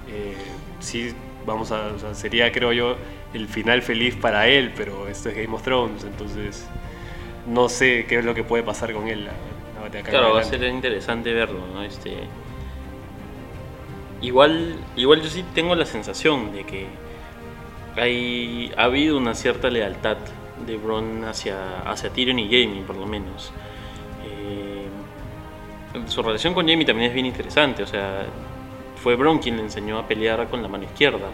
Eh, 0.08 0.34
sí, 0.80 1.12
vamos 1.46 1.72
a, 1.72 1.88
o 1.88 1.98
sea, 1.98 2.14
sería 2.14 2.52
creo 2.52 2.72
yo 2.72 2.96
el 3.34 3.48
final 3.48 3.82
feliz 3.82 4.14
para 4.16 4.46
él, 4.48 4.72
pero 4.76 5.08
esto 5.08 5.28
es 5.30 5.36
Game 5.36 5.54
of 5.54 5.62
Thrones, 5.62 6.04
entonces 6.04 6.66
no 7.46 7.68
sé 7.68 8.04
qué 8.08 8.18
es 8.18 8.24
lo 8.24 8.34
que 8.34 8.44
puede 8.44 8.62
pasar 8.62 8.92
con 8.92 9.08
él. 9.08 9.24
la- 9.24 9.32
la- 9.32 10.02
Claro, 10.10 10.34
va 10.34 10.40
a 10.40 10.44
ser 10.44 10.62
interesante 10.64 11.32
verlo, 11.32 11.60
¿no? 11.74 11.82
Este, 11.82 12.16
igual, 14.20 14.76
igual 14.96 15.22
yo 15.22 15.28
sí 15.28 15.44
tengo 15.54 15.74
la 15.74 15.86
sensación 15.86 16.52
de 16.52 16.64
que 16.64 16.86
hay, 17.96 18.72
ha 18.76 18.84
habido 18.84 19.16
una 19.18 19.34
cierta 19.34 19.68
lealtad 19.70 20.16
de 20.66 20.76
Bron 20.76 21.24
hacia, 21.24 21.80
hacia 21.80 22.10
Tyrion 22.10 22.38
y 22.38 22.48
Jaime, 22.48 22.82
por 22.86 22.96
lo 22.96 23.06
menos. 23.06 23.52
Eh, 24.24 24.86
su 26.06 26.22
relación 26.22 26.54
con 26.54 26.66
Jaime 26.66 26.84
también 26.84 27.08
es 27.08 27.14
bien 27.14 27.26
interesante, 27.26 27.82
o 27.82 27.86
sea, 27.86 28.22
fue 29.02 29.16
Bron 29.16 29.38
quien 29.38 29.56
le 29.56 29.62
enseñó 29.62 29.98
a 29.98 30.06
pelear 30.06 30.48
con 30.48 30.62
la 30.62 30.68
mano 30.68 30.84
izquierda. 30.84 31.28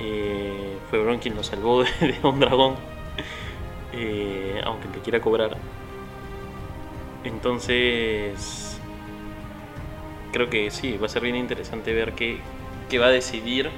Eh, 0.00 0.76
fue 0.90 0.98
Bron 0.98 1.18
quien 1.18 1.36
lo 1.36 1.42
salvó 1.42 1.84
de, 2.00 2.16
un 2.22 2.40
dragón, 2.40 2.74
eh, 3.92 4.60
aunque 4.64 4.88
le 4.88 4.98
quiera 5.00 5.20
cobrar. 5.20 5.56
Entonces, 7.24 8.80
creo 10.32 10.50
que 10.50 10.70
sí, 10.70 10.96
va 10.96 11.06
a 11.06 11.08
ser 11.08 11.22
bien 11.22 11.36
interesante 11.36 11.92
ver 11.92 12.12
qué, 12.12 12.40
va 12.98 13.06
a 13.06 13.10
decidir 13.10 13.70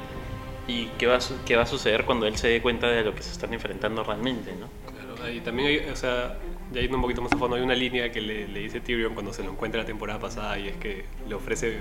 y 0.67 0.87
qué 0.99 1.07
va, 1.07 1.17
a, 1.17 1.67
suceder 1.67 2.05
cuando 2.05 2.27
él 2.27 2.37
se 2.37 2.49
dé 2.49 2.61
cuenta 2.61 2.89
de 2.89 3.05
lo 3.05 3.15
que 3.15 3.23
se 3.23 3.33
están 3.33 3.55
enfrentando 3.55 4.03
realmente, 4.05 4.53
¿no? 4.59 4.69
Claro, 4.93 5.33
y 5.33 5.41
también 5.41 5.69
hay, 5.69 5.91
o 5.91 5.97
sea, 5.97 6.37
ya 6.73 6.81
yendo 6.81 6.97
un 6.97 7.03
poquito 7.03 7.23
más 7.23 7.33
a 7.33 7.39
fondo, 7.39 7.57
hay 7.57 7.63
una 7.63 7.75
línea 7.75 8.13
que 8.13 8.21
le, 8.21 8.49
le 8.49 8.61
dice 8.61 8.81
Tyrion 8.81 9.15
cuando 9.15 9.33
se 9.33 9.43
lo 9.43 9.51
encuentra 9.51 9.81
la 9.81 9.87
temporada 9.87 10.19
pasada 10.19 10.59
y 10.59 10.69
es 10.69 10.77
que 10.77 11.07
le 11.27 11.35
ofrece, 11.35 11.79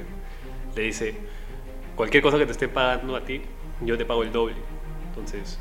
le 0.78 0.84
dice, 0.84 1.16
cualquier 1.96 2.24
cosa 2.24 2.38
que 2.38 2.46
te 2.46 2.52
esté 2.52 2.68
pagando 2.68 3.16
a 3.16 3.26
ti, 3.26 3.42
yo 3.82 3.98
te 3.98 4.06
pago 4.06 4.24
el 4.24 4.32
doble. 4.32 4.56
Entonces, 5.10 5.60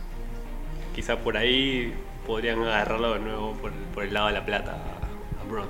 quizá 0.95 1.19
por 1.19 1.37
ahí 1.37 1.93
podrían 2.27 2.63
agarrarlo 2.63 3.15
de 3.15 3.21
nuevo 3.21 3.55
por, 3.55 3.73
por 3.95 4.05
el 4.05 4.15
lado 4.15 4.29
de 4.29 4.35
la 4.35 4.45
plata 4.45 4.73
a, 4.73 5.51
Bron. 5.51 5.67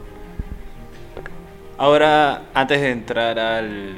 Ahora, 1.79 2.43
antes 2.55 2.81
de 2.81 2.91
entrar 2.91 3.39
al, 3.39 3.95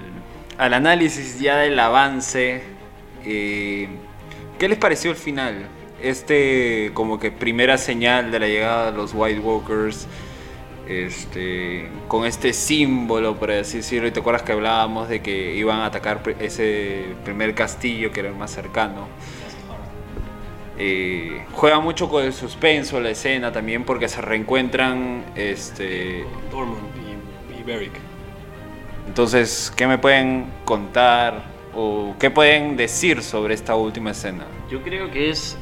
al 0.59 0.75
análisis 0.75 1.39
ya 1.41 1.59
del 1.59 1.79
avance, 1.79 2.63
eh, 3.25 3.89
¿qué 4.59 4.69
les 4.69 4.79
pareció 4.79 5.11
el 5.11 5.17
final? 5.17 5.67
Este 6.03 6.91
como 6.95 7.19
que 7.19 7.31
primera 7.31 7.79
señal 7.79 8.31
de 8.31 8.41
la 8.41 8.47
llegada 8.47 8.91
de 8.91 8.97
los 8.97 9.13
White 9.15 9.41
Walkers, 9.41 10.07
este, 10.89 11.89
con 12.09 12.25
este 12.25 12.53
símbolo, 12.53 13.37
por 13.37 13.51
así 13.51 13.79
decirlo, 13.79 14.09
y 14.09 14.11
te 14.11 14.21
acuerdas 14.21 14.43
que 14.43 14.53
hablábamos 14.53 15.09
de 15.09 15.21
que 15.21 15.55
iban 15.55 15.81
a 15.81 15.87
atacar 15.87 16.23
ese 16.41 17.15
primer 17.25 17.55
castillo 17.55 18.11
que 18.11 18.21
era 18.21 18.31
el 18.31 18.35
más 18.35 18.51
cercano. 18.51 19.07
Eh, 20.81 21.45
juega 21.53 21.81
mucho 21.81 22.09
con 22.09 22.25
el 22.25 22.33
suspenso 22.33 23.01
la 23.01 23.11
escena 23.11 23.51
también 23.51 23.85
porque 23.85 24.09
se 24.09 24.21
reencuentran 24.21 25.25
este, 25.35 26.25
Dormund 26.53 26.79
y, 27.51 27.61
y 27.61 27.63
Beric. 27.65 27.93
Entonces, 29.09 29.73
¿qué 29.77 29.87
me 29.87 29.99
pueden 29.99 30.47
contar 30.65 31.43
o 31.75 32.15
qué 32.19 32.31
pueden 32.31 32.77
decir 32.77 33.23
sobre 33.23 33.55
esta 33.55 33.75
última 33.75 34.13
escena? 34.13 34.47
Yo 34.71 34.83
creo 34.83 35.11
que 35.11 35.31
es, 35.31 35.59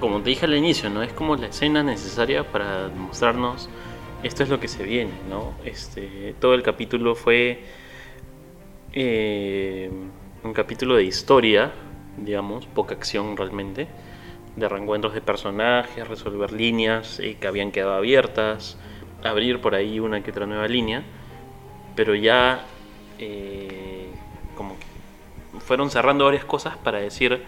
como 0.00 0.20
te 0.22 0.30
dije 0.30 0.46
al 0.46 0.54
inicio, 0.54 0.90
¿no? 0.90 1.02
Es 1.02 1.12
como 1.12 1.36
la 1.36 1.46
escena 1.46 1.82
necesaria 1.82 2.50
para 2.50 2.88
mostrarnos 2.88 3.68
esto 4.22 4.42
es 4.42 4.48
lo 4.48 4.58
que 4.58 4.68
se 4.68 4.82
viene, 4.82 5.12
¿no? 5.28 5.54
Este, 5.64 6.34
todo 6.40 6.54
el 6.54 6.62
capítulo 6.62 7.14
fue 7.14 7.62
eh, 8.92 9.90
un 10.42 10.52
capítulo 10.52 10.96
de 10.96 11.04
historia, 11.04 11.72
digamos, 12.16 12.66
poca 12.66 12.94
acción 12.94 13.36
realmente, 13.36 13.86
de 14.56 14.68
reencuentros 14.68 15.14
de 15.14 15.20
personajes, 15.20 16.06
resolver 16.08 16.52
líneas 16.52 17.20
eh, 17.20 17.36
que 17.40 17.46
habían 17.46 17.70
quedado 17.70 17.94
abiertas, 17.94 18.76
abrir 19.22 19.60
por 19.60 19.74
ahí 19.74 20.00
una 20.00 20.22
que 20.22 20.30
otra 20.30 20.46
nueva 20.46 20.66
línea, 20.66 21.02
pero 21.94 22.14
ya 22.14 22.64
eh, 23.18 24.08
como 24.56 24.76
que 24.78 25.60
fueron 25.60 25.90
cerrando 25.90 26.24
varias 26.24 26.44
cosas 26.44 26.76
para 26.76 26.98
decir 26.98 27.42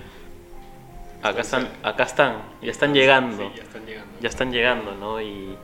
acá 1.23 1.41
están, 1.41 1.69
acá 1.83 2.03
están, 2.05 2.37
ya 2.61 2.71
están 2.71 2.93
llegando, 2.95 3.49
Sí, 3.51 3.57
ya 3.57 3.63
están 3.63 3.87
llegando. 3.87 4.13
ya 4.21 4.29
están 4.29 4.53
llegando, 4.53 4.95
¿no? 4.95 5.21
Y, 5.21 5.57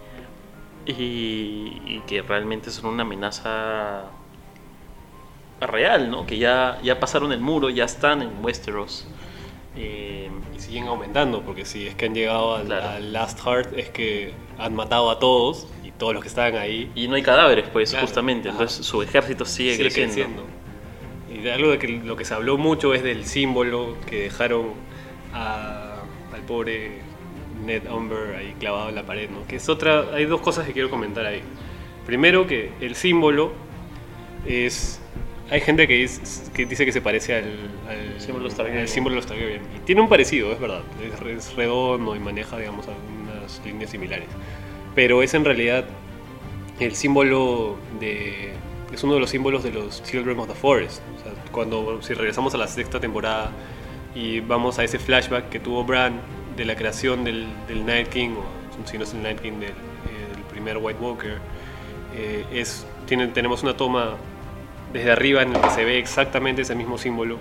y, 0.87 1.83
y 1.87 2.03
que 2.07 2.23
realmente 2.23 2.71
son 2.71 2.87
una 2.87 3.03
amenaza 3.03 4.05
real, 5.61 6.11
¿no? 6.11 6.25
Que 6.27 6.39
ya, 6.39 6.79
ya 6.83 7.01
pasaron 7.01 7.33
el 7.33 7.41
muro, 7.41 7.69
ya 7.71 7.85
están 7.85 8.23
en 8.23 8.31
Westeros. 8.45 9.07
Eh, 9.77 10.31
Y 10.57 10.61
siguen 10.61 10.87
aumentando, 10.89 11.43
porque 11.43 11.65
si 11.65 11.87
es 11.87 11.95
que 11.95 12.07
han 12.07 12.15
llegado 12.15 12.57
al, 12.57 12.67
Claro. 12.67 12.89
al 12.91 13.13
Last 13.13 13.41
Heart, 13.45 13.79
es 13.79 13.91
que 13.91 14.33
han 14.59 14.75
matado 14.75 15.11
a 15.11 15.19
todos 15.19 15.67
y 15.85 15.91
todos 15.93 16.15
los 16.15 16.23
que 16.23 16.29
estaban 16.29 16.57
ahí 16.57 16.91
y 16.95 17.07
no 17.09 17.15
hay 17.17 17.23
cadáveres, 17.23 17.67
pues, 17.73 17.91
Claro, 17.91 18.07
justamente. 18.07 18.49
ajá. 18.49 18.59
Entonces 18.59 18.85
su 18.87 19.03
ejército 19.03 19.45
sigue, 19.45 19.73
sigue 19.73 19.85
creciendo. 19.85 20.15
creciendo. 20.15 20.43
Y 21.33 21.43
de 21.43 21.53
algo 21.53 21.71
de 21.71 21.79
que 21.79 21.89
lo 21.89 22.17
que 22.17 22.25
se 22.25 22.35
habló 22.35 22.57
mucho 22.59 22.95
es 22.95 23.03
del 23.03 23.25
símbolo 23.27 23.97
que 24.07 24.23
dejaron 24.23 24.73
a- 25.33 26.03
al 26.33 26.41
pobre 26.43 26.99
Ned 27.65 27.91
Umber 27.91 28.37
ahí 28.37 28.55
clavado 28.59 28.89
en 28.89 28.95
la 28.95 29.03
pared, 29.05 29.29
¿no? 29.31 29.47
Que 29.47 29.57
es 29.57 29.69
otra, 29.69 30.15
hay 30.15 30.25
dos 30.27 30.41
cosas 30.41 30.67
que 30.67 30.73
quiero 30.73 30.91
comentar 30.91 31.25
ahí. 31.27 31.43
Primero 32.07 32.47
que 32.47 32.71
el 32.81 32.95
símbolo 32.95 33.53
es 34.47 35.01
hay 35.51 35.61
gente 35.63 35.89
que, 35.89 35.95
dice- 35.95 36.51
que 36.53 36.67
dice 36.67 36.85
que 36.85 36.93
se 36.93 37.01
parece 37.01 37.35
al, 37.37 37.45
al 37.89 38.21
Símbolo 38.21 38.49
al 38.49 38.89
símbolo 38.89 39.15
de 39.15 39.21
los 39.21 39.27
Targaryen. 39.27 39.63
Y 39.77 39.79
tiene 39.81 40.03
un 40.03 40.09
parecido, 40.09 40.53
es 40.53 40.61
verdad. 40.61 40.83
Es, 41.03 41.27
es 41.49 41.55
redondo 41.57 42.15
y 42.15 42.19
maneja, 42.19 42.59
digamos, 42.59 42.87
algunas 42.87 43.61
líneas 43.65 43.91
similares. 43.91 44.29
Pero 44.95 45.23
es 45.23 45.33
en 45.33 45.45
realidad 45.47 45.87
el 46.81 46.95
símbolo 46.95 47.77
de. 47.99 48.53
Es 48.93 49.03
uno 49.05 49.15
de 49.15 49.21
los 49.21 49.31
símbolos 49.31 49.63
de 49.65 49.71
los 49.73 50.03
Children 50.03 50.39
of 50.39 50.49
the 50.49 50.55
Forest. 50.55 51.01
O 51.19 51.23
sea, 51.23 51.33
cuando, 51.51 52.03
si 52.03 52.13
regresamos 52.13 52.55
a 52.55 52.59
la 52.59 52.67
sexta 52.69 53.01
temporada 53.01 53.51
y 54.15 54.41
vamos 54.41 54.79
a 54.79 54.85
ese 54.85 54.99
flashback 54.99 55.49
que 55.49 55.61
tuvo 55.61 55.85
Bran 55.85 56.21
de 56.57 56.65
la 56.65 56.75
creación 56.77 57.25
del, 57.25 57.47
del 57.69 57.87
Night 57.87 58.09
King, 58.09 58.31
o 58.31 58.87
si 58.89 58.99
no 58.99 59.05
es 59.05 59.13
el 59.15 59.23
Night 59.23 59.41
King, 59.41 59.53
del, 59.53 59.61
del 59.61 60.43
primer 60.51 60.77
White 60.79 60.99
Walker, 61.01 61.39
eh, 62.17 62.45
es, 62.53 62.87
tiene, 63.07 63.29
tenemos 63.29 63.63
una 63.63 63.77
toma 63.77 64.15
desde 64.93 65.13
arriba 65.13 65.43
en 65.43 65.55
el 65.55 65.61
que 65.61 65.71
se 65.71 65.85
ve 65.85 65.99
exactamente 65.99 66.63
ese 66.63 66.75
mismo 66.75 66.99
símbolo. 66.99 67.37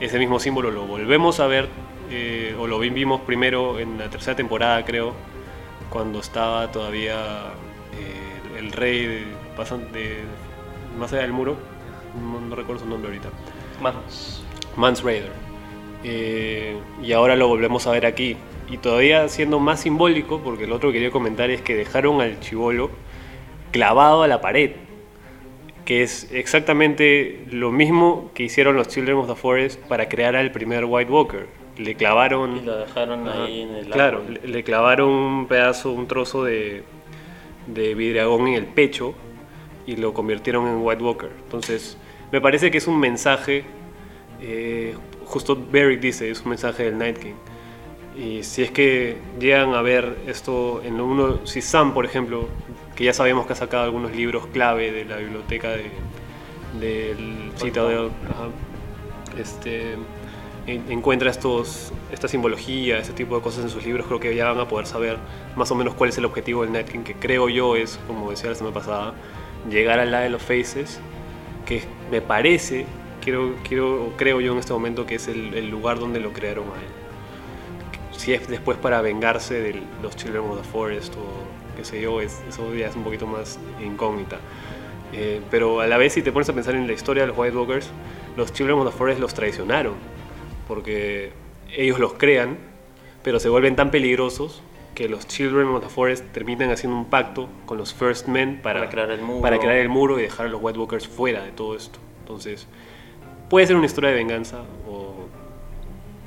Ese 0.00 0.18
mismo 0.18 0.40
símbolo 0.40 0.70
lo 0.72 0.86
volvemos 0.86 1.38
a 1.38 1.46
ver, 1.46 1.68
eh, 2.10 2.54
o 2.58 2.66
lo 2.66 2.78
vimos 2.80 3.20
primero 3.22 3.78
en 3.78 3.96
la 3.96 4.10
tercera 4.10 4.36
temporada, 4.36 4.84
creo, 4.84 5.14
cuando 5.88 6.18
estaba 6.18 6.70
todavía 6.72 7.52
eh, 7.96 8.58
el 8.58 8.72
rey 8.72 9.06
de, 9.06 9.24
pasan- 9.56 9.92
de 9.92 10.24
más 10.98 11.12
allá 11.12 11.22
del 11.22 11.32
muro, 11.32 11.56
no, 12.20 12.40
no 12.40 12.56
recuerdo 12.56 12.82
su 12.82 12.88
nombre 12.88 13.08
ahorita, 13.08 13.28
Manos. 13.80 14.42
Mans 14.76 15.02
Raider. 15.02 15.30
Eh, 16.04 16.76
y 17.02 17.12
ahora 17.12 17.34
lo 17.34 17.48
volvemos 17.48 17.86
a 17.86 17.90
ver 17.90 18.06
aquí. 18.06 18.36
Y 18.70 18.78
todavía 18.78 19.28
siendo 19.28 19.58
más 19.58 19.80
simbólico, 19.80 20.40
porque 20.40 20.66
lo 20.66 20.76
otro 20.76 20.90
que 20.90 20.94
quería 20.94 21.10
comentar 21.10 21.50
es 21.50 21.60
que 21.60 21.74
dejaron 21.74 22.20
al 22.20 22.40
chivolo 22.40 22.90
clavado 23.72 24.22
a 24.22 24.28
la 24.28 24.40
pared, 24.40 24.72
que 25.84 26.02
es 26.02 26.30
exactamente 26.32 27.44
lo 27.50 27.72
mismo 27.72 28.30
que 28.34 28.44
hicieron 28.44 28.76
los 28.76 28.88
Children 28.88 29.16
of 29.18 29.28
the 29.28 29.34
Forest 29.34 29.80
para 29.82 30.08
crear 30.08 30.36
al 30.36 30.52
primer 30.52 30.84
White 30.84 31.10
Walker. 31.10 31.46
Le 31.76 31.94
clavaron... 31.96 32.58
Y 32.58 32.60
lo 32.60 32.78
dejaron 32.78 33.28
Ajá. 33.28 33.44
ahí 33.44 33.62
en 33.62 33.74
el 33.74 33.86
Claro, 33.86 34.22
le, 34.28 34.46
le 34.46 34.62
clavaron 34.62 35.08
un 35.08 35.46
pedazo, 35.46 35.90
un 35.92 36.06
trozo 36.06 36.44
de, 36.44 36.84
de 37.66 37.94
vidriagón 37.94 38.46
en 38.48 38.54
el 38.54 38.66
pecho 38.66 39.14
y 39.86 39.96
lo 39.96 40.14
convirtieron 40.14 40.66
en 40.68 40.76
White 40.82 41.02
Walker. 41.02 41.30
Entonces, 41.44 41.98
me 42.32 42.40
parece 42.40 42.70
que 42.70 42.78
es 42.78 42.86
un 42.86 42.98
mensaje, 42.98 43.64
eh, 44.40 44.94
justo 45.26 45.56
Beric 45.70 46.00
dice, 46.00 46.30
es 46.30 46.40
un 46.42 46.50
mensaje 46.50 46.84
del 46.84 46.98
Night 46.98 47.18
King. 47.18 47.34
Y 48.16 48.42
si 48.44 48.62
es 48.62 48.70
que 48.70 49.18
llegan 49.40 49.74
a 49.74 49.82
ver 49.82 50.16
esto 50.26 50.80
en 50.84 50.96
lo 50.98 51.06
uno, 51.06 51.46
si 51.46 51.60
Sam, 51.60 51.92
por 51.94 52.04
ejemplo, 52.04 52.48
que 52.94 53.04
ya 53.04 53.12
sabemos 53.12 53.46
que 53.46 53.54
ha 53.54 53.56
sacado 53.56 53.84
algunos 53.84 54.14
libros 54.14 54.46
clave 54.48 54.92
de 54.92 55.04
la 55.04 55.16
biblioteca 55.16 55.70
de, 55.70 55.90
del 56.78 57.50
Citadel, 57.56 58.10
ajá, 58.30 58.48
este, 59.38 59.94
en- 60.66 60.84
encuentra 60.92 61.30
estos, 61.30 61.92
esta 62.12 62.28
simbología, 62.28 62.98
este 62.98 63.12
tipo 63.12 63.34
de 63.36 63.42
cosas 63.42 63.64
en 63.64 63.70
sus 63.70 63.84
libros, 63.84 64.06
creo 64.06 64.20
que 64.20 64.34
ya 64.34 64.46
van 64.50 64.60
a 64.60 64.68
poder 64.68 64.86
saber 64.86 65.18
más 65.56 65.70
o 65.72 65.74
menos 65.74 65.94
cuál 65.94 66.10
es 66.10 66.18
el 66.18 66.24
objetivo 66.24 66.62
del 66.62 66.72
Night 66.72 66.88
King, 66.88 67.00
que 67.00 67.14
creo 67.14 67.48
yo 67.48 67.74
es, 67.74 67.98
como 68.06 68.30
decía 68.30 68.50
la 68.50 68.54
semana 68.54 68.74
pasada, 68.74 69.14
llegar 69.68 69.98
al 69.98 70.08
Isle 70.08 70.36
of 70.36 70.42
Faces, 70.42 71.00
que 71.66 71.82
me 72.12 72.20
parece, 72.20 72.86
quiero, 73.24 73.54
quiero, 73.66 74.12
creo 74.16 74.40
yo 74.40 74.52
en 74.52 74.58
este 74.58 74.72
momento 74.72 75.06
que 75.06 75.16
es 75.16 75.26
el, 75.28 75.54
el 75.54 75.70
lugar 75.70 75.98
donde 75.98 76.20
lo 76.20 76.32
crearon 76.32 76.64
a 76.66 76.76
él. 76.80 78.16
Si 78.16 78.32
es 78.32 78.46
después 78.46 78.78
para 78.78 79.00
vengarse 79.00 79.60
de 79.60 79.82
los 80.02 80.14
Children 80.16 80.44
of 80.44 80.58
the 80.58 80.68
Forest 80.68 81.14
o 81.16 81.76
qué 81.76 81.84
sé 81.84 82.00
yo, 82.00 82.20
es, 82.20 82.42
eso 82.48 82.72
ya 82.74 82.88
es 82.88 82.94
un 82.96 83.02
poquito 83.02 83.26
más 83.26 83.58
incógnita. 83.84 84.38
Eh, 85.12 85.40
pero 85.50 85.80
a 85.80 85.86
la 85.86 85.96
vez, 85.96 86.12
si 86.12 86.22
te 86.22 86.32
pones 86.32 86.48
a 86.48 86.52
pensar 86.52 86.74
en 86.74 86.86
la 86.86 86.92
historia 86.92 87.22
de 87.24 87.28
los 87.28 87.38
White 87.38 87.56
Walkers, 87.56 87.90
los 88.36 88.52
Children 88.52 88.78
of 88.78 88.92
the 88.92 88.96
Forest 88.96 89.20
los 89.20 89.34
traicionaron. 89.34 89.94
porque 90.68 91.32
ellos 91.76 91.98
los 91.98 92.14
crean, 92.14 92.56
pero 93.22 93.38
se 93.40 93.48
vuelven 93.48 93.76
tan 93.76 93.90
peligrosos 93.90 94.62
que 94.94 95.08
los 95.08 95.26
Children 95.26 95.68
of 95.68 95.82
the 95.82 95.90
Forest 95.90 96.24
terminan 96.32 96.70
haciendo 96.70 96.96
un 96.96 97.06
pacto 97.06 97.48
con 97.66 97.78
los 97.78 97.92
First 97.92 98.28
Men 98.28 98.60
para, 98.62 98.80
Para 98.80 98.90
crear 98.90 99.10
el 99.10 99.20
muro. 99.22 99.40
para 99.42 99.58
crear 99.58 99.76
el 99.76 99.88
muro 99.88 100.18
y 100.18 100.22
dejar 100.22 100.46
a 100.46 100.48
los 100.48 100.62
White 100.62 100.78
Walkers 100.78 101.08
fuera 101.08 101.42
de 101.42 101.50
todo 101.50 101.76
esto. 101.76 101.98
Entonces, 102.20 102.66
puede 103.54 103.68
ser 103.68 103.76
una 103.76 103.86
historia 103.86 104.10
de 104.10 104.16
venganza 104.16 104.62
o 104.88 105.14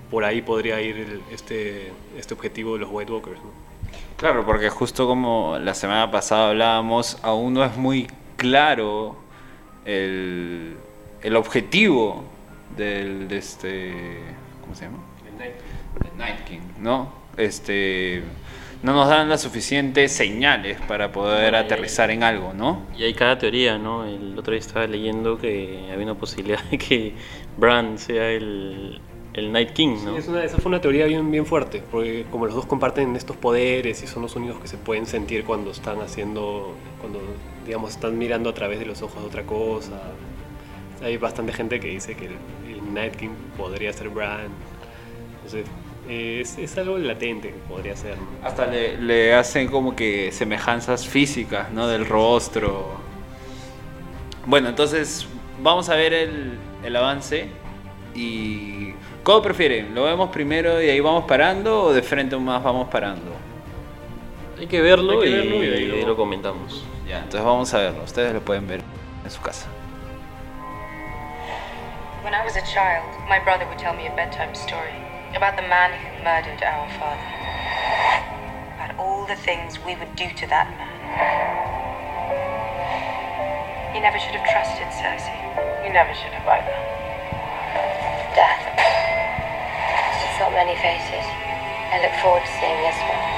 por 0.09 0.23
ahí 0.23 0.41
podría 0.41 0.79
ir 0.79 0.95
el- 0.95 1.21
este, 1.29 1.91
este 2.17 2.33
objetivo 2.33 2.75
de 2.75 2.79
los 2.79 2.89
White 2.89 3.11
Walkers. 3.11 3.35
¿no? 3.39 3.51
Claro, 4.15 4.45
porque 4.45 4.69
justo 4.69 5.05
como 5.07 5.57
la 5.59 5.73
semana 5.73 6.09
pasada 6.09 6.51
hablábamos, 6.51 7.17
aún 7.23 7.55
no 7.55 7.65
es 7.65 7.75
muy 7.75 8.07
claro 8.37 9.17
el, 9.83 10.77
el 11.21 11.35
objetivo 11.35 12.23
del 12.77 13.27
de 13.27 13.37
este 13.39 14.21
¿cómo 14.61 14.73
se 14.73 14.85
llama? 14.85 14.99
El 15.27 16.17
Night 16.17 16.45
King, 16.45 16.61
¿no? 16.79 17.11
Este 17.35 18.23
no 18.87 18.93
nos 18.93 19.09
dan 19.09 19.27
las 19.27 19.41
suficientes 19.41 20.13
señales 20.13 20.79
para 20.87 21.11
poder 21.11 21.55
aterrizar 21.55 22.09
en 22.09 22.23
algo, 22.23 22.53
¿no? 22.53 22.83
Y 22.97 23.03
hay 23.03 23.13
cada 23.13 23.37
teoría, 23.37 23.77
¿no? 23.77 24.05
El 24.05 24.37
otro 24.39 24.51
día 24.53 24.61
estaba 24.61 24.87
leyendo 24.87 25.37
que 25.37 25.89
había 25.91 26.05
una 26.05 26.15
posibilidad 26.15 26.63
de 26.71 26.77
que 26.77 27.13
Bran 27.57 27.97
sea 27.97 28.31
el, 28.31 29.01
el 29.33 29.51
Night 29.51 29.71
King, 29.73 29.97
¿no? 30.05 30.13
Sí, 30.13 30.17
es 30.19 30.27
una- 30.29 30.43
esa 30.45 30.57
fue 30.57 30.69
una 30.69 30.79
teoría 30.79 31.05
bien, 31.05 31.29
bien 31.29 31.45
fuerte, 31.45 31.83
porque 31.91 32.25
como 32.31 32.45
los 32.45 32.55
dos 32.55 32.65
comparten 32.65 33.15
estos 33.17 33.35
poderes 33.35 34.01
y 34.03 34.07
son 34.07 34.21
los 34.23 34.35
únicos 34.37 34.59
que 34.61 34.67
se 34.69 34.77
pueden 34.77 35.05
sentir 35.05 35.43
cuando 35.43 35.71
están 35.71 35.99
haciendo, 35.99 36.73
cuando 37.01 37.19
digamos 37.65 37.91
están 37.91 38.17
mirando 38.17 38.49
a 38.49 38.53
través 38.53 38.79
de 38.79 38.85
los 38.85 39.01
ojos 39.01 39.21
de 39.21 39.27
otra 39.27 39.43
cosa. 39.43 39.99
Hay 41.03 41.17
bastante 41.17 41.51
gente 41.53 41.79
que 41.81 41.89
dice 41.89 42.15
que 42.15 42.27
el, 42.27 42.37
el 42.73 42.93
Night 42.93 43.15
King 43.17 43.35
podría 43.57 43.91
ser 43.93 44.09
Bran. 44.09 44.47
Entonces, 45.35 45.65
eh, 46.07 46.39
es, 46.41 46.57
es 46.57 46.77
algo 46.77 46.97
latente 46.97 47.49
que 47.49 47.57
podría 47.67 47.95
ser. 47.95 48.17
¿no? 48.17 48.47
Hasta 48.47 48.65
le, 48.65 48.97
le 48.97 49.33
hacen 49.33 49.67
como 49.67 49.95
que 49.95 50.31
semejanzas 50.31 51.07
físicas, 51.07 51.71
¿no? 51.71 51.87
Del 51.87 52.05
rostro. 52.05 52.97
Bueno, 54.45 54.69
entonces 54.69 55.27
vamos 55.61 55.89
a 55.89 55.95
ver 55.95 56.13
el, 56.13 56.57
el 56.83 56.95
avance 56.95 57.49
y... 58.15 58.93
¿Cómo 59.23 59.41
prefieren? 59.41 59.93
¿Lo 59.93 60.05
vemos 60.05 60.29
primero 60.29 60.81
y 60.81 60.89
ahí 60.89 61.01
vamos 61.01 61.25
parando 61.25 61.83
o 61.83 61.93
de 61.93 62.01
frente 62.01 62.37
más 62.37 62.63
vamos 62.63 62.87
parando? 62.87 63.29
Hay 64.57 64.67
que 64.67 64.81
verlo, 64.81 65.19
Hay 65.19 65.19
que 65.19 65.27
y, 65.27 65.33
verlo 65.33 65.97
y 65.97 66.05
lo 66.05 66.15
comentamos. 66.15 66.85
Ya, 67.05 67.17
entonces 67.17 67.43
vamos 67.43 67.73
a 67.73 67.79
verlo. 67.79 68.03
Ustedes 68.03 68.33
lo 68.33 68.39
pueden 68.39 68.65
ver 68.67 68.79
en 69.25 69.29
su 69.29 69.41
casa. 69.41 69.67
When 72.23 72.33
I 72.33 72.43
was 72.45 72.55
a 72.55 72.61
child, 72.61 73.03
my 73.27 73.39
brother 73.43 73.67
would 73.67 73.77
tell 73.77 73.93
me 73.93 74.07
a 74.07 74.15
bedtime 74.15 74.53
story 74.53 75.06
about 75.35 75.55
the 75.55 75.67
man 75.67 75.91
who 75.97 76.23
murdered 76.23 76.63
our 76.63 76.87
father. 76.95 77.27
About 78.75 78.95
all 78.99 79.25
the 79.27 79.35
things 79.35 79.79
we 79.83 79.95
would 79.95 80.15
do 80.15 80.29
to 80.29 80.47
that 80.47 80.69
man. 80.77 80.97
You 83.95 84.01
never 84.01 84.19
should 84.19 84.35
have 84.35 84.45
trusted 84.47 84.87
Cersei. 84.93 85.35
You 85.83 85.91
never 85.91 86.13
should 86.13 86.31
have 86.31 86.47
either. 86.47 86.77
Death. 88.37 88.63
It's 90.23 90.39
not 90.39 90.53
many 90.53 90.75
faces. 90.77 91.25
I 91.91 91.99
look 92.03 92.13
forward 92.21 92.45
to 92.45 92.51
seeing 92.59 92.77
this 92.85 92.99
one. 93.01 93.36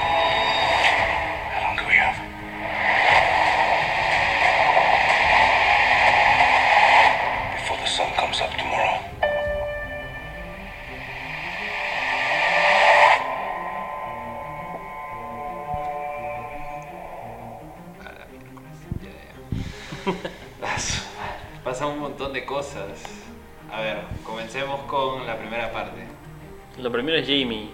Cosas. 22.50 22.90
A 23.72 23.82
ver, 23.82 23.98
comencemos 24.24 24.82
con 24.88 25.28
la 25.28 25.38
primera 25.38 25.72
parte. 25.72 26.02
Lo 26.82 26.92
primero 26.92 27.16
es 27.18 27.28
Jamie. 27.28 27.70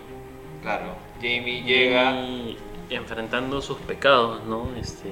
Claro, 0.61 0.95
Jamie 1.21 1.63
llega... 1.63 2.11
Jamie 2.11 2.57
enfrentando 2.89 3.61
sus 3.61 3.78
pecados, 3.80 4.43
¿no? 4.45 4.67
Este, 4.80 5.09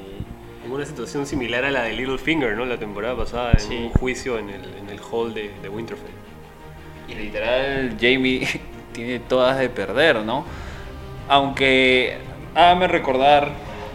En 0.65 0.71
una 0.71 0.85
situación 0.85 1.25
similar 1.25 1.63
a 1.65 1.71
la 1.71 1.83
de 1.83 1.93
Littlefinger, 1.93 2.55
¿no? 2.55 2.65
La 2.65 2.77
temporada 2.77 3.15
pasada, 3.15 3.53
en 3.53 3.59
Sí. 3.59 3.75
un 3.77 3.89
juicio 3.89 4.37
en 4.37 4.49
el, 4.49 4.63
en 4.75 4.89
el 4.89 4.99
hall 4.99 5.33
de, 5.33 5.49
de 5.61 5.69
Winterfell. 5.69 6.11
Y 7.07 7.15
literal, 7.15 7.97
Jamie 7.99 8.45
tiene 8.93 9.19
todas 9.19 9.57
de 9.57 9.69
perder, 9.69 10.17
¿no? 10.17 10.43
Aunque, 11.29 12.17
hágame 12.53 12.87
recordar, 12.87 13.49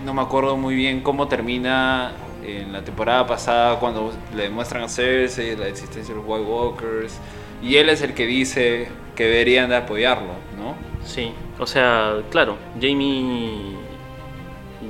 no 0.05 0.13
me 0.15 0.23
acuerdo 0.23 0.57
muy 0.57 0.75
bien 0.75 1.03
cómo 1.03 1.29
termina 1.29 2.13
en 2.49 2.73
la 2.73 2.83
temporada 2.83 3.27
pasada 3.27 3.79
cuando 3.79 4.13
le 4.35 4.45
demuestran 4.45 4.83
a 4.85 4.89
Cersei 4.89 5.57
la 5.57 5.69
existencia 5.69 6.15
de 6.15 6.21
los 6.21 6.29
White 6.29 6.45
Walkers. 6.45 7.19
Y 7.63 7.77
él 7.77 7.89
es 7.89 8.03
el 8.03 8.15
que 8.15 8.27
dice 8.27 8.89
que 9.17 9.25
deberían 9.25 9.69
de 9.69 9.77
apoyarlo, 9.77 10.33
¿no? 10.57 10.77
sí, 11.05 11.33
o 11.59 11.67
sea, 11.67 12.17
claro, 12.31 12.57
Jamie, 12.81 13.75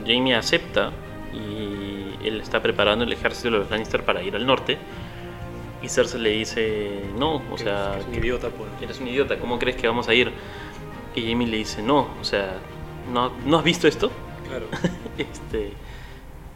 Jamie 0.07 0.35
acepta 0.35 0.91
y 1.33 2.27
él 2.27 2.41
está 2.41 2.61
preparando 2.61 3.05
el 3.05 3.13
ejército 3.13 3.51
de 3.51 3.59
los 3.59 3.71
Lannister 3.71 4.03
para 4.05 4.23
ir 4.23 4.35
al 4.37 4.45
norte. 4.47 4.77
Y 5.83 5.89
Cersei 5.89 6.21
le 6.21 6.31
dice, 6.31 7.03
no, 7.17 7.37
o 7.37 7.55
Que- 7.57 7.65
sea, 7.65 7.93
que 7.95 8.01
es 8.01 8.07
un 8.07 8.13
que- 8.13 8.19
idiota 8.19 8.49
por... 8.51 8.67
eres 8.83 9.01
un 9.01 9.09
idiota, 9.09 9.39
¿cómo 9.39 9.59
crees 9.59 9.77
que 9.77 9.87
vamos 9.87 10.09
a 10.09 10.15
ir? 10.15 10.33
Y 11.15 11.23
Jamie 11.31 11.47
le 11.47 11.59
dice, 11.59 11.83
no, 11.83 12.09
o 12.21 12.25
sea, 12.25 12.55
¿no, 13.13 13.31
¿no 13.47 13.59
has 13.59 13.65
visto 13.65 13.87
esto? 13.89 14.11
Claro. 14.49 14.67
Este, 15.19 15.73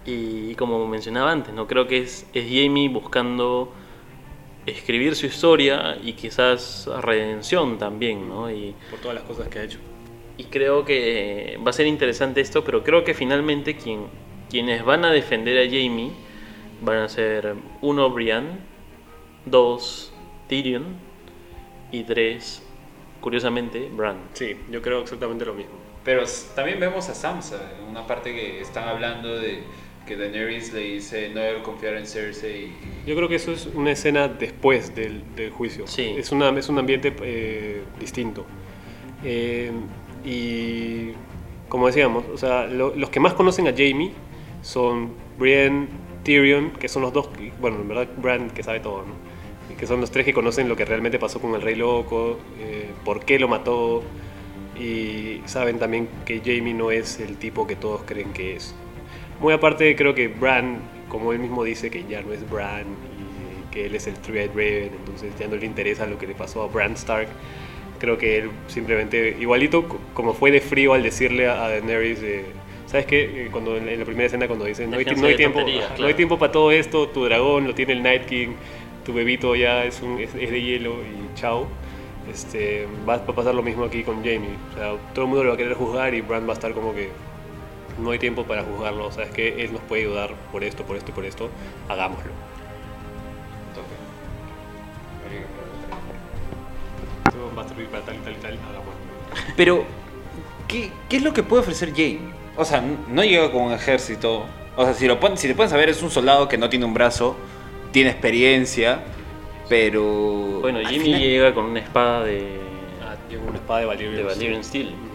y 0.05 0.55
como 0.57 0.87
mencionaba 0.87 1.31
antes, 1.31 1.55
no 1.55 1.67
creo 1.67 1.87
que 1.87 1.99
es, 1.99 2.27
es 2.33 2.45
Jamie 2.45 2.89
buscando 2.89 3.73
escribir 4.67 5.17
su 5.17 5.27
historia 5.27 5.97
y 6.03 6.13
quizás 6.13 6.89
redención 7.01 7.79
también, 7.79 8.29
¿no? 8.29 8.51
Y, 8.51 8.75
por 8.91 9.01
todas 9.01 9.17
las 9.17 9.25
cosas 9.25 9.49
que 9.49 9.59
ha 9.59 9.65
hecho. 9.65 9.79
y 10.39 10.45
creo 10.45 10.85
que 10.85 11.59
va 11.65 11.71
a 11.71 11.73
ser 11.73 11.87
interesante 11.87 12.41
esto, 12.41 12.65
pero 12.65 12.83
creo 12.83 13.05
que 13.05 13.15
finalmente 13.15 13.77
quien, 13.77 14.07
quienes 14.51 14.85
van 14.85 15.05
a 15.05 15.13
defender 15.13 15.59
a 15.59 15.71
Jamie 15.71 16.13
van 16.81 16.99
a 16.99 17.09
ser 17.09 17.55
uno 17.81 18.11
Brian, 18.11 18.61
dos 19.47 20.13
Tyrion 20.49 20.85
y 21.91 22.03
tres, 22.05 22.63
curiosamente, 23.21 23.89
Bran. 23.93 24.19
Sí, 24.33 24.57
yo 24.71 24.83
creo 24.83 25.01
exactamente 25.01 25.45
lo 25.45 25.55
mismo. 25.55 25.73
Pero 26.05 26.25
también 26.55 26.81
vemos 26.81 27.09
a 27.09 27.15
Sansa 27.15 27.73
en 27.79 27.85
una 27.85 28.07
parte 28.07 28.35
que 28.35 28.61
están 28.61 28.89
hablando 28.89 29.39
de 29.39 29.63
que 30.07 30.17
Daenerys 30.17 30.73
le 30.73 30.81
dice 30.81 31.29
no 31.31 31.41
debe 31.41 31.63
confiar 31.63 31.95
en 31.97 32.07
Cersei. 32.07 32.65
y- 32.67 33.09
Yo 33.09 33.15
creo 33.17 33.29
que 33.29 33.37
eso 33.37 33.53
es 33.53 33.67
una 33.67 33.93
escena 33.93 34.29
después 34.29 34.95
del, 34.95 35.23
del 35.37 35.51
juicio. 35.51 35.87
Sí. 35.87 36.15
Es, 36.17 36.33
una, 36.33 36.51
es 36.59 36.69
un 36.69 36.79
ambiente 36.79 37.13
eh, 37.23 37.83
distinto. 38.01 38.45
Eh, 39.25 39.71
y 40.25 41.13
como 41.69 41.87
decíamos, 41.87 42.25
o 42.33 42.37
sea, 42.37 42.67
lo- 42.67 42.95
los 42.95 43.11
que 43.11 43.21
más 43.21 43.35
conocen 43.35 43.67
a 43.69 43.71
Jamie 43.71 44.13
son 44.63 45.13
Brienne, 45.39 45.89
Tyrion, 46.23 46.71
que 46.73 46.89
son 46.89 47.03
los 47.03 47.13
dos, 47.13 47.29
que- 47.29 47.53
bueno, 47.61 47.81
en 47.81 47.89
verdad 47.89 48.09
Bran 48.17 48.51
que 48.51 48.63
sabe 48.63 48.81
todo, 48.81 49.05
¿no? 49.07 49.33
Que 49.77 49.87
son 49.87 50.01
los 50.01 50.11
tres 50.11 50.25
que 50.25 50.33
conocen 50.35 50.69
lo 50.69 50.77
que 50.77 50.85
realmente 50.85 51.19
pasó 51.19 51.41
con 51.41 51.55
el 51.55 51.63
Rey 51.63 51.75
Loco, 51.75 52.39
eh, 52.61 52.91
por 53.05 53.25
qué 53.25 53.39
lo 53.41 53.49
mató, 53.49 54.03
y 54.79 55.41
saben 55.47 55.79
también 55.79 56.09
que 56.25 56.39
Jamie 56.45 56.75
no 56.75 56.91
es 56.91 57.19
el 57.21 57.37
tipo 57.37 57.67
que 57.67 57.75
todos 57.77 58.03
creen 58.05 58.33
que 58.33 58.57
es. 58.57 58.75
Muy 59.43 59.53
aparte, 59.53 59.95
creo 59.97 60.15
que 60.15 60.29
Bran, 60.29 60.79
como 61.09 61.33
él 61.33 61.39
mismo 61.41 61.65
dice, 61.65 61.91
que 61.91 62.05
ya 62.09 62.23
no 62.23 62.33
es 62.33 62.49
Bran 62.49 62.83
y 62.87 63.73
que 63.73 63.87
él 63.87 63.95
es 63.95 64.07
el 64.07 64.15
Three-Eyed 64.15 64.51
Raven, 64.51 64.91
entonces 64.99 65.33
ya 65.39 65.49
no 65.49 65.57
le 65.57 65.67
interesa 65.67 66.07
lo 66.07 66.17
que 66.19 66.27
le 66.27 66.35
pasó 66.35 66.63
a 66.63 66.69
Bran 66.69 66.93
Stark. 66.93 67.29
Creo 67.99 68.17
que 68.19 68.39
él 68.39 68.51
simplemente, 68.69 69.37
igualito 69.41 69.87
co- 69.89 69.99
como 70.15 70.33
fue 70.35 70.51
de 70.51 70.61
frío 70.61 70.95
al 70.95 71.03
decirle 71.03 71.49
a 71.49 71.69
Daenerys, 71.69 72.21
de, 72.21 72.45
¿sabes 72.87 73.07
qué? 73.07 73.47
Eh, 73.47 73.49
Cuando 73.53 73.77
en 73.77 73.99
la 73.99 74.05
primera 74.05 74.27
escena, 74.27 74.47
cuando 74.47 74.65
dicen, 74.65 74.91
no 74.91 74.97
hay, 74.99 75.05
no 75.23 75.29
tiempo, 75.37 75.59
no 76.01 76.07
hay 76.07 76.15
tiempo 76.15 76.39
para 76.39 76.53
todo 76.53 76.71
esto, 76.73 77.09
tu 77.09 77.25
dragón 77.25 77.67
lo 77.67 77.75
tiene 77.75 77.93
el 77.95 78.03
Night 78.03 78.27
King, 78.27 78.49
tu 79.05 79.13
bebito 79.13 79.55
ya 79.57 79.85
es, 79.85 80.01
un, 80.03 80.19
es, 80.21 80.35
es 80.35 80.51
de 80.51 80.63
hielo 80.63 80.95
y 81.03 81.35
chao. 81.39 81.67
Este, 82.31 82.87
va 83.09 83.17
va 83.17 83.25
a 83.25 83.35
pasar 83.35 83.55
lo 83.55 83.63
mismo 83.63 83.85
aquí 83.85 84.05
con 84.05 84.17
Jamie. 84.19 84.55
O 84.73 84.75
sea, 84.79 84.95
todo 85.13 85.25
el 85.25 85.29
mundo 85.29 85.43
lo 85.45 85.51
va 85.51 85.55
a 85.55 85.59
querer 85.59 85.75
juzgar 85.75 86.15
y 86.15 86.21
Bran 86.21 86.47
va 86.47 86.51
a 86.51 86.55
estar 86.55 86.73
como 86.73 86.95
que 86.95 87.09
no 87.99 88.11
hay 88.11 88.19
tiempo 88.19 88.45
para 88.45 88.63
juzgarlo. 88.63 89.07
O 89.07 89.13
sea, 89.13 89.25
es 89.25 89.31
que 89.31 89.65
él 89.65 89.73
nos 89.73 89.83
puede 89.83 90.03
ayudar 90.03 90.35
por 90.51 90.65
esto, 90.65 90.85
por 90.85 90.97
esto 90.97 91.11
y 91.11 91.15
por 91.15 91.25
esto. 91.25 91.51
Hagámoslo. 91.89 92.31
Esto 97.27 97.53
va 97.57 97.63
a 97.63 97.69
servir 97.69 97.87
para 97.87 98.03
tal 98.05 98.17
y 98.17 98.19
tal 98.19 98.33
y 98.33 98.37
tal. 98.37 98.53
Hagámoslo. 98.53 98.93
Pero, 99.57 99.85
¿qué, 100.69 100.91
qué 101.09 101.17
es 101.17 101.23
lo 101.23 101.33
que 101.33 101.43
puede 101.43 101.63
ofrecer 101.63 101.91
Jamie? 101.91 102.21
O 102.57 102.65
sea, 102.65 102.83
no 103.09 103.25
llega 103.25 103.51
con 103.51 103.63
un 103.63 103.73
ejército. 103.73 104.45
O 104.77 104.85
sea, 104.85 104.95
si, 104.95 105.07
lo 105.07 105.19
pon- 105.21 105.37
si 105.37 105.49
te 105.49 105.55
pueden 105.55 105.71
saber, 105.71 105.89
es 105.89 106.03
un 106.03 106.11
soldado 106.11 106.49
que 106.49 106.59
no 106.59 106.69
tiene 106.69 106.85
un 106.85 106.95
brazo, 106.95 107.37
tiene 107.93 108.11
experiencia. 108.11 109.01
Pero. 109.69 110.03
Bueno, 110.61 110.81
Jimmy 110.81 111.05
final- 111.05 111.21
llega 111.21 111.55
con 111.55 111.65
una 111.67 111.81
espada 111.81 112.25
de, 112.25 112.61
Ah, 113.03 113.15
llegó 113.31 113.47
una 113.47 113.57
espada 113.59 113.81
de 113.81 113.87
Valyrian. 113.87 114.17
de 114.17 114.23
Valyrian 114.23 114.65
Steel. 114.65 114.89
Esto, 114.89 115.12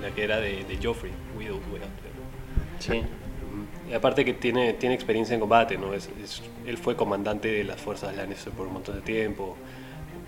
la 0.00 0.10
que 0.10 0.24
era 0.24 0.38
de, 0.38 0.64
de 0.64 0.78
Joffrey, 0.82 1.12
Widow. 1.38 1.58
Sí. 2.78 3.02
Y 3.90 3.92
aparte 3.92 4.24
que 4.24 4.34
tiene, 4.34 4.72
tiene 4.74 4.94
experiencia 4.94 5.34
en 5.34 5.40
combate, 5.40 5.76
¿no? 5.76 5.92
Es, 5.94 6.08
es- 6.22 6.42
él 6.66 6.78
fue 6.78 6.96
comandante 6.96 7.48
de 7.48 7.64
las 7.64 7.80
fuerzas 7.80 8.14
Lannister 8.16 8.52
por 8.52 8.66
un 8.68 8.74
montón 8.74 8.94
de 8.96 9.00
tiempo. 9.02 9.56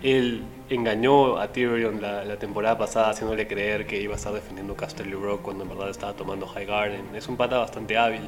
Él 0.01 0.43
engañó 0.69 1.37
a 1.37 1.47
Tyrion 1.53 2.01
la, 2.01 2.25
la 2.25 2.37
temporada 2.37 2.77
pasada 2.77 3.09
haciéndole 3.11 3.47
creer 3.47 3.87
que 3.87 4.01
iba 4.01 4.13
a 4.13 4.17
estar 4.17 4.33
defendiendo 4.33 4.75
Casterly 4.75 5.13
Rock 5.13 5.41
cuando 5.43 5.63
en 5.63 5.69
verdad 5.69 5.89
estaba 5.89 6.13
tomando 6.13 6.45
High 6.45 6.65
Garden. 6.65 7.15
Es 7.15 7.27
un 7.29 7.37
pata 7.37 7.57
bastante 7.57 7.97
hábil. 7.97 8.27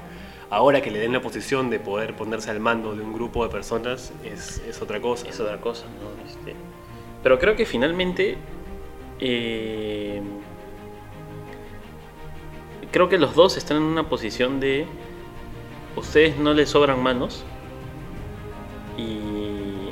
Ahora 0.50 0.82
que 0.82 0.90
le 0.90 1.00
den 1.00 1.12
la 1.12 1.22
posición 1.22 1.70
de 1.70 1.80
poder 1.80 2.16
ponerse 2.16 2.50
al 2.52 2.62
mando 2.62 2.96
de 2.96 3.02
un 3.04 3.12
grupo 3.14 3.44
de 3.44 3.52
personas 3.52 4.14
es, 4.24 4.60
es 4.68 4.82
otra 4.82 5.02
cosa. 5.02 5.28
Es 5.28 5.38
¿no? 5.40 5.46
otra 5.46 5.60
cosa, 5.60 5.86
¿no? 5.86 6.30
Este, 6.30 6.56
pero 7.22 7.38
creo 7.40 7.56
que 7.58 7.66
finalmente. 7.66 8.38
eh, 9.20 10.22
creo 12.96 13.10
que 13.10 13.18
los 13.18 13.36
dos 13.36 13.58
están 13.58 13.76
en 13.76 13.84
una 13.84 14.08
posición 14.08 14.62
de. 14.62 14.88
Ustedes 15.98 16.38
no 16.38 16.54
les 16.54 16.70
sobran 16.70 17.04
manos. 17.04 17.44
Y. 18.98 19.92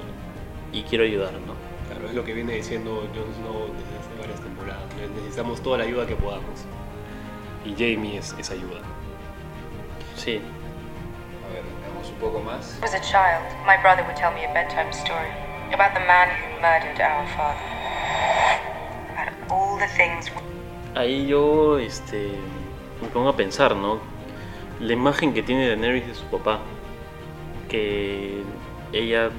Y 0.72 0.84
quiero 0.84 1.04
ayudar, 1.04 1.34
¿no? 1.34 1.54
Claro, 1.89 2.08
es 2.08 2.16
lo 2.16 2.24
que 2.24 2.34
viene 2.34 2.54
diciendo 2.54 3.06
Jon 3.14 3.34
Snow 3.36 3.68
desde 3.74 3.99
hace 3.99 4.22
varias 4.22 4.39
temporadas. 4.39 4.86
Necesitamos 5.18 5.62
toda 5.62 5.80
la 5.80 5.84
ayuda 5.84 6.08
que 6.08 6.16
podamos. 6.16 6.64
Y 7.66 7.74
Jamie 7.74 8.20
es 8.20 8.34
esa 8.39 8.54
ayuda. 8.54 8.80
Sí. 10.16 10.39
A 11.43 11.54
ver, 11.54 11.64
veamos 11.82 12.10
un 12.10 12.16
poco 12.22 12.39
más. 12.39 12.80
As 12.82 12.93
a 12.93 13.01
child, 13.01 13.43
my 13.68 13.76
brother 13.82 14.06
would 14.06 14.16
tell 14.16 14.32
me 14.32 14.45
a 14.45 14.54
bedtime 14.54 14.93
story 14.93 15.28
about 15.74 15.93
the 15.93 15.99
man 16.08 16.30
who 16.30 16.62
murdered 16.62 17.01
our 17.01 17.28
father. 17.36 17.60
About 19.12 19.51
all 19.51 19.78
the 19.78 19.89
things 19.89 20.32
Ahí 20.95 21.26
yo 21.26 21.80
este, 21.80 22.34
me 23.04 23.10
pongo 23.10 23.30
a 23.30 23.36
pensar, 23.36 23.76
¿no? 23.76 23.99
La 24.80 24.93
imagen 24.93 25.34
que 25.34 25.43
tiene 25.43 25.68
Daenerys 25.68 26.08
de 26.08 26.16
su 26.16 26.26
papá. 26.26 26.60
Que 27.70 28.41
ella 28.91 29.30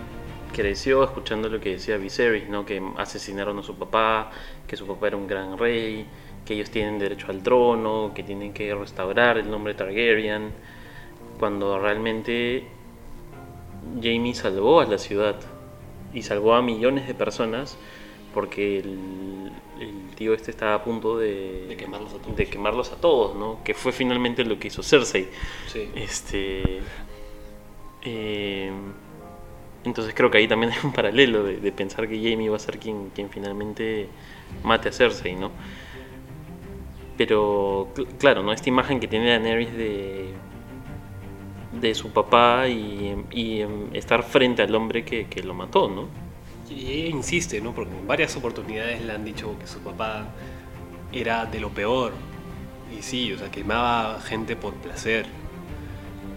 creció 0.52 1.02
escuchando 1.02 1.48
lo 1.48 1.60
que 1.60 1.70
decía 1.70 1.96
Viserys, 1.96 2.48
¿no? 2.48 2.64
Que 2.64 2.82
asesinaron 2.96 3.58
a 3.58 3.62
su 3.62 3.74
papá, 3.76 4.30
que 4.66 4.76
su 4.76 4.86
papá 4.86 5.08
era 5.08 5.16
un 5.16 5.26
gran 5.26 5.58
rey, 5.58 6.06
que 6.44 6.54
ellos 6.54 6.70
tienen 6.70 6.98
derecho 6.98 7.26
al 7.30 7.42
trono, 7.42 8.12
que 8.14 8.22
tienen 8.22 8.52
que 8.52 8.74
restaurar 8.74 9.38
el 9.38 9.50
nombre 9.50 9.74
Targaryen. 9.74 10.52
Cuando 11.38 11.78
realmente 11.78 12.68
Jamie 13.96 14.34
salvó 14.34 14.80
a 14.80 14.86
la 14.86 14.98
ciudad 14.98 15.36
y 16.12 16.22
salvó 16.22 16.54
a 16.54 16.62
millones 16.62 17.06
de 17.08 17.14
personas 17.14 17.76
porque 18.34 18.80
el, 18.80 19.52
el 19.80 20.14
tío 20.16 20.34
este 20.34 20.50
estaba 20.50 20.74
a 20.74 20.84
punto 20.84 21.16
de, 21.18 21.66
De 21.68 21.76
quemarlos 21.76 22.12
a 22.14 22.18
todos. 22.18 22.36
de 22.36 22.46
quemarlos 22.46 22.92
a 22.92 22.96
todos, 22.96 23.36
¿no? 23.36 23.62
Que 23.64 23.72
fue 23.74 23.92
finalmente 23.92 24.44
lo 24.44 24.58
que 24.58 24.68
hizo 24.68 24.82
Cersei. 24.82 25.28
Sí. 25.68 25.88
Este. 25.94 26.80
eh, 28.02 28.70
entonces 29.84 30.14
creo 30.14 30.30
que 30.30 30.38
ahí 30.38 30.48
también 30.48 30.72
hay 30.74 30.78
un 30.82 30.92
paralelo 30.92 31.42
de, 31.44 31.58
de 31.58 31.72
pensar 31.72 32.08
que 32.08 32.16
Jamie 32.16 32.48
va 32.48 32.56
a 32.56 32.58
ser 32.58 32.78
quien, 32.78 33.10
quien 33.14 33.30
finalmente 33.30 34.08
mate 34.62 34.88
a 34.88 34.92
Cersei, 34.92 35.34
¿no? 35.36 35.50
Pero 37.16 37.92
cl- 37.94 38.08
claro, 38.18 38.42
¿no? 38.42 38.52
Esta 38.52 38.68
imagen 38.68 38.98
que 39.00 39.08
tiene 39.08 39.28
Daenerys 39.30 39.72
de 39.76 40.34
de 41.80 41.92
su 41.94 42.12
papá 42.12 42.68
y, 42.68 43.16
y, 43.32 43.60
em, 43.62 43.88
estar 43.94 44.22
frente 44.22 44.62
al 44.62 44.72
hombre 44.76 45.04
que, 45.04 45.26
que 45.26 45.42
lo 45.42 45.54
mató, 45.54 45.88
¿no? 45.88 46.08
Y 46.68 46.92
ella 46.92 47.08
insiste, 47.10 47.60
¿no? 47.60 47.74
Porque 47.74 47.96
en 47.96 48.06
varias 48.06 48.36
oportunidades 48.36 49.02
le 49.02 49.12
han 49.12 49.24
dicho 49.24 49.56
que 49.58 49.66
su 49.66 49.80
papá 49.80 50.26
era 51.12 51.46
de 51.46 51.60
lo 51.60 51.70
peor. 51.70 52.12
Y 52.96 53.02
sí, 53.02 53.32
o 53.32 53.38
sea, 53.38 53.50
quemaba 53.50 54.20
gente 54.20 54.56
por 54.56 54.74
placer. 54.74 55.26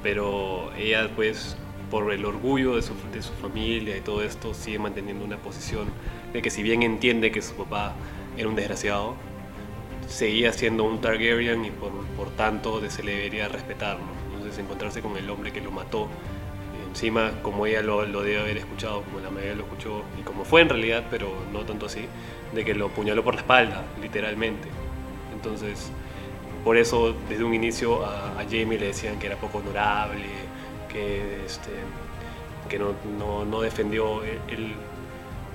Pero 0.04 0.72
ella, 0.76 1.10
pues, 1.16 1.58
por 1.90 2.12
el 2.12 2.26
orgullo 2.26 2.76
de 2.76 2.82
su, 2.82 2.94
de 3.14 3.22
su 3.22 3.34
familia 3.34 3.98
y 3.98 4.02
todo 4.02 4.22
esto, 4.22 4.54
sigue 4.54 4.80
manteniendo 4.80 5.24
una 5.26 5.38
posición 5.38 5.88
de 6.34 6.42
que 6.42 6.50
si 6.50 6.62
bien 6.64 6.84
entiende 6.84 7.32
que 7.32 7.42
su 7.42 7.56
papá 7.56 7.96
era 8.38 8.48
un 8.48 8.56
desgraciado, 8.56 9.16
seguía 10.08 10.54
siendo 10.54 10.84
un 10.84 11.02
Targaryen 11.02 11.66
y 11.66 11.72
por, 11.72 11.92
por 12.16 12.30
tanto 12.32 12.82
se 12.90 13.04
le 13.04 13.16
debería 13.16 13.48
respetar. 13.48 13.98
Entonces 14.34 14.60
encontrarse 14.60 15.02
con 15.02 15.18
el 15.18 15.30
hombre 15.30 15.52
que 15.52 15.62
lo 15.62 15.72
mató, 15.72 16.08
encima 16.98 17.32
como 17.44 17.68
ella 17.68 17.84
lo, 17.84 18.08
lo 18.08 18.24
debe 18.24 18.40
haber 18.40 18.58
escuchado, 18.58 19.04
como 19.04 19.20
la 19.20 19.30
mayoría 19.30 19.54
lo 19.54 19.64
escuchó, 19.66 20.02
y 20.20 20.24
como 20.24 20.44
fue 20.44 20.62
en 20.62 20.70
realidad, 20.70 21.04
pero 21.12 21.32
no 21.54 21.60
tanto 21.60 21.86
así, 21.86 22.08
de 22.56 22.66
que 22.66 22.74
lo 22.74 22.88
apuñaló 22.88 23.24
por 23.24 23.36
la 23.36 23.42
espalda, 23.42 23.84
literalmente. 24.02 24.68
Entonces, 25.32 25.92
por 26.64 26.76
eso 26.76 27.16
desde 27.30 27.44
un 27.44 27.54
inicio 27.54 28.04
a, 28.04 28.40
a 28.40 28.44
Jamie 28.46 28.80
le 28.80 28.88
decían 28.88 29.20
que 29.20 29.28
era 29.28 29.36
poco 29.36 29.60
honorable, 29.60 30.26
que, 30.92 31.46
este, 31.46 31.70
que 32.68 32.80
no, 32.80 32.96
no, 33.20 33.46
no 33.46 33.62
defendió, 33.62 34.24
él, 34.24 34.40
él 34.48 34.74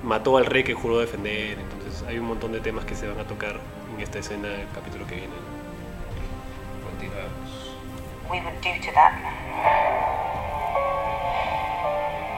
mató 0.04 0.36
al 0.36 0.46
rey 0.46 0.62
que 0.62 0.74
juró 0.74 1.00
defender, 1.00 1.58
entonces 1.58 2.04
hay 2.06 2.20
un 2.20 2.26
montón 2.26 2.52
de 2.52 2.60
temas 2.60 2.84
que 2.84 2.94
se 2.94 3.08
van 3.08 3.18
a 3.18 3.24
tocar 3.24 3.58
en 3.92 4.00
esta 4.00 4.20
escena 4.20 4.46
del 4.46 4.68
capítulo 4.72 5.08
que 5.08 5.16
viene. 5.16 5.34
Continuemos. 6.88 7.72
we 8.30 8.40
would 8.40 8.60
do 8.62 8.72
to 8.80 8.92
that. 8.94 10.51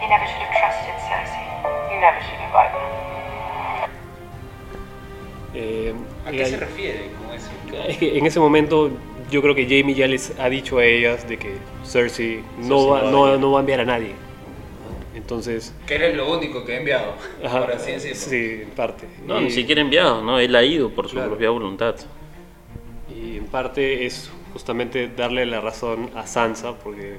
You 0.04 0.10
never 0.10 0.26
should 0.26 0.42
have 0.42 0.52
trusted 0.60 0.94
Cersei. 1.08 1.46
You 1.90 1.98
never 2.00 2.20
should 2.20 2.38
have 2.40 2.54
either. 2.54 3.90
Eh, 5.54 5.94
¿A 6.26 6.30
qué 6.30 6.44
hay- 6.44 6.50
se 6.50 6.56
refiere 6.58 7.10
con 7.18 7.34
eso? 7.34 7.48
Es 7.88 7.96
que 7.98 8.18
en 8.18 8.26
ese 8.26 8.38
momento 8.40 8.90
yo 9.30 9.40
creo 9.40 9.54
que 9.54 9.64
Jamie 9.64 9.94
ya 9.94 10.06
les 10.06 10.38
ha 10.38 10.48
dicho 10.48 10.78
a 10.78 10.84
ellas 10.84 11.26
de 11.28 11.38
que 11.38 11.54
Cersei 11.84 12.42
no, 12.58 12.78
Cersei 12.80 12.90
va, 12.90 13.10
no 13.10 13.20
va 13.22 13.28
a 13.28 13.32
no, 13.32 13.38
no 13.38 13.52
va 13.52 13.58
a 13.58 13.60
enviar 13.60 13.80
a 13.80 13.84
nadie. 13.84 14.12
Entonces, 15.14 15.72
Que 15.86 15.94
eres 15.94 16.16
lo 16.16 16.30
único 16.36 16.64
que 16.64 16.74
he 16.74 16.78
enviado. 16.80 17.14
ajá, 17.44 17.60
por 17.62 17.72
así 17.72 17.92
decirlo. 17.92 18.16
sí, 18.16 18.60
en 18.64 18.70
parte. 18.70 19.06
No, 19.24 19.40
Y- 19.40 19.44
ni 19.44 19.50
siquiera 19.52 19.80
enviado, 19.80 20.22
¿no? 20.22 20.38
Él 20.40 20.54
ha 20.56 20.62
ido 20.64 20.90
por 20.90 21.06
su 21.08 21.14
Claro. 21.14 21.30
propia 21.30 21.50
voluntad. 21.50 21.94
Y 23.08 23.38
en 23.38 23.46
parte 23.46 24.04
es 24.04 24.30
justamente 24.52 25.08
darle 25.08 25.46
la 25.46 25.60
razón 25.60 26.10
a 26.16 26.26
Sansa, 26.26 26.74
porque 26.74 27.18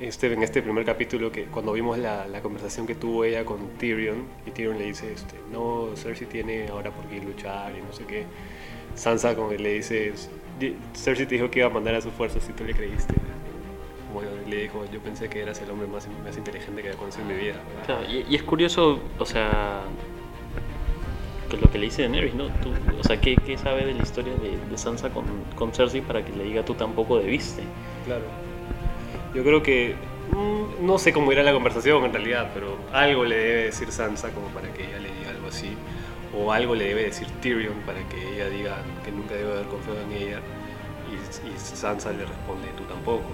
este, 0.00 0.32
en 0.32 0.42
este 0.42 0.62
primer 0.62 0.84
capítulo, 0.84 1.30
que 1.32 1.44
cuando 1.44 1.72
vimos 1.72 1.98
la, 1.98 2.26
la 2.28 2.40
conversación 2.40 2.86
que 2.86 2.94
tuvo 2.94 3.24
ella 3.24 3.44
con 3.44 3.58
Tyrion, 3.78 4.24
y 4.46 4.50
Tyrion 4.50 4.78
le 4.78 4.84
dice, 4.86 5.12
este, 5.12 5.36
no, 5.52 5.88
Cersei 5.96 6.26
tiene 6.26 6.68
ahora 6.68 6.90
por 6.90 7.04
qué 7.06 7.20
luchar 7.20 7.72
y 7.76 7.82
no 7.82 7.92
sé 7.92 8.04
qué, 8.04 8.24
Sansa 8.94 9.34
como 9.34 9.50
que 9.50 9.58
le 9.58 9.74
dice, 9.74 10.12
"Di- 10.58 10.76
Cersei 10.94 11.26
te 11.26 11.34
dijo 11.36 11.50
que 11.50 11.60
iba 11.60 11.68
a 11.68 11.70
mandar 11.70 11.94
a 11.94 12.00
sus 12.00 12.12
fuerzas 12.12 12.42
si 12.42 12.52
tú 12.52 12.64
le 12.64 12.74
creíste. 12.74 13.14
Bueno, 14.12 14.30
le 14.48 14.62
dijo, 14.62 14.84
yo 14.90 15.00
pensé 15.00 15.28
que 15.28 15.42
eras 15.42 15.60
el 15.60 15.70
hombre 15.70 15.86
más, 15.86 16.08
más 16.24 16.36
inteligente 16.36 16.80
que 16.82 16.88
había 16.88 16.98
conocido 16.98 17.28
en 17.28 17.36
mi 17.36 17.42
vida. 17.44 17.56
Claro, 17.84 18.02
y, 18.10 18.24
y 18.28 18.34
es 18.36 18.42
curioso, 18.42 19.00
o 19.18 19.26
sea, 19.26 19.82
que 21.50 21.56
lo 21.58 21.70
que 21.70 21.78
le 21.78 21.84
dice 21.86 22.02
Daenerys, 22.02 22.34
¿no? 22.34 22.46
Tú, 22.62 22.72
o 22.98 23.04
sea, 23.04 23.20
¿qué, 23.20 23.36
qué 23.36 23.56
sabe 23.58 23.84
de 23.84 23.94
la 23.94 24.02
historia 24.02 24.32
de, 24.34 24.58
de 24.70 24.78
Sansa 24.78 25.10
con, 25.10 25.24
con 25.54 25.72
Cersei 25.72 26.00
para 26.00 26.24
que 26.24 26.32
le 26.32 26.44
diga 26.44 26.64
tú 26.64 26.74
tampoco 26.74 27.18
debiste? 27.18 27.62
Claro. 28.06 28.24
Yo 29.34 29.42
creo 29.44 29.62
que 29.62 29.94
mm, 30.32 30.84
no 30.86 30.98
sé 30.98 31.12
cómo 31.12 31.32
irá 31.32 31.42
la 31.42 31.52
conversación 31.52 32.04
en 32.04 32.12
realidad, 32.12 32.50
pero 32.54 32.76
algo 32.92 33.24
le 33.24 33.36
debe 33.36 33.62
decir 33.64 33.90
Sansa 33.92 34.30
como 34.32 34.48
para 34.48 34.72
que 34.72 34.84
ella 34.84 34.98
le 34.98 35.10
diga 35.12 35.30
algo 35.30 35.48
así, 35.48 35.76
o 36.34 36.52
algo 36.52 36.74
le 36.74 36.84
debe 36.88 37.04
decir 37.04 37.28
Tyrion 37.40 37.74
para 37.86 38.06
que 38.08 38.34
ella 38.34 38.48
diga 38.48 38.76
que 39.04 39.12
nunca 39.12 39.34
debe 39.34 39.52
haber 39.52 39.66
confiado 39.66 40.00
en 40.02 40.12
ella 40.12 40.40
y, 41.10 41.48
y 41.48 41.58
Sansa 41.58 42.12
le 42.12 42.24
responde 42.24 42.68
tú 42.76 42.84
tampoco. 42.84 43.24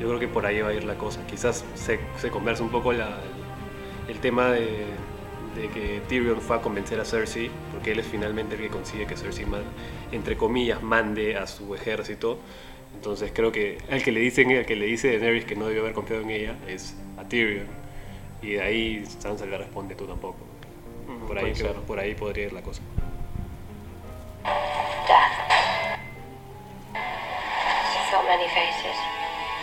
Yo 0.00 0.08
creo 0.08 0.18
que 0.20 0.28
por 0.28 0.44
ahí 0.46 0.60
va 0.60 0.70
a 0.70 0.74
ir 0.74 0.84
la 0.84 0.96
cosa. 0.96 1.24
Quizás 1.26 1.64
se, 1.74 2.00
se 2.16 2.30
conversa 2.30 2.62
un 2.62 2.70
poco 2.70 2.92
la- 2.92 3.18
el 4.08 4.18
tema 4.18 4.50
de, 4.50 4.86
de 5.54 5.68
que 5.72 6.02
Tyrion 6.08 6.40
fue 6.40 6.56
a 6.56 6.60
convencer 6.60 6.98
a 7.00 7.04
Cersei, 7.04 7.50
porque 7.72 7.92
él 7.92 8.00
es 8.00 8.06
finalmente 8.06 8.56
el 8.56 8.62
que 8.62 8.68
consigue 8.68 9.06
que 9.06 9.16
Cersei, 9.16 9.46
man- 9.46 9.62
entre 10.12 10.36
comillas, 10.36 10.82
mande 10.82 11.36
a 11.36 11.46
su 11.46 11.74
ejército. 11.74 12.38
Entonces 12.94 13.32
creo 13.34 13.52
que 13.52 13.78
el 13.88 14.02
que 14.02 14.12
le 14.12 14.20
dicen, 14.20 14.50
el 14.50 14.64
que 14.64 14.76
le 14.76 14.86
dice 14.86 15.18
Daenerys 15.18 15.44
que 15.44 15.56
no 15.56 15.66
debió 15.66 15.82
haber 15.82 15.94
confiado 15.94 16.22
en 16.22 16.30
ella 16.30 16.56
es 16.66 16.96
a 17.18 17.24
Tyrion. 17.24 17.66
Y 18.40 18.52
de 18.52 18.62
ahí 18.62 19.04
Sansa 19.18 19.46
le 19.46 19.58
responde 19.58 19.94
tú 19.94 20.06
tampoco. 20.06 20.38
Por 21.26 21.38
ahí, 21.38 21.52
por 21.86 21.98
ahí 21.98 22.14
podría 22.14 22.46
ir 22.46 22.52
la 22.52 22.62
cosa. 22.62 22.82
Death. 24.44 25.32
She's 27.92 28.10
got 28.10 28.24
many 28.26 28.48
faces. 28.48 28.96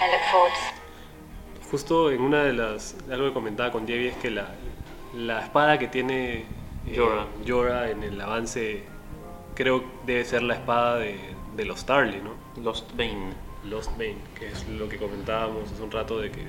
I 0.01 0.11
look 0.11 0.21
forward 0.31 0.51
to 0.53 1.69
Justo 1.69 2.11
en 2.11 2.21
una 2.21 2.43
de 2.43 2.53
las. 2.53 2.95
Algo 3.09 3.27
que 3.27 3.33
comentaba 3.33 3.71
con 3.71 3.85
Diego 3.85 4.09
es 4.09 4.15
que 4.17 4.29
la, 4.29 4.49
la 5.15 5.41
espada 5.41 5.79
que 5.79 5.87
tiene 5.87 6.45
eh, 6.87 6.95
Jorah. 6.95 7.27
Jorah 7.47 7.89
en 7.91 8.03
el 8.03 8.19
avance 8.19 8.83
creo 9.55 9.83
debe 10.05 10.25
ser 10.25 10.43
la 10.43 10.55
espada 10.55 10.97
de, 10.97 11.17
de 11.55 11.65
los 11.65 11.85
Tarly, 11.85 12.21
¿no? 12.21 12.33
Lost 12.57 12.91
Bane. 12.95 13.31
Lost 13.65 13.91
Bane, 13.91 14.17
que 14.37 14.47
es 14.49 14.67
lo 14.69 14.89
que 14.89 14.97
comentábamos 14.97 15.71
hace 15.71 15.81
un 15.83 15.91
rato 15.91 16.19
de 16.19 16.31
que 16.31 16.41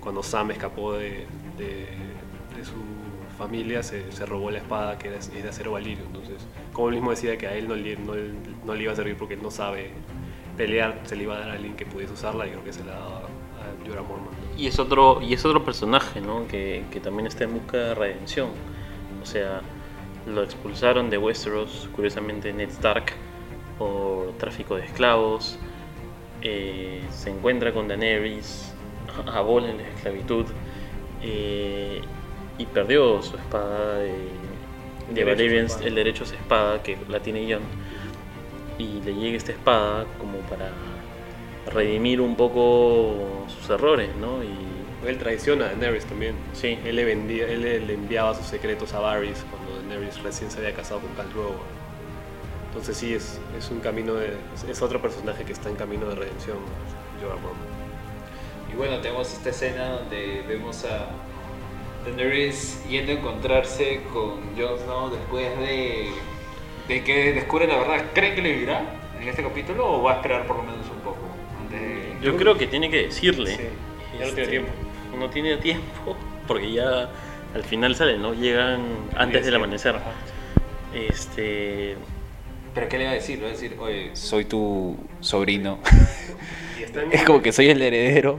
cuando 0.00 0.22
Sam 0.22 0.52
escapó 0.52 0.92
de, 0.94 1.26
de- 1.58 1.88
de 2.56 2.64
su 2.64 2.72
familia, 3.36 3.82
se, 3.82 4.10
se 4.12 4.24
robó 4.24 4.50
la 4.50 4.58
espada 4.58 4.96
que 4.96 5.08
era, 5.08 5.18
es 5.18 5.30
de 5.32 5.48
acero 5.48 5.72
valirio. 5.72 6.04
Entonces, 6.06 6.36
como 6.72 6.88
él 6.88 6.94
mismo 6.94 7.10
decía 7.10 7.36
que 7.36 7.46
a 7.48 7.54
él 7.54 7.68
no 7.68 7.74
le, 7.74 7.96
no, 7.96 8.14
no 8.64 8.74
le 8.74 8.82
iba 8.84 8.92
a 8.92 8.96
servir 8.96 9.16
porque 9.16 9.34
él 9.34 9.42
no 9.42 9.50
sabe 9.50 9.90
pelear, 10.56 11.00
se 11.04 11.16
le 11.16 11.24
iba 11.24 11.36
a 11.36 11.40
dar 11.40 11.50
a 11.50 11.52
alguien 11.54 11.76
que 11.76 11.84
pudiese 11.84 12.14
usarla 12.14 12.46
y 12.46 12.50
creo 12.50 12.64
que 12.64 12.72
se 12.72 12.82
la 12.84 12.92
daba 12.92 13.18
a 13.18 13.86
Jorah 13.86 14.02
Mormont. 14.02 14.30
Y 14.56 14.66
es 14.68 14.78
otro, 14.78 15.20
y 15.20 15.34
es 15.34 15.44
otro 15.44 15.62
personaje, 15.64 16.20
¿no? 16.22 16.46
Que, 16.48 16.84
que 16.90 16.98
también 17.00 17.26
está 17.26 17.44
en 17.44 17.52
busca 17.54 17.76
de 17.76 17.94
redención. 17.94 18.48
O 19.22 19.26
sea, 19.26 19.60
lo 20.26 20.42
expulsaron 20.42 21.10
de 21.10 21.18
Westeros, 21.18 21.90
curiosamente 21.94 22.52
Ned 22.54 22.70
Stark, 22.70 23.12
por 23.78 24.32
tráfico 24.38 24.76
de 24.76 24.84
esclavos. 24.86 25.58
Eh, 26.42 27.08
se 27.10 27.30
encuentra 27.30 27.72
con 27.72 27.88
Daenerys, 27.88 28.74
abolen 29.26 29.78
la 29.78 29.88
esclavitud. 29.88 30.46
eh, 31.22 32.02
y 32.58 32.66
perdió 32.66 33.22
su 33.22 33.36
espada 33.36 33.98
de, 33.98 34.12
de 35.08 35.22
El 35.22 35.24
derecho 35.24 35.50
a 35.50 35.54
Valyrian, 35.54 35.66
espada. 35.66 35.86
el 35.86 35.94
derecho 35.94 36.24
a 36.24 36.26
su 36.26 36.34
espada, 36.34 36.82
que 36.82 36.98
la 37.08 37.20
tiene 37.20 37.52
Jon. 37.52 37.62
Y 38.78 39.00
le 39.02 39.14
llega 39.14 39.36
esta 39.36 39.52
espada 39.52 40.06
como 40.18 40.38
para 40.40 40.72
redimir 41.66 42.20
un 42.20 42.36
poco 42.36 43.44
sus 43.48 43.68
errores, 43.70 44.14
¿no? 44.16 44.42
Y 44.44 44.86
Él 45.06 45.18
traiciona 45.18 45.66
a 45.66 45.68
Daenerys 45.68 46.06
también. 46.06 46.36
sí, 46.52 46.78
Él 46.84 46.96
le, 46.96 47.04
vendía, 47.04 47.46
él 47.48 47.62
le, 47.62 47.80
le 47.80 47.94
enviaba 47.94 48.34
sus 48.34 48.46
secretos 48.46 48.92
a 48.94 49.00
Varys 49.00 49.44
cuando 49.50 49.76
Daenerys 49.76 50.22
recién 50.22 50.50
se 50.50 50.58
había 50.58 50.74
casado 50.74 51.00
con 51.00 51.14
Khal 51.14 51.30
Drogo. 51.30 51.75
Entonces 52.76 52.98
sí, 52.98 53.14
es, 53.14 53.40
es 53.56 53.70
un 53.70 53.80
camino 53.80 54.14
de... 54.14 54.34
es- 54.54 54.64
Es 54.68 54.82
otro 54.82 55.00
personaje 55.00 55.44
que 55.44 55.52
está 55.52 55.70
en 55.70 55.76
camino 55.76 56.06
de 56.08 56.14
redención, 56.14 56.58
Jorah 57.22 57.36
Mormont. 57.36 57.56
Y 58.70 58.76
bueno, 58.76 58.98
tenemos 58.98 59.32
esta 59.32 59.48
escena 59.48 59.88
donde 59.92 60.44
vemos 60.46 60.84
a 60.84 61.06
Daenerys 62.04 62.84
yendo 62.86 63.12
a 63.12 63.14
encontrarse 63.14 64.02
con 64.12 64.54
Jon 64.58 64.78
Snow 64.84 65.08
después 65.10 65.58
de, 65.58 66.10
de 66.88 67.02
que 67.02 67.32
descubre 67.32 67.66
la 67.66 67.78
verdad. 67.78 68.04
¿Creen 68.12 68.34
que 68.34 68.42
le 68.42 68.52
vivirá 68.52 68.82
en 69.18 69.26
este 69.26 69.42
capítulo 69.42 69.90
o 69.90 70.02
va 70.02 70.12
a 70.12 70.16
esperar 70.16 70.46
por 70.46 70.56
lo 70.58 70.62
menos 70.64 70.86
un 70.90 71.00
poco? 71.00 71.20
Antes 71.62 71.80
de- 71.80 72.16
yo 72.20 72.36
creo 72.36 72.58
que 72.58 72.66
tiene 72.66 72.90
que 72.90 73.04
decirle. 73.06 73.56
Sí, 73.56 73.62
ya 74.12 74.18
no 74.18 74.24
este, 74.26 74.34
tiene 74.34 74.50
tiempo. 74.50 74.70
No 75.18 75.30
tiene 75.30 75.56
tiempo, 75.56 76.16
porque 76.46 76.72
ya 76.72 77.08
al 77.54 77.64
final 77.64 77.94
sale, 77.96 78.18
¿no? 78.18 78.34
Llegan 78.34 78.82
antes 79.16 79.46
del 79.46 79.54
amanecer. 79.54 79.94
Este. 80.94 81.96
¿Pero 82.76 82.88
qué 82.88 82.98
le 82.98 83.04
va 83.06 83.10
a 83.10 83.14
decir? 83.14 83.38
Le 83.38 83.44
va 83.44 83.48
a 83.48 83.52
decir, 83.52 83.76
oye, 83.80 84.10
soy 84.14 84.44
tu 84.44 84.96
sobrino. 85.20 85.80
Es 87.10 87.24
como 87.24 87.42
que 87.42 87.52
soy 87.52 87.68
el 87.68 87.82
heredero. 87.82 88.38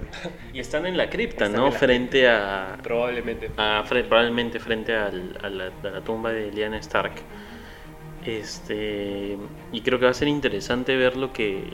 Y 0.53 0.59
están 0.59 0.85
en 0.87 0.95
la 0.97 1.09
cripta, 1.09 1.45
Están 1.45 1.59
¿no? 1.61 1.65
la 1.69 1.71
frente 1.73 2.27
a. 2.29 2.77
Probablemente. 2.81 3.51
a 3.57 3.83
probablemente 3.87 4.59
frente 4.59 4.95
al- 4.95 5.37
a, 5.43 5.49
la, 5.49 5.71
a 5.83 5.87
la 5.89 6.01
tumba 6.01 6.31
de 6.31 6.51
Lyanna 6.51 6.77
Stark. 6.77 7.13
Este, 8.25 9.37
y 9.71 9.81
creo 9.81 9.99
que 9.99 10.05
va 10.05 10.11
a 10.11 10.15
ser 10.15 10.27
interesante 10.27 10.95
ver 10.95 11.17
lo 11.17 11.33
que, 11.33 11.65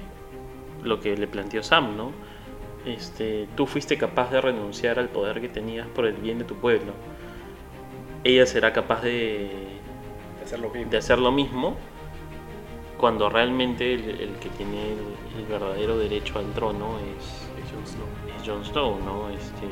lo 0.83 0.99
que 0.99 1.15
le 1.15 1.27
planteó 1.27 1.63
Sam, 1.63 1.95
¿no? 1.95 2.11
Este, 2.85 3.47
tú 3.55 3.65
fuiste 3.65 3.97
capaz 3.97 4.29
de 4.31 4.41
renunciar 4.41 4.99
al 4.99 5.09
poder 5.09 5.39
que 5.41 5.49
tenías 5.49 5.87
por 5.87 6.05
el 6.05 6.13
bien 6.15 6.37
de 6.39 6.43
tu 6.45 6.55
pueblo. 6.55 6.93
Ella 8.23 8.45
será 8.45 8.73
capaz 8.73 9.01
de, 9.03 9.49
de 10.39 10.43
hacer 10.43 10.59
lo 10.59 10.69
mismo. 10.69 10.91
de 10.91 10.97
hacer 10.97 11.19
lo 11.19 11.31
mismo 11.31 11.77
cuando 13.03 13.29
realmente 13.29 13.95
el, 13.95 14.09
el 14.21 14.29
que 14.39 14.47
tiene 14.51 14.93
el, 14.93 14.99
el 15.37 15.45
verdadero 15.49 15.97
derecho 15.97 16.39
al 16.39 16.45
trono 16.53 16.99
es, 16.99 17.49
Es 17.61 17.69
Jon 17.69 17.85
Snow. 17.85 18.07
es 18.39 18.47
Jon 18.47 18.63
Snow, 18.63 18.97
¿no? 19.03 19.29
Este, 19.29 19.67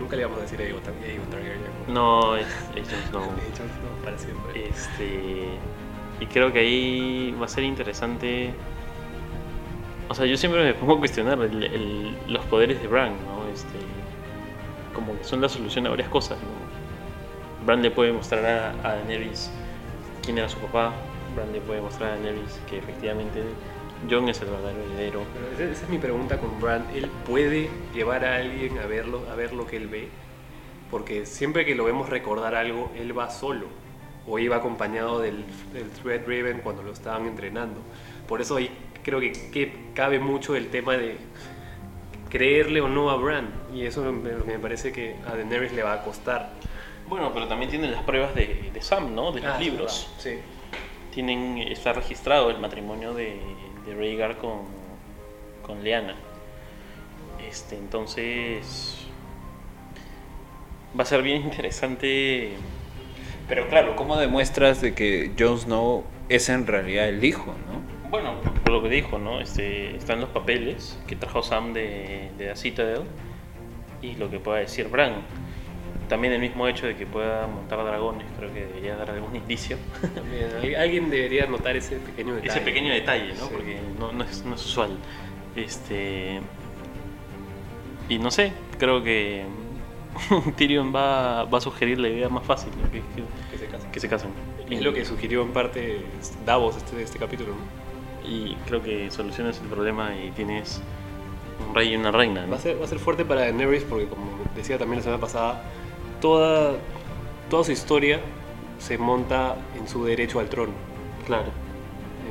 Nunca 0.00 0.16
le 0.16 0.24
vamos 0.24 0.40
a 0.40 0.42
decir 0.42 0.58
a 0.60 0.64
Aegon 0.64 0.80
Targaryen. 0.82 1.60
¿no? 1.86 2.34
es, 2.34 2.48
es 2.74 2.88
Jon 2.90 3.02
Snow. 3.08 3.22
Eh, 3.38 3.52
Jon 3.56 3.68
Snow 3.68 4.04
para 4.04 4.18
siempre. 4.18 4.68
Este, 4.68 5.44
y 6.18 6.26
creo 6.26 6.52
que 6.52 6.58
ahí 6.58 7.36
va 7.40 7.44
a 7.44 7.48
ser 7.48 7.62
interesante. 7.62 8.52
O 10.08 10.14
sea, 10.16 10.26
yo 10.26 10.36
siempre 10.36 10.64
me 10.64 10.74
pongo 10.74 10.94
a 10.94 10.98
cuestionar 10.98 11.38
el- 11.40 11.62
el- 11.62 12.16
los 12.26 12.44
poderes 12.46 12.82
de 12.82 12.88
Bran, 12.88 13.12
¿no? 13.12 13.46
Este, 13.54 13.78
como 14.92 15.16
que 15.16 15.22
son 15.22 15.40
la 15.40 15.48
solución 15.48 15.86
a 15.86 15.90
varias 15.90 16.08
cosas, 16.08 16.36
¿no? 16.38 17.64
Bran 17.64 17.80
le 17.80 17.92
puede 17.92 18.12
mostrar 18.12 18.44
a, 18.44 18.70
a 18.88 18.94
Daenerys 18.96 19.52
quién 20.24 20.38
era 20.38 20.48
su 20.48 20.58
papá. 20.58 20.92
Bran 21.34 21.52
le 21.52 21.60
puede 21.60 21.80
mostrar 21.80 22.10
a 22.10 22.14
Daenerys 22.16 22.60
que 22.68 22.78
efectivamente 22.78 23.42
Jon 24.10 24.28
es 24.28 24.40
el 24.40 24.48
verdadero 24.48 24.82
heredero. 24.84 25.22
Esa, 25.54 25.64
esa 25.64 25.84
es 25.84 25.88
mi 25.90 25.98
pregunta 25.98 26.38
con 26.38 26.60
Bran. 26.60 26.86
¿Él 26.94 27.08
puede 27.26 27.68
llevar 27.94 28.24
a 28.24 28.36
alguien 28.36 28.78
a 28.78 28.86
verlo, 28.86 29.22
a 29.30 29.34
ver 29.34 29.52
lo 29.52 29.66
que 29.66 29.76
él 29.76 29.88
ve? 29.88 30.08
Porque 30.90 31.24
siempre 31.26 31.64
que 31.64 31.74
lo 31.74 31.84
vemos 31.84 32.08
recordar 32.08 32.54
algo, 32.54 32.90
él 32.96 33.16
va 33.16 33.30
solo. 33.30 33.66
O 34.26 34.38
iba 34.38 34.56
acompañado 34.56 35.20
del, 35.20 35.44
del 35.72 35.88
Threadriven 35.90 36.60
cuando 36.60 36.82
lo 36.82 36.92
estaban 36.92 37.26
entrenando. 37.26 37.80
Por 38.28 38.40
eso 38.40 38.56
ahí 38.56 38.70
creo 39.02 39.18
que, 39.20 39.32
que 39.32 39.72
cabe 39.94 40.18
mucho 40.20 40.54
el 40.54 40.68
tema 40.68 40.96
de 40.96 41.16
creerle 42.28 42.80
o 42.80 42.88
no 42.88 43.10
a 43.10 43.16
Bran. 43.16 43.48
Y 43.74 43.84
eso 43.84 44.02
que 44.02 44.10
me 44.10 44.58
parece 44.58 44.92
que 44.92 45.16
a 45.26 45.34
Daenerys 45.36 45.72
le 45.72 45.82
va 45.82 45.94
a 45.94 46.02
costar. 46.02 46.50
Bueno, 47.08 47.30
pero 47.34 47.46
también 47.48 47.70
tienen 47.70 47.90
las 47.92 48.02
pruebas 48.04 48.34
de, 48.34 48.70
de 48.72 48.82
Sam, 48.82 49.14
¿no? 49.14 49.32
De 49.32 49.40
los 49.40 49.54
Ah, 49.54 49.58
libros. 49.58 50.08
Sí. 50.18 50.38
Tienen 51.12 51.58
está 51.58 51.92
registrado 51.92 52.50
el 52.50 52.58
matrimonio 52.58 53.14
de, 53.14 53.38
de 53.86 53.94
Rhaegar 53.94 54.38
con, 54.38 54.62
con 55.64 55.84
Lyanna. 55.84 56.16
Este, 57.48 57.76
entonces 57.76 59.06
va 60.98 61.02
a 61.02 61.06
ser 61.06 61.22
bien 61.22 61.42
interesante. 61.42 62.54
Pero 63.48 63.68
claro, 63.68 63.94
¿cómo 63.96 64.16
demuestras 64.16 64.80
de 64.80 64.94
que 64.94 65.32
Jon 65.38 65.58
Snow 65.58 66.04
es 66.28 66.48
en 66.48 66.66
realidad 66.66 67.08
el 67.08 67.22
hijo, 67.24 67.54
no? 67.68 68.10
Bueno, 68.10 68.40
por, 68.42 68.52
por 68.60 68.72
lo 68.72 68.82
que 68.82 68.88
dijo, 68.88 69.18
¿no? 69.18 69.40
Este, 69.40 69.96
están 69.96 70.20
los 70.20 70.30
papeles 70.30 70.98
que 71.06 71.16
trajo 71.16 71.42
Sam 71.42 71.72
de, 71.72 72.30
de 72.38 72.46
la 72.48 72.56
Citadel 72.56 73.02
y 74.00 74.14
lo 74.14 74.30
que 74.30 74.38
pueda 74.38 74.58
decir 74.58 74.88
Bran. 74.88 75.22
También 76.12 76.34
el 76.34 76.40
mismo 76.40 76.68
hecho 76.68 76.86
de 76.86 76.94
que 76.94 77.06
pueda 77.06 77.46
montar 77.46 77.82
dragones, 77.82 78.26
creo 78.36 78.52
que 78.52 78.66
debería 78.66 78.96
dar 78.96 79.10
algún 79.12 79.34
indicio. 79.42 79.78
También, 80.14 80.44
al- 80.56 80.74
alguien 80.82 81.08
debería 81.08 81.46
notar 81.46 81.74
ese 81.74 81.96
pequeño 81.96 82.34
detalle. 82.34 82.50
Ese 82.52 82.60
pequeño 82.60 82.92
detalle, 82.92 83.28
¿no? 83.34 83.46
Sí. 83.46 83.50
Porque 83.50 83.78
no, 83.98 84.12
no 84.12 84.22
es, 84.24 84.44
no 84.44 84.54
es 84.54 84.62
usual. 84.66 84.90
Este. 85.56 86.40
Y 88.10 88.18
no 88.18 88.30
sé, 88.30 88.52
creo 88.78 89.02
que 89.02 89.44
Tyrion 90.56 90.94
va, 90.94 91.44
va 91.44 91.58
a 91.58 91.60
sugerir 91.62 91.98
la 91.98 92.08
idea 92.08 92.28
más 92.28 92.44
fácil, 92.44 92.70
¿no? 92.76 92.90
que, 92.90 92.98
que- 93.00 93.24
Que 93.50 93.56
se 93.58 93.66
casen. 93.66 93.90
que 93.90 94.00
se 94.00 94.08
casen. 94.08 94.30
Es 94.70 94.82
lo 94.82 94.92
que 94.92 95.04
sugirió 95.06 95.40
en 95.42 95.52
parte 95.52 96.00
Davos 96.44 96.76
este, 96.76 97.02
este 97.02 97.18
capítulo. 97.18 97.52
¿no? 97.54 98.28
Y 98.30 98.54
creo 98.66 98.82
que 98.82 99.10
solucionas 99.10 99.58
el 99.62 99.68
problema 99.68 100.14
y 100.14 100.30
tienes 100.32 100.82
un 101.66 101.74
rey 101.74 101.92
y 101.92 101.96
una 101.96 102.10
reina, 102.10 102.42
¿no? 102.44 102.50
Va 102.52 102.56
a, 102.56 102.60
ser, 102.60 102.78
va 102.80 102.84
a 102.84 102.88
ser 102.88 102.98
fuerte 102.98 103.24
para 103.24 103.42
Daenerys 103.42 103.84
porque, 103.84 104.06
como 104.06 104.24
decía 104.54 104.76
también 104.78 104.98
la 104.98 105.04
semana 105.04 105.20
pasada, 105.20 105.62
toda, 106.22 106.72
toda 107.50 107.64
su 107.64 107.72
historia 107.72 108.20
se 108.78 108.96
monta 108.96 109.56
en 109.78 109.86
su 109.86 110.02
derecho 110.06 110.40
al 110.40 110.48
trono. 110.48 110.72
Claro. 111.26 111.50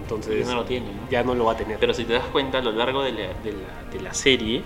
Entonces, 0.02 0.46
Ya 0.48 0.52
no 0.54 0.60
lo 0.62 0.66
tiene, 0.66 0.88
¿no? 0.88 1.10
ya 1.12 1.24
no 1.24 1.36
lo 1.36 1.46
va 1.46 1.52
a 1.54 1.58
tener. 1.58 1.78
Pero 1.80 1.94
si 1.94 2.04
te 2.06 2.14
das 2.14 2.26
cuenta, 2.32 2.58
a 2.58 2.62
lo 2.62 2.72
largo 2.72 3.04
de 3.04 3.12
la, 3.12 3.20
de 3.44 3.52
la- 3.54 3.92
de 3.94 4.02
la 4.02 4.14
serie 4.16 4.64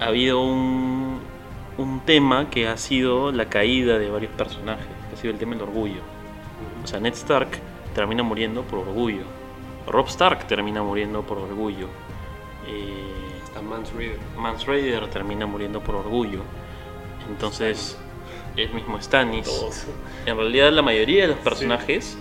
ha 0.00 0.06
habido 0.06 0.40
un, 0.42 1.18
un 1.78 2.00
tema 2.00 2.48
que 2.50 2.68
ha 2.68 2.76
sido 2.76 3.32
la 3.32 3.46
caída 3.46 3.98
de 3.98 4.08
varios 4.10 4.32
personajes, 4.32 4.86
que 5.08 5.16
ha 5.16 5.18
sido 5.18 5.32
el 5.32 5.38
tema 5.38 5.54
del 5.54 5.62
orgullo. 5.62 6.00
O 6.84 6.86
sea, 6.86 7.00
Ned 7.00 7.14
Stark 7.14 7.48
termina 7.94 8.22
muriendo 8.22 8.62
por 8.62 8.80
orgullo. 8.80 9.22
Rob 9.86 10.06
Stark 10.06 10.46
termina 10.46 10.82
muriendo 10.82 11.22
por 11.22 11.38
orgullo. 11.38 11.88
Eh, 12.68 13.12
Está 13.44 13.60
Mance 13.62 13.92
Raider. 13.94 14.18
Mance 14.36 14.66
Raider 14.66 15.08
termina 15.08 15.46
muriendo 15.46 15.80
por 15.80 15.94
orgullo. 15.96 16.40
Entonces, 17.30 17.96
el 18.56 18.72
mismo 18.72 19.00
Stannis. 19.00 19.44
Todos. 19.44 19.84
En 20.26 20.36
realidad 20.36 20.72
la 20.72 20.82
mayoría 20.82 21.22
de 21.22 21.28
los 21.28 21.38
personajes 21.38 22.16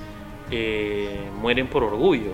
eh, 0.52 1.20
mueren 1.40 1.68
por 1.68 1.84
orgullo. 1.84 2.32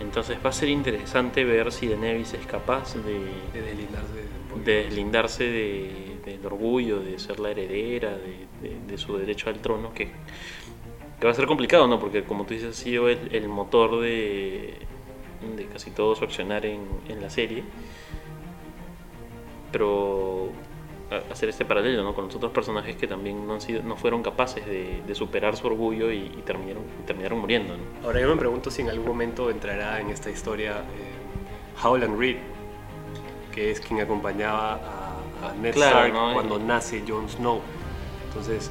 Entonces 0.00 0.36
va 0.44 0.50
a 0.50 0.52
ser 0.52 0.68
interesante 0.68 1.42
ver 1.44 1.72
si 1.72 1.88
Daenerys 1.88 2.34
es 2.34 2.46
capaz 2.46 2.94
de, 2.96 3.18
De 3.54 3.62
deslindarse 3.62 4.12
de, 4.64 4.82
deslindarse 4.84 5.44
de- 5.44 6.16
del 6.26 6.44
orgullo, 6.44 7.00
de 7.00 7.18
ser 7.18 7.38
la 7.40 7.50
heredera, 7.50 8.16
de, 8.16 8.98
su 8.98 9.16
derecho 9.16 9.48
al 9.48 9.60
trono, 9.60 9.94
que, 9.94 10.10
que 11.20 11.24
va 11.26 11.30
a 11.30 11.34
ser 11.34 11.46
complicado, 11.46 11.86
¿no? 11.86 11.98
Porque 12.00 12.24
como 12.24 12.44
tú 12.44 12.52
dices, 12.54 12.70
ha 12.78 12.82
sido 12.82 13.08
el, 13.08 13.28
el 13.32 13.48
motor 13.48 14.00
de, 14.00 14.74
casi 15.72 15.90
todo 15.92 16.14
su 16.16 16.24
accionar 16.24 16.66
en, 16.66 16.80
en 17.08 17.20
la 17.22 17.30
serie. 17.30 17.62
Pero 19.72 20.48
hacer 21.30 21.48
este 21.48 21.64
paralelo 21.64 22.02
¿no? 22.02 22.14
con 22.14 22.26
los 22.26 22.34
otros 22.34 22.52
personajes 22.52 22.96
que 22.96 23.06
también 23.06 23.46
no, 23.46 23.54
han 23.54 23.60
sido, 23.60 23.82
no 23.82 23.96
fueron 23.96 24.22
capaces 24.22 24.66
de, 24.66 25.02
de 25.06 25.14
superar 25.14 25.56
su 25.56 25.66
orgullo 25.66 26.10
y, 26.10 26.18
y 26.18 26.42
terminaron, 26.44 26.82
y 27.00 27.06
terminaron 27.06 27.38
muriendo. 27.38 27.76
¿no? 27.76 27.82
Ahora 28.04 28.20
yo 28.20 28.28
me 28.28 28.36
pregunto 28.36 28.70
si 28.70 28.82
en 28.82 28.90
algún 28.90 29.06
momento 29.06 29.50
entrará 29.50 30.00
en 30.00 30.10
esta 30.10 30.30
historia 30.30 30.78
eh, 30.78 31.84
Howland 31.84 32.18
Reed, 32.18 32.38
que 33.52 33.70
es 33.70 33.80
quien 33.80 34.00
acompañaba 34.00 34.74
a, 34.74 35.48
a 35.48 35.54
Ned 35.54 35.74
Claro, 35.74 36.06
Stark 36.06 36.12
¿no? 36.12 36.34
cuando 36.34 36.58
nace 36.58 37.04
Jon 37.06 37.28
Snow. 37.28 37.60
Entonces, 38.28 38.70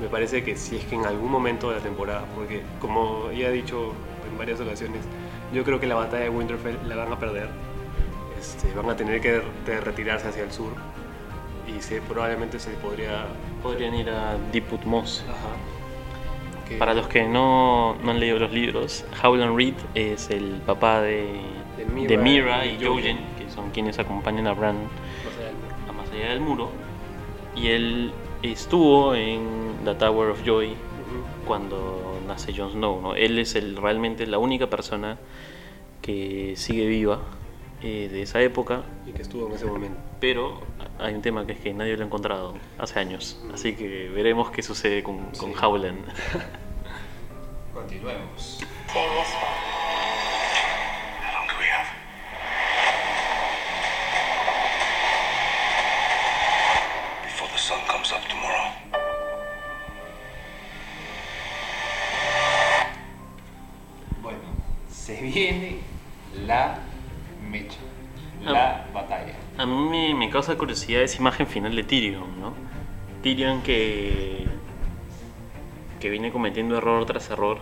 me 0.00 0.08
parece 0.08 0.42
que 0.42 0.56
si 0.56 0.76
es 0.76 0.84
que 0.86 0.94
en 0.94 1.04
algún 1.04 1.30
momento 1.30 1.70
de 1.70 1.76
la 1.76 1.82
temporada, 1.82 2.24
porque 2.34 2.62
como 2.80 3.30
ya 3.30 3.48
he 3.48 3.52
dicho 3.52 3.92
en 4.30 4.38
varias 4.38 4.58
ocasiones, 4.58 5.02
yo 5.52 5.62
creo 5.64 5.78
que 5.78 5.86
la 5.86 5.96
batalla 5.96 6.24
de 6.24 6.30
Winterfell 6.30 6.76
la 6.88 6.96
van 6.96 7.12
a 7.12 7.18
perder. 7.18 7.48
Este, 8.40 8.72
van 8.74 8.90
a 8.90 8.96
tener 8.96 9.20
que 9.20 9.42
de 9.66 9.80
retirarse 9.80 10.28
hacia 10.28 10.42
el 10.42 10.50
sur 10.50 10.72
y 11.76 11.80
se, 11.82 12.00
probablemente 12.00 12.58
se 12.58 12.70
podría... 12.72 13.26
Podrían 13.62 13.94
ir 13.94 14.08
a 14.10 14.36
Deepwood 14.52 14.84
Moss. 14.84 15.24
Que- 16.68 16.76
Para 16.76 16.94
los 16.94 17.06
que 17.08 17.26
no, 17.28 17.96
no 18.02 18.10
han 18.10 18.20
leído 18.20 18.38
los 18.38 18.52
libros, 18.52 19.04
Howland 19.22 19.56
Reed 19.56 19.74
es 19.94 20.30
el 20.30 20.60
papá 20.66 21.00
de, 21.02 21.28
De 21.76 21.84
Mira 21.86 22.08
de 22.08 22.16
Mira 22.18 22.66
y 22.66 22.82
y 22.82 22.84
Jojen, 22.86 23.18
que 23.38 23.50
son 23.50 23.70
quienes 23.70 23.98
acompañan 23.98 24.46
a 24.46 24.52
Bran 24.54 24.76
a 25.88 25.92
más 25.92 26.10
allá 26.10 26.30
del 26.30 26.40
muro. 26.40 26.70
Y 27.54 27.68
él 27.68 28.12
estuvo 28.42 29.14
en 29.14 29.76
la 29.84 29.96
Tower 29.98 30.30
of 30.30 30.42
Joy 30.44 30.68
Ujú. 30.68 30.76
cuando 31.46 32.18
nace 32.26 32.54
Jon 32.56 32.72
Snow. 32.72 33.00
¿no? 33.00 33.14
Él 33.14 33.38
es 33.38 33.54
el, 33.56 33.76
realmente 33.76 34.26
la 34.26 34.38
única 34.38 34.68
persona 34.68 35.18
que 36.00 36.54
sigue 36.56 36.86
viva 36.86 37.20
eh, 37.82 38.08
de 38.10 38.22
esa 38.22 38.40
época, 38.40 38.82
Y 39.06 39.12
que 39.12 39.22
estuvo 39.22 39.46
en 39.48 39.52
ese 39.54 39.66
momento. 39.66 39.98
pero 40.20 40.60
hay 40.98 41.14
un 41.14 41.22
tema 41.22 41.46
que 41.46 41.52
es 41.52 41.60
que 41.60 41.72
nadie 41.74 41.96
lo 41.96 42.02
ha 42.02 42.06
encontrado 42.06 42.54
hace 42.78 42.98
años. 43.00 43.40
Así 43.52 43.74
que 43.74 44.08
veremos 44.08 44.50
qué 44.50 44.62
sucede 44.62 45.02
con, 45.02 45.30
con 45.32 45.52
Howland. 45.56 46.04
Continuemos. 47.74 48.60
Seeing 48.92 49.10
this 49.10 49.34
one. 49.34 49.50
How 51.20 51.40
long 51.40 51.48
do 51.48 51.54
we 51.58 51.66
have? 51.66 51.88
Before 57.24 57.48
the 57.48 57.58
sun 57.58 57.80
comes 57.88 58.12
up 58.12 58.22
tomorrow. 58.28 58.70
Bueno, 64.22 64.38
se 64.88 65.20
viene 65.20 65.80
la 66.46 66.78
mecha, 67.50 67.80
la 68.42 68.86
batalla. 68.94 69.43
A 69.56 69.66
mí 69.66 69.76
me, 69.88 70.14
me 70.14 70.30
causa 70.30 70.56
curiosidad 70.56 71.02
esa 71.02 71.18
imagen 71.20 71.46
final 71.46 71.74
de 71.76 71.84
Tyrion, 71.84 72.40
¿no? 72.40 72.52
Tyrion 73.22 73.62
que, 73.62 74.46
que 76.00 76.10
viene 76.10 76.32
cometiendo 76.32 76.76
error 76.76 77.04
tras 77.06 77.30
error 77.30 77.58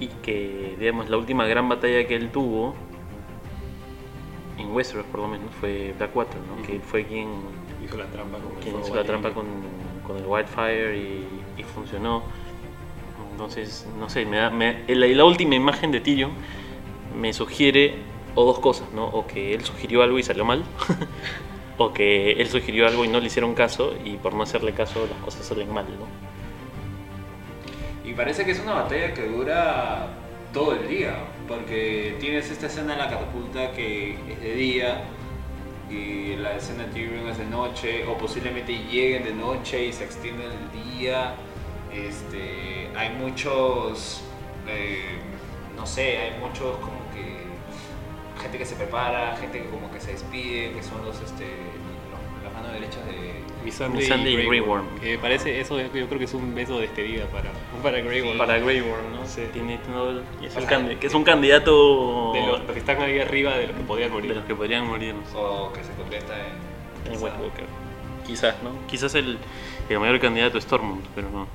y 0.00 0.08
que, 0.08 0.76
digamos, 0.78 1.08
la 1.10 1.16
última 1.18 1.46
gran 1.46 1.68
batalla 1.68 2.06
que 2.06 2.14
él 2.16 2.30
tuvo 2.30 2.74
en 4.58 4.72
Westeros, 4.72 5.06
por 5.06 5.20
lo 5.20 5.28
menos, 5.28 5.54
fue 5.60 5.94
Blackwater, 5.96 6.40
¿no? 6.40 6.62
Que 6.66 6.80
fue 6.80 7.04
quien, 7.04 7.28
Hizo 7.84 7.96
la 7.96 8.06
trampa 8.06 8.38
con 8.38 8.52
el 8.56 8.58
quien 8.62 8.80
hizo 8.80 8.94
la 8.94 9.04
trampa 9.04 9.32
con, 9.32 9.46
con 10.06 10.16
el 10.16 10.24
Wildfire 10.26 10.96
y, 10.96 11.26
y 11.58 11.62
funcionó. 11.62 12.22
Entonces, 13.32 13.86
no 14.00 14.08
sé, 14.08 14.24
me 14.26 14.38
da, 14.38 14.50
me- 14.50 14.82
la, 14.88 15.06
la 15.06 15.24
última 15.24 15.54
imagen 15.54 15.92
de 15.92 16.00
Tyrion 16.00 16.32
me 17.20 17.32
sugiere 17.32 17.94
o 18.38 18.44
dos 18.44 18.60
cosas, 18.60 18.92
¿no? 18.92 19.06
O 19.06 19.26
que 19.26 19.52
él 19.52 19.64
sugirió 19.64 20.00
algo 20.00 20.16
y 20.16 20.22
salió 20.22 20.44
mal, 20.44 20.62
o 21.76 21.92
que 21.92 22.32
él 22.32 22.48
sugirió 22.48 22.86
algo 22.86 23.04
y 23.04 23.08
no 23.08 23.18
le 23.18 23.26
hicieron 23.26 23.52
caso 23.52 23.94
y 24.04 24.16
por 24.16 24.32
no 24.34 24.44
hacerle 24.44 24.72
caso 24.74 25.08
las 25.10 25.18
cosas 25.24 25.44
salen 25.44 25.74
mal, 25.74 25.86
¿no? 25.86 26.06
Y 28.08 28.14
parece 28.14 28.44
que 28.44 28.52
es 28.52 28.60
una 28.60 28.74
batalla 28.74 29.12
que 29.12 29.26
dura 29.26 30.06
todo 30.52 30.72
el 30.74 30.86
día, 30.86 31.16
porque 31.48 32.16
tienes 32.20 32.48
esta 32.48 32.66
escena 32.66 32.92
en 32.92 33.00
la 33.00 33.10
catapulta 33.10 33.72
que 33.72 34.12
es 34.30 34.40
de 34.40 34.54
día 34.54 35.02
y 35.90 36.36
la 36.36 36.54
escena 36.54 36.84
de 36.84 36.92
Tyrion 36.92 37.26
es 37.28 37.38
de 37.38 37.46
noche, 37.46 38.06
o 38.06 38.16
posiblemente 38.16 38.72
lleguen 38.72 39.24
de 39.24 39.32
noche 39.32 39.86
y 39.86 39.92
se 39.92 40.04
extiende 40.04 40.44
el 40.44 40.96
día. 40.96 41.34
Este, 41.92 42.88
hay 42.96 43.16
muchos, 43.16 44.22
eh, 44.68 45.18
no 45.74 45.84
sé, 45.86 46.18
hay 46.18 46.38
muchos 46.38 46.76
como 46.76 46.97
gente 48.38 48.58
que 48.58 48.64
se 48.66 48.76
prepara, 48.76 49.36
gente 49.36 49.60
que 49.62 49.68
como 49.68 49.90
que 49.90 50.00
se 50.00 50.12
despide, 50.12 50.72
que 50.72 50.82
son 50.82 51.04
los, 51.04 51.20
este, 51.20 51.44
los- 51.44 52.44
las 52.44 52.52
manos 52.54 52.72
derechas 52.72 53.04
de 53.06 53.38
Missandei 53.64 54.00
Missandei 54.00 54.32
y 54.32 54.36
Grey 54.36 54.46
Grey 54.46 54.60
Worm. 54.60 54.86
Worm. 54.86 55.00
Que 55.00 55.18
parece, 55.18 55.60
eso 55.60 55.78
yo 55.80 55.88
creo 55.90 56.08
que 56.18 56.24
es 56.24 56.34
un 56.34 56.54
beso 56.54 56.76
de 56.76 56.82
despedida 56.82 57.26
para, 57.26 57.50
para 57.82 58.00
Grey 58.00 58.22
Worm. 58.22 58.38
Para 58.38 58.58
Grey 58.58 58.80
Worm, 58.80 59.12
¿no? 59.12 59.26
Sí. 59.26 59.42
Tiene 59.52 59.78
y 60.40 60.46
es, 60.46 60.56
candi- 60.56 60.98
que 60.98 61.06
es 61.08 61.14
un 61.14 61.24
candidato 61.24 62.32
De 62.32 62.40
los, 62.46 62.60
los 62.62 62.72
que 62.72 62.78
están 62.78 63.02
ahí 63.02 63.18
arriba 63.20 63.56
de 63.56 63.66
los 63.66 63.76
que 63.76 63.82
podrían 63.82 64.10
de 64.10 64.14
morir. 64.14 64.36
los 64.36 64.44
que 64.44 64.54
podrían 64.54 64.86
morir. 64.86 65.14
o 65.34 65.72
que 65.72 65.82
se 65.84 65.92
convierta 65.94 66.34
en, 66.38 67.12
En 67.12 67.22
White 67.22 67.36
Walker. 67.40 67.64
Quizás, 68.26 68.54
¿no? 68.62 68.70
Quizás 68.86 69.14
el, 69.14 69.38
el 69.88 69.98
mayor 70.00 70.20
candidato 70.20 70.58
es 70.58 70.64
Stormont, 70.64 71.04
pero 71.14 71.28
no. 71.30 71.46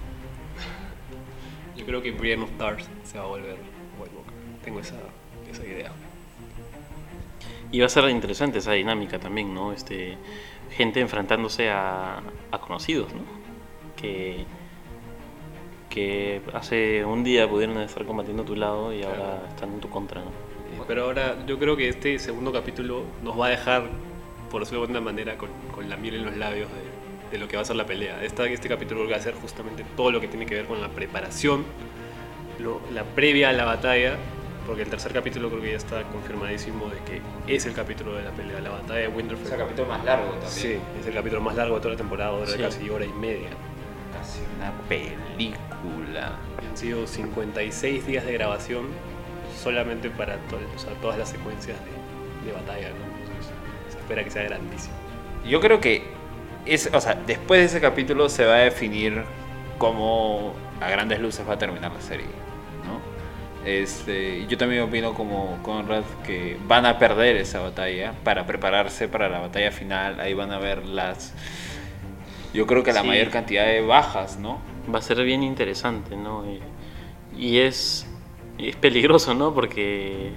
Yo 1.77 1.85
creo 1.85 2.01
que 2.01 2.11
Brienne 2.11 2.43
of 2.43 2.51
Tarth 2.57 2.83
se 3.03 3.17
va 3.17 3.23
a 3.25 3.27
volver 3.27 3.55
White 3.99 4.15
Walker. 4.15 4.33
Tengo 4.63 4.79
esa, 4.79 4.95
esa 5.51 5.65
idea. 5.65 5.91
Y 7.73 7.79
va 7.79 7.87
a 7.87 7.89
ser 7.89 8.07
interesante 8.09 8.59
esa 8.59 8.71
dinámica 8.71 9.19
también, 9.19 9.53
¿no? 9.53 9.73
Este, 9.73 10.15
gente 10.71 11.01
enfrentándose 11.01 11.69
a, 11.69 12.21
a 12.51 12.59
conocidos, 12.59 13.11
¿no? 13.13 13.21
Que, 13.97 14.45
que 15.89 16.41
hace 16.53 17.03
un 17.05 17.23
día 17.23 17.47
pudieron 17.49 17.77
estar 17.79 18.05
combatiendo 18.05 18.43
a 18.43 18.45
tu 18.45 18.55
lado 18.55 18.93
y 18.93 19.03
ahora 19.03 19.15
Claro. 19.17 19.47
están 19.49 19.73
en 19.73 19.79
tu 19.79 19.89
contra, 19.89 20.21
¿no? 20.21 20.31
Pero 20.87 21.03
ahora 21.05 21.35
yo 21.45 21.59
creo 21.59 21.75
que 21.77 21.87
este 21.89 22.17
segundo 22.19 22.51
capítulo 22.51 23.03
nos 23.23 23.39
va 23.39 23.47
a 23.47 23.49
dejar, 23.49 23.83
por 24.49 24.61
decirlo 24.61 24.81
de 24.81 24.85
alguna 24.87 25.01
manera, 25.01 25.37
con, 25.37 25.49
con 25.73 25.89
la 25.89 25.97
miel 25.97 26.15
en 26.15 26.25
los 26.25 26.35
labios 26.37 26.67
de, 26.69 27.31
de 27.31 27.37
lo 27.37 27.47
que 27.47 27.55
va 27.55 27.61
a 27.61 27.65
ser 27.65 27.75
la 27.75 27.85
pelea. 27.85 28.23
Esta, 28.23 28.45
este 28.47 28.69
capítulo 28.69 29.07
va 29.09 29.15
a 29.17 29.19
ser 29.19 29.33
justamente 29.35 29.83
todo 29.95 30.11
lo 30.11 30.19
que 30.19 30.27
tiene 30.27 30.45
que 30.45 30.55
ver 30.55 30.65
con 30.65 30.81
la 30.81 30.89
preparación, 30.89 31.63
lo- 32.59 32.81
la 32.93 33.03
previa 33.03 33.49
a 33.49 33.53
la 33.53 33.65
batalla, 33.65 34.17
porque 34.65 34.83
el 34.83 34.89
tercer 34.89 35.11
capítulo 35.13 35.49
creo 35.49 35.61
que 35.61 35.71
ya 35.71 35.77
está 35.77 36.03
confirmadísimo 36.03 36.87
de 36.89 36.97
que 36.99 37.21
es 37.53 37.65
el 37.65 37.73
capítulo 37.73 38.15
de 38.15 38.23
la 38.23 38.31
pelea, 38.31 38.59
la 38.61 38.69
batalla 38.69 38.99
de 39.01 39.07
Winterfell. 39.09 39.45
Es 39.47 39.51
el 39.53 39.59
capítulo 39.59 39.87
más 39.87 40.03
largo 40.05 40.29
también. 40.31 40.49
Sí, 40.49 40.77
es 40.99 41.07
el 41.07 41.13
capítulo 41.13 41.41
más 41.41 41.55
largo 41.55 41.75
de 41.75 41.81
toda 41.81 41.91
la 41.93 41.97
temporada, 41.97 42.31
dura 42.31 42.47
Sí. 42.47 42.57
casi 42.59 42.89
hora 42.89 43.05
y 43.05 43.13
media. 43.13 43.49
Casi 44.17 44.39
una 44.57 44.71
película. 44.87 46.37
Han 46.69 46.77
sido 46.77 47.05
56 47.07 48.05
días 48.07 48.25
de 48.25 48.33
grabación 48.33 48.87
solamente 49.61 50.09
para 50.09 50.35
to- 50.47 50.59
o 50.75 50.79
sea, 50.79 50.93
todas 51.01 51.17
las 51.17 51.29
secuencias 51.29 51.77
de, 51.85 52.47
de 52.47 52.53
batalla, 52.53 52.89
¿no? 52.89 53.05
Entonces, 53.21 53.51
se 53.89 53.97
espera 53.99 54.23
que 54.23 54.31
sea 54.31 54.43
grandísimo. 54.43 54.93
Yo 55.45 55.59
creo 55.59 55.79
que 55.81 56.03
es, 56.65 56.89
o 56.93 57.01
sea, 57.01 57.15
después 57.27 57.59
de 57.59 57.65
ese 57.65 57.81
capítulo 57.81 58.29
se 58.29 58.45
va 58.45 58.55
a 58.55 58.59
definir 58.59 59.23
cómo 59.77 60.53
a 60.79 60.89
grandes 60.89 61.19
luces 61.19 61.47
va 61.47 61.53
a 61.53 61.57
terminar 61.57 61.91
la 61.91 62.01
serie. 62.01 62.25
Este, 63.65 64.45
yo 64.47 64.57
también 64.57 64.81
opino 64.83 65.13
como 65.13 65.57
Conrad 65.63 66.03
que 66.25 66.57
van 66.67 66.85
a 66.85 66.99
perder 66.99 67.37
esa 67.37 67.61
batalla 67.61 68.13
para 68.23 68.45
prepararse 68.45 69.07
para 69.07 69.29
la 69.29 69.39
batalla 69.39 69.71
final. 69.71 70.19
Ahí 70.19 70.33
van 70.33 70.51
a 70.51 70.59
ver 70.59 70.85
las, 70.85 71.33
yo 72.53 72.67
creo 72.67 72.83
que 72.83 72.91
la 72.91 73.01
Sí. 73.01 73.07
mayor 73.07 73.29
cantidad 73.29 73.65
de 73.65 73.81
bajas, 73.81 74.37
¿no? 74.37 74.59
Va 74.93 74.99
a 74.99 75.01
ser 75.01 75.23
bien 75.23 75.43
interesante, 75.43 76.17
¿no? 76.17 76.43
Y, 76.45 76.59
y 77.41 77.59
es, 77.59 78.05
es 78.57 78.75
peligroso, 78.75 79.33
¿no? 79.33 79.53
Porque 79.53 80.31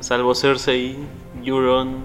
salvo 0.00 0.32
Cersei, 0.34 0.96
Euron 1.44 1.96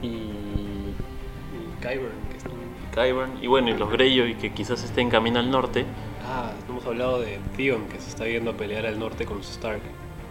y 0.00 0.06
Y 0.06 1.82
Kyburn, 1.82 2.12
que 2.30 2.36
es 2.38 2.44
un- 2.46 2.90
Qyburn, 2.94 3.42
y 3.44 3.46
bueno, 3.46 3.68
y 3.70 3.74
los 3.76 3.90
Greyjoy 3.90 4.36
que 4.36 4.52
quizás 4.52 4.82
estén 4.84 5.10
camino 5.10 5.38
al 5.38 5.50
norte, 5.50 5.84
Ah, 6.24 6.52
no 6.66 6.74
hemos 6.74 6.86
hablado 6.86 7.20
de 7.20 7.38
Theon, 7.56 7.86
que 7.88 8.00
se 8.00 8.08
está 8.08 8.26
yendo 8.26 8.52
a 8.52 8.54
pelear 8.54 8.86
al 8.86 8.98
norte 8.98 9.24
con 9.26 9.38
los 9.38 9.50
Stark. 9.50 9.82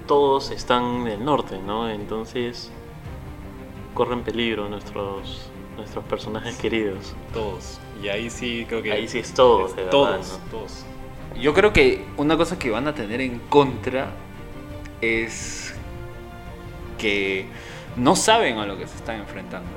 todos 0.08 0.52
están 0.52 1.02
en 1.02 1.08
el 1.08 1.26
norte, 1.26 1.60
¿no? 1.60 1.90
Entonces 1.90 2.72
corren 3.94 4.24
peligro 4.24 4.68
nuestros 4.70 5.52
nuestros 5.78 6.04
personajes 6.06 6.56
queridos. 6.58 7.14
Todos. 7.34 7.80
Y 8.04 8.10
ahí 8.10 8.30
sí 8.30 8.66
creo 8.68 8.82
que... 8.82 8.92
Ahí 8.92 9.08
sí 9.08 9.20
es 9.20 9.34
todos, 9.34 9.76
de 9.76 9.84
verdad, 9.84 9.92
Todos, 9.92 10.40
¿no? 10.46 10.52
todos. 10.52 10.86
Yo 11.40 11.54
creo 11.54 11.74
que 11.74 12.06
una 12.18 12.38
cosa 12.38 12.60
que 12.60 12.70
van 12.70 12.88
a 12.88 12.94
tener 12.94 13.22
en 13.22 13.40
contra 13.40 14.12
es 15.00 15.74
que 16.98 17.48
no 17.96 18.16
saben 18.16 18.58
a 18.58 18.66
lo 18.66 18.78
que 18.78 18.88
se 18.88 18.96
están 18.96 19.20
enfrentando. 19.20 19.70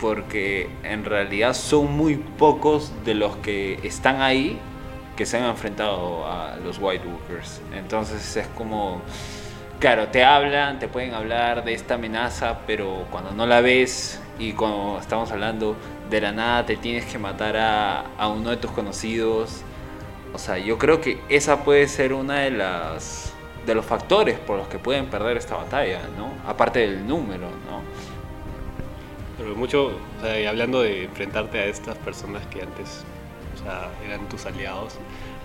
Porque 0.00 0.68
en 0.84 1.04
realidad 1.04 1.54
son 1.54 1.96
muy 1.96 2.16
pocos 2.16 2.92
de 3.04 3.14
los 3.14 3.36
que 3.38 3.80
están 3.82 4.20
ahí 4.20 4.58
que 5.16 5.26
se 5.26 5.38
han 5.38 5.44
enfrentado 5.44 6.26
a 6.26 6.56
los 6.62 6.78
White 6.78 7.06
Walkers. 7.06 7.60
Entonces 7.74 8.36
es 8.36 8.46
como, 8.48 9.00
claro, 9.80 10.08
te 10.08 10.22
hablan, 10.24 10.78
te 10.78 10.88
pueden 10.88 11.14
hablar 11.14 11.64
de 11.64 11.74
esta 11.74 11.94
amenaza, 11.94 12.60
pero 12.66 13.06
cuando 13.10 13.32
no 13.32 13.46
la 13.46 13.60
ves 13.60 14.20
y 14.38 14.52
cuando 14.52 14.98
estamos 15.00 15.32
hablando 15.32 15.76
de 16.10 16.20
la 16.20 16.32
nada 16.32 16.66
te 16.66 16.76
tienes 16.76 17.06
que 17.06 17.18
matar 17.18 17.56
a, 17.56 18.00
a 18.18 18.28
uno 18.28 18.50
de 18.50 18.58
tus 18.58 18.70
conocidos. 18.70 19.62
O 20.34 20.38
sea, 20.38 20.58
yo 20.58 20.78
creo 20.78 21.00
que 21.00 21.20
esa 21.28 21.64
puede 21.64 21.88
ser 21.88 22.12
una 22.12 22.40
de 22.40 22.50
las 22.50 23.32
de 23.64 23.74
los 23.74 23.84
factores 23.84 24.38
por 24.38 24.58
los 24.58 24.68
que 24.68 24.78
pueden 24.78 25.06
perder 25.06 25.36
esta 25.36 25.56
batalla, 25.56 26.00
¿no? 26.16 26.30
Aparte 26.48 26.80
del 26.80 27.04
número, 27.04 27.48
¿no? 27.48 27.82
Pero 29.36 29.56
mucho, 29.56 29.86
o 29.86 30.22
sea, 30.22 30.48
hablando 30.48 30.82
de 30.82 31.04
enfrentarte 31.04 31.58
a 31.58 31.64
estas 31.64 31.98
personas 31.98 32.46
que 32.46 32.62
antes 32.62 33.04
eran 34.04 34.28
tus 34.28 34.46
aliados, 34.46 34.94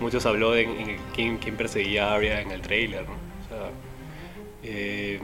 muchos 0.00 0.24
habló 0.26 0.52
de 0.52 0.62
en- 0.62 0.98
en 1.16 1.38
quién, 1.38 1.56
perseguía 1.56 2.10
a 2.10 2.14
Arya 2.14 2.40
en 2.40 2.50
el 2.50 2.60
trailer, 2.62 3.04
eh, 4.62 5.20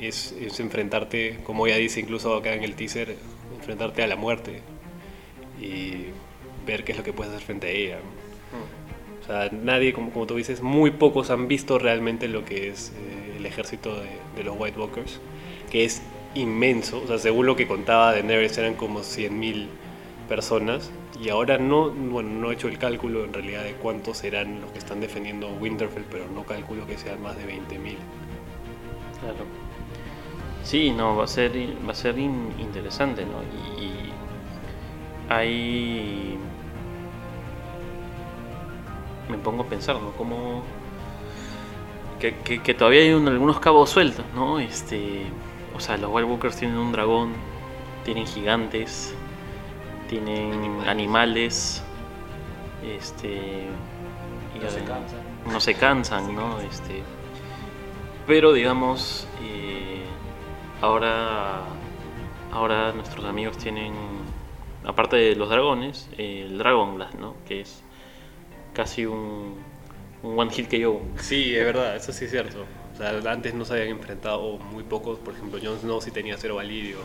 es, 0.00 0.34
enfrentarte, 0.60 1.38
como 1.44 1.66
ya 1.66 1.76
dice 1.76 2.00
incluso 2.00 2.34
acá 2.34 2.52
en 2.54 2.62
el 2.64 2.74
teaser, 2.74 3.16
enfrentarte 3.56 4.02
a 4.02 4.06
la 4.06 4.16
muerte 4.16 4.60
y 5.60 6.06
ver 6.66 6.84
qué 6.84 6.92
es 6.92 6.98
lo 6.98 7.04
que 7.04 7.12
puedes 7.12 7.32
hacer 7.32 7.44
frente 7.44 7.66
a 7.68 7.70
ella. 7.70 7.98
O 9.22 9.54
nadie, 9.54 9.92
como, 9.92 10.10
como 10.10 10.26
tú 10.26 10.36
dices, 10.36 10.60
muy 10.62 10.90
pocos 10.90 11.30
han 11.30 11.46
visto 11.46 11.78
realmente 11.78 12.26
lo 12.28 12.44
que 12.44 12.68
es 12.68 12.90
eh, 12.96 13.34
el 13.36 13.46
ejército 13.46 13.94
de, 14.00 14.08
de 14.36 14.44
los 14.44 14.56
White 14.58 14.78
Walkers, 14.78 15.20
que 15.70 15.84
es 15.84 16.02
inmenso. 16.34 17.06
Según 17.18 17.46
lo 17.46 17.54
que 17.54 17.68
contaba 17.68 18.12
Daenerys, 18.12 18.58
eran 18.58 18.74
como 18.74 19.00
100.000 19.00 19.68
personas. 20.28 20.90
Y 21.22 21.28
ahora 21.28 21.56
no, 21.56 21.90
bueno, 21.90 22.30
no 22.30 22.50
he 22.50 22.54
hecho 22.54 22.66
el 22.68 22.78
cálculo 22.78 23.24
en 23.24 23.32
realidad 23.32 23.62
de 23.62 23.74
cuántos 23.74 24.18
serán 24.18 24.60
los 24.60 24.72
que 24.72 24.78
están 24.78 25.00
defendiendo 25.00 25.48
Winterfell, 25.60 26.02
pero 26.10 26.26
no 26.28 26.42
calculo 26.44 26.84
que 26.86 26.98
sean 26.98 27.22
más 27.22 27.36
de 27.36 27.44
20.000. 27.46 27.96
Claro. 29.20 29.44
Sí, 30.64 30.90
no, 30.90 31.16
va 31.16 31.24
a 31.24 31.26
ser, 31.28 31.52
va 31.86 31.92
a 31.92 31.94
ser 31.94 32.18
in- 32.18 32.52
interesante, 32.58 33.24
¿no? 33.24 33.40
Y, 33.80 33.84
y 33.84 34.12
hay... 35.28 36.36
Me 39.28 39.38
pongo 39.38 39.62
a 39.62 39.66
pensar, 39.66 39.96
¿no? 40.00 40.10
Como... 40.12 40.62
Que, 42.20 42.34
que- 42.60 42.74
todavía 42.74 43.02
hay 43.02 43.12
un- 43.12 43.28
algunos 43.28 43.60
cabos 43.60 43.90
sueltos, 43.90 44.24
¿no? 44.34 44.58
Este... 44.58 45.22
O 45.76 45.80
sea, 45.80 45.96
los 45.96 46.10
Wild 46.12 46.28
Walkers 46.28 46.56
tienen 46.56 46.76
un 46.76 46.92
dragón, 46.92 47.32
tienen 48.04 48.26
gigantes, 48.26 49.14
tienen 50.12 50.80
animales, 50.86 51.82
este... 52.84 53.66
y 54.54 54.58
No 54.58 54.70
se 54.70 54.84
cansan. 54.84 55.20
No 55.50 55.60
se 55.60 55.74
cansan, 55.74 56.34
¿no? 56.34 56.60
Este... 56.60 57.02
Pero 58.26 58.52
digamos, 58.52 59.26
eh, 59.42 60.04
ahora, 60.82 61.62
ahora 62.52 62.92
nuestros 62.92 63.24
amigos 63.24 63.56
tienen, 63.56 63.94
aparte 64.84 65.16
de 65.16 65.34
los 65.34 65.48
dragones, 65.48 66.10
eh, 66.18 66.44
el 66.46 66.58
Dragon 66.58 66.94
Blast, 66.94 67.14
¿no? 67.14 67.34
Que 67.48 67.62
es 67.62 67.82
casi 68.74 69.06
un, 69.06 69.56
un 70.22 70.38
One 70.38 70.50
Hit 70.50 70.68
KO. 70.68 71.00
Sí, 71.16 71.56
es 71.56 71.64
verdad, 71.64 71.96
eso 71.96 72.12
sí 72.12 72.26
es 72.26 72.30
cierto. 72.30 72.66
O 72.92 72.96
sea, 72.98 73.18
antes 73.32 73.54
no 73.54 73.64
se 73.64 73.72
habían 73.72 73.88
enfrentado 73.88 74.58
muy 74.58 74.84
pocos, 74.84 75.18
por 75.18 75.32
ejemplo, 75.32 75.58
Jon 75.62 75.78
Snow 75.78 76.02
sí 76.02 76.10
tenía 76.10 76.36
cero 76.36 76.56
validio, 76.56 76.98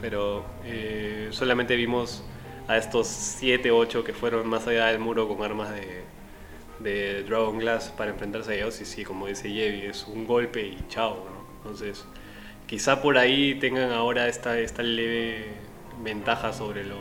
pero 0.00 0.44
eh, 0.64 1.28
solamente 1.30 1.76
vimos 1.76 2.24
a 2.68 2.76
estos 2.76 3.06
7, 3.08 3.70
8 3.70 4.04
que 4.04 4.12
fueron 4.12 4.46
más 4.48 4.66
allá 4.66 4.86
del 4.86 4.98
muro 4.98 5.28
con 5.28 5.42
armas 5.42 5.70
de, 5.74 6.02
de 6.78 7.22
Dragon 7.24 7.58
Glass 7.58 7.92
para 7.96 8.10
enfrentarse 8.10 8.52
a 8.52 8.54
ellos 8.54 8.80
y 8.80 8.84
sí, 8.84 9.04
como 9.04 9.26
dice 9.26 9.50
Yevi, 9.52 9.82
es 9.86 10.06
un 10.06 10.26
golpe 10.26 10.62
y 10.66 10.78
chao, 10.88 11.26
¿no? 11.28 11.40
Entonces, 11.58 12.04
quizá 12.66 13.02
por 13.02 13.18
ahí 13.18 13.54
tengan 13.56 13.90
ahora 13.92 14.28
esta, 14.28 14.58
esta 14.58 14.82
leve 14.82 15.46
ventaja 16.02 16.52
sobre 16.52 16.84
los, 16.84 16.98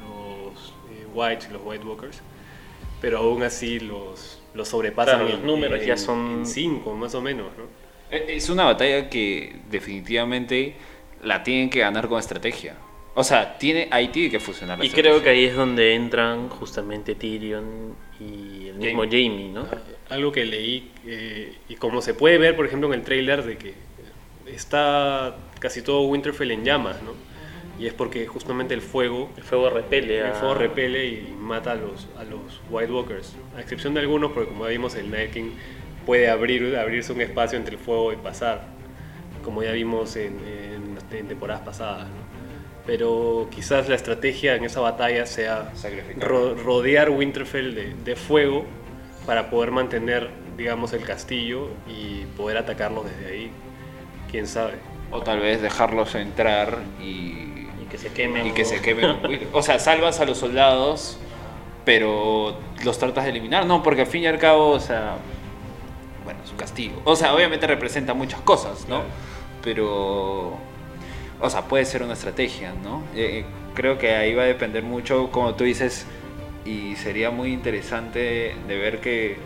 los 0.00 0.74
eh, 0.92 1.06
Whites 1.14 1.48
y 1.50 1.52
los 1.54 1.62
White 1.64 1.84
Walkers, 1.84 2.20
pero 3.00 3.18
aún 3.18 3.42
así 3.42 3.80
los, 3.80 4.40
los 4.54 4.68
sobrepasan 4.68 5.20
Claro, 5.20 5.30
los 5.36 5.42
números 5.44 5.84
ya 5.84 5.96
son- 5.96 6.44
5 6.46 6.94
más 6.94 7.14
o 7.14 7.20
menos, 7.22 7.46
¿no? 7.56 7.64
Eh, 8.10 8.26
Es 8.36 8.48
una 8.50 8.64
batalla 8.64 9.08
que 9.10 9.56
definitivamente 9.70 10.76
la 11.22 11.42
tienen 11.42 11.70
que 11.70 11.80
ganar 11.80 12.08
con 12.08 12.18
estrategia. 12.18 12.76
O 13.14 13.24
sea, 13.24 13.58
tiene, 13.58 13.88
ahí 13.90 14.08
tiene 14.08 14.30
que 14.30 14.38
funcionar 14.38 14.78
la 14.78 14.84
Y 14.84 14.88
estrategia. 14.88 15.10
creo 15.12 15.22
que 15.24 15.30
ahí 15.30 15.44
es 15.44 15.56
donde 15.56 15.94
entran 15.94 16.48
justamente 16.50 17.14
Tyrion 17.16 17.94
y 18.20 18.68
el 18.68 18.76
mismo 18.76 19.02
Jamie, 19.02 19.50
¿no? 19.52 19.66
Algo 20.08 20.30
que 20.32 20.44
leí, 20.44 20.90
eh, 21.06 21.52
y 21.68 21.74
como 21.74 22.00
se 22.00 22.14
puede 22.14 22.38
ver, 22.38 22.54
por 22.56 22.64
ejemplo, 22.66 22.88
en 22.88 22.94
el 23.00 23.02
trailer, 23.04 23.44
de 23.44 23.58
que 23.58 23.74
está 24.46 25.36
casi 25.58 25.82
todo 25.82 26.02
Winterfell 26.02 26.50
en 26.52 26.64
llamas, 26.64 27.02
¿no? 27.02 27.12
Y 27.78 27.86
es 27.86 27.92
porque 27.92 28.26
justamente 28.26 28.74
el 28.74 28.80
fuego, 28.82 29.30
El 29.36 29.42
fuego 29.44 29.70
repele 29.70 30.22
a... 30.22 30.28
el 30.28 30.34
fuego 30.34 30.54
repele 30.54 31.06
y 31.06 31.34
mata 31.38 31.72
a 31.72 31.74
los, 31.76 32.08
a 32.16 32.24
los 32.24 32.60
White 32.70 32.90
Walkers. 32.92 33.36
A 33.56 33.60
excepción 33.60 33.94
de 33.94 34.00
algunos, 34.00 34.32
porque 34.32 34.48
como 34.50 34.64
ya 34.64 34.70
vimos, 34.70 34.94
el 34.96 35.10
Night 35.10 35.32
King 35.32 35.50
puede 36.04 36.28
abrir, 36.30 36.76
abrirse 36.76 37.12
un 37.12 37.20
espacio 37.20 37.56
entre 37.58 37.74
el 37.76 37.80
fuego 37.80 38.12
y 38.12 38.16
pasar, 38.16 38.66
como 39.44 39.62
ya 39.62 39.72
vimos 39.72 40.16
en, 40.16 40.38
en- 40.46 40.77
en 41.12 41.28
temporadas 41.28 41.62
pasadas, 41.62 42.04
¿no? 42.08 42.28
Pero 42.86 43.48
quizás 43.50 43.88
la 43.88 43.94
estrategia 43.96 44.54
en 44.54 44.64
esa 44.64 44.80
batalla 44.80 45.26
sea 45.26 45.72
ro- 46.18 46.54
rodear 46.54 47.10
Winterfell 47.10 47.74
de, 47.74 47.94
de 47.94 48.16
fuego 48.16 48.64
para 49.26 49.50
poder 49.50 49.70
mantener, 49.72 50.30
digamos, 50.56 50.94
el 50.94 51.02
castillo 51.04 51.68
y 51.86 52.24
poder 52.36 52.56
atacarlos 52.56 53.04
desde 53.04 53.26
ahí. 53.30 53.50
Quién 54.30 54.46
sabe. 54.46 54.74
O 55.10 55.20
tal 55.20 55.40
vez 55.40 55.60
dejarlos 55.60 56.14
entrar 56.14 56.78
y, 57.00 57.66
Y 57.82 57.86
que 57.90 57.98
se 57.98 58.08
quemen. 58.10 58.46
y 58.46 58.52
que 58.52 58.64
se 58.64 58.80
quemen. 58.80 59.18
o 59.52 59.62
sea, 59.62 59.78
salvas 59.78 60.20
a 60.20 60.24
los 60.24 60.38
soldados, 60.38 61.18
pero 61.84 62.56
los 62.84 62.98
tratas 62.98 63.24
de 63.24 63.30
eliminar. 63.30 63.66
No, 63.66 63.82
porque 63.82 64.00
al 64.02 64.06
fin 64.06 64.22
y 64.22 64.26
al 64.26 64.38
cabo, 64.38 64.70
o 64.70 64.80
sea, 64.80 65.16
bueno, 66.24 66.40
es 66.42 66.50
un 66.50 66.56
castigo. 66.56 67.02
O 67.04 67.16
sea, 67.16 67.34
obviamente 67.34 67.66
representa 67.66 68.14
muchas 68.14 68.40
cosas, 68.40 68.86
¿no? 68.88 69.02
Pero, 69.62 70.56
o 71.40 71.50
sea, 71.50 71.62
puede 71.62 71.84
ser 71.84 72.02
una 72.02 72.14
estrategia, 72.14 72.72
¿no? 72.82 73.02
Eh, 73.14 73.44
creo 73.74 73.98
que 73.98 74.14
ahí 74.14 74.34
va 74.34 74.42
a 74.42 74.46
depender 74.46 74.82
mucho, 74.82 75.30
como 75.30 75.54
tú 75.54 75.64
dices, 75.64 76.06
y 76.64 76.96
sería 76.96 77.30
muy 77.30 77.52
interesante 77.52 78.54
de 78.66 78.76
ver 78.76 79.00
que 79.00 79.36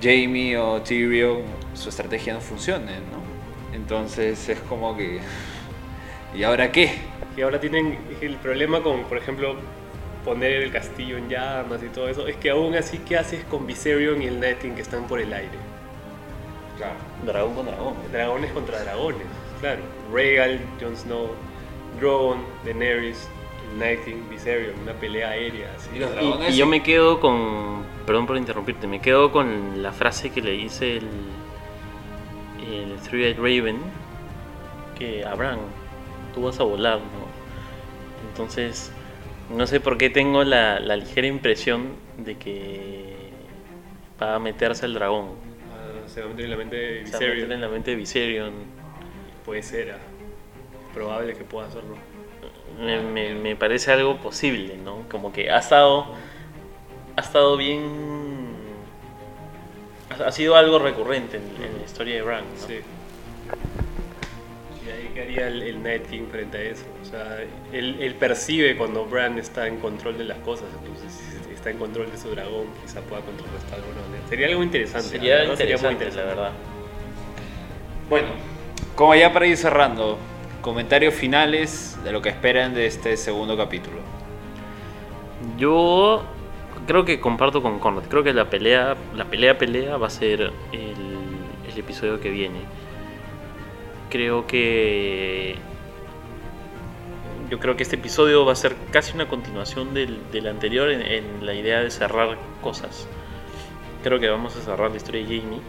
Jamie 0.00 0.56
o 0.56 0.80
Tyrion, 0.82 1.42
su 1.74 1.88
estrategia 1.88 2.34
no 2.34 2.40
funcione, 2.40 2.92
¿no? 3.10 3.76
Entonces 3.76 4.48
es 4.48 4.60
como 4.60 4.96
que, 4.96 5.20
¿y 6.34 6.42
ahora 6.42 6.70
qué? 6.70 6.92
Y 7.36 7.42
ahora 7.42 7.60
tienen 7.60 7.98
el 8.20 8.36
problema 8.36 8.82
con, 8.82 9.04
por 9.04 9.18
ejemplo, 9.18 9.56
poner 10.24 10.62
el 10.62 10.72
castillo 10.72 11.16
en 11.16 11.28
llamas 11.28 11.82
y 11.82 11.88
todo 11.88 12.08
eso. 12.08 12.26
Es 12.26 12.36
que 12.36 12.50
aún 12.50 12.74
así, 12.74 12.98
¿qué 12.98 13.16
haces 13.16 13.44
con 13.44 13.66
Viserion 13.66 14.20
y 14.22 14.26
el 14.26 14.40
Night 14.40 14.58
King 14.58 14.72
que 14.72 14.82
están 14.82 15.06
por 15.06 15.20
el 15.20 15.32
aire? 15.32 15.58
Dragón 17.24 17.54
con 17.54 17.66
dragón. 17.66 17.94
Dragones 18.12 18.52
contra 18.52 18.82
dragones, 18.82 19.26
claro. 19.60 19.80
Rhaegal, 20.12 20.60
Jon 20.80 20.96
Snow, 20.96 21.30
Drogon, 22.00 22.38
Daenerys, 22.64 23.28
Night 23.78 24.04
King, 24.04 24.28
Viserion, 24.30 24.74
una 24.82 24.92
pelea 24.94 25.30
aérea. 25.30 25.72
Así. 25.76 25.90
Y 25.94 25.98
los 25.98 26.10
Y, 26.10 26.14
dragones 26.14 26.54
y 26.54 26.56
yo 26.56 26.66
me 26.66 26.82
quedo 26.82 27.20
con. 27.20 27.84
Perdón 28.06 28.26
por 28.26 28.36
interrumpirte, 28.36 28.86
me 28.86 29.00
quedo 29.00 29.30
con 29.32 29.82
la 29.82 29.92
frase 29.92 30.30
que 30.30 30.40
le 30.40 30.52
dice 30.52 30.96
el. 30.98 31.08
El 32.72 32.98
Three-Eyed 33.00 33.36
Raven. 33.36 33.78
Que 34.98 35.24
Abraham, 35.24 35.60
tú 36.34 36.42
vas 36.42 36.58
a 36.60 36.64
volar, 36.64 36.98
¿no? 36.98 38.28
Entonces, 38.30 38.90
no 39.54 39.66
sé 39.66 39.78
por 39.80 39.96
qué 39.96 40.10
tengo 40.10 40.42
la, 40.44 40.80
la 40.80 40.96
ligera 40.96 41.26
impresión 41.28 41.90
de 42.16 42.36
que 42.36 43.14
va 44.20 44.34
a 44.34 44.38
meterse 44.40 44.86
el 44.86 44.94
dragón. 44.94 45.26
Ah, 45.72 46.08
se 46.08 46.20
va 46.20 46.26
a 46.26 46.30
meter 46.30 46.44
en 46.46 46.50
la 46.50 46.56
mente 46.56 46.76
de 46.76 47.06
Se 47.06 47.12
va 47.12 47.16
a 47.16 47.20
meter 47.20 47.30
Viserion. 47.34 47.52
en 47.52 47.60
la 47.60 47.68
mente 47.68 47.90
de 47.92 47.96
Viserion. 47.96 48.52
Puede 49.48 49.62
ser, 49.62 49.92
ah. 49.92 49.94
es 49.96 50.94
probable 50.94 51.32
que 51.32 51.42
pueda 51.42 51.68
hacerlo. 51.68 51.96
Me, 52.78 53.00
me- 53.00 53.34
me 53.34 53.56
parece 53.56 53.90
algo 53.90 54.18
posible, 54.18 54.76
¿no? 54.76 55.04
Como 55.10 55.32
que 55.32 55.50
ha 55.50 55.58
estado. 55.58 56.04
Ha 57.16 57.20
estado 57.22 57.56
bien. 57.56 58.50
Ha, 60.10 60.26
ha 60.28 60.32
sido 60.32 60.54
algo 60.54 60.78
recurrente 60.78 61.38
en, 61.38 61.44
en 61.64 61.78
la 61.78 61.82
historia 61.84 62.16
de 62.16 62.22
Bran, 62.22 62.44
¿no? 62.44 62.66
Sí. 62.66 62.80
Y 64.86 64.90
ahí 64.90 65.10
que 65.14 65.22
haría 65.22 65.48
el, 65.48 65.62
el 65.62 65.82
Night 65.82 66.06
King 66.10 66.26
frente 66.30 66.58
a 66.58 66.62
eso. 66.64 66.84
O 67.00 67.04
sea, 67.06 67.38
él, 67.72 67.96
él 68.00 68.14
percibe 68.16 68.76
cuando 68.76 69.06
Bran 69.06 69.38
está 69.38 69.66
en 69.66 69.78
control 69.78 70.18
de 70.18 70.24
las 70.24 70.38
cosas. 70.40 70.66
Entonces, 70.82 71.18
si 71.48 71.54
está 71.54 71.70
en 71.70 71.78
control 71.78 72.10
de 72.12 72.18
su 72.18 72.28
dragón, 72.32 72.66
quizá 72.84 73.00
pueda 73.00 73.22
contrarrestar 73.22 73.78
alguna 73.80 74.02
manera. 74.02 74.28
Sería 74.28 74.46
algo 74.48 74.62
interesante. 74.62 75.08
Sería 75.08 75.36
verdad, 75.36 75.52
interesante, 75.52 76.04
muy 76.04 76.14
la 76.16 76.22
verdad. 76.24 76.52
Bueno, 78.10 78.28
como 78.94 79.14
ya 79.14 79.32
para 79.32 79.46
ir 79.46 79.56
cerrando, 79.56 80.18
comentarios 80.60 81.14
finales 81.14 81.96
de 82.04 82.12
lo 82.12 82.20
que 82.20 82.28
esperan 82.28 82.74
de 82.74 82.86
este 82.86 83.16
segundo 83.16 83.56
capítulo. 83.56 83.98
Yo 85.56 86.24
creo 86.86 87.04
que 87.04 87.20
comparto 87.20 87.62
con 87.62 87.78
Conrad. 87.78 88.04
Creo 88.08 88.24
que 88.24 88.32
la 88.32 88.50
pelea, 88.50 88.96
la 89.14 89.24
pelea 89.26 89.56
pelea 89.56 89.96
va 89.96 90.08
a 90.08 90.10
ser 90.10 90.52
el, 90.72 91.18
episodio 91.76 92.20
que 92.20 92.30
viene. 92.30 92.58
Creo 94.10 94.48
que 94.48 95.54
yo 97.48 97.60
creo 97.60 97.76
que 97.76 97.84
este 97.84 97.94
episodio 97.94 98.44
va 98.44 98.52
a 98.52 98.56
ser 98.56 98.74
casi 98.90 99.14
una 99.14 99.28
continuación 99.28 99.94
del, 99.94 100.18
del 100.32 100.48
anterior 100.48 100.90
en, 100.90 101.02
en 101.02 101.46
la 101.46 101.54
idea 101.54 101.80
de 101.80 101.90
cerrar 101.92 102.36
cosas. 102.60 103.06
Creo 104.02 104.18
que 104.18 104.28
vamos 104.28 104.56
a 104.56 104.60
cerrar 104.60 104.90
la 104.90 104.96
historia 104.96 105.24
de 105.24 105.40
Jamie 105.40 105.60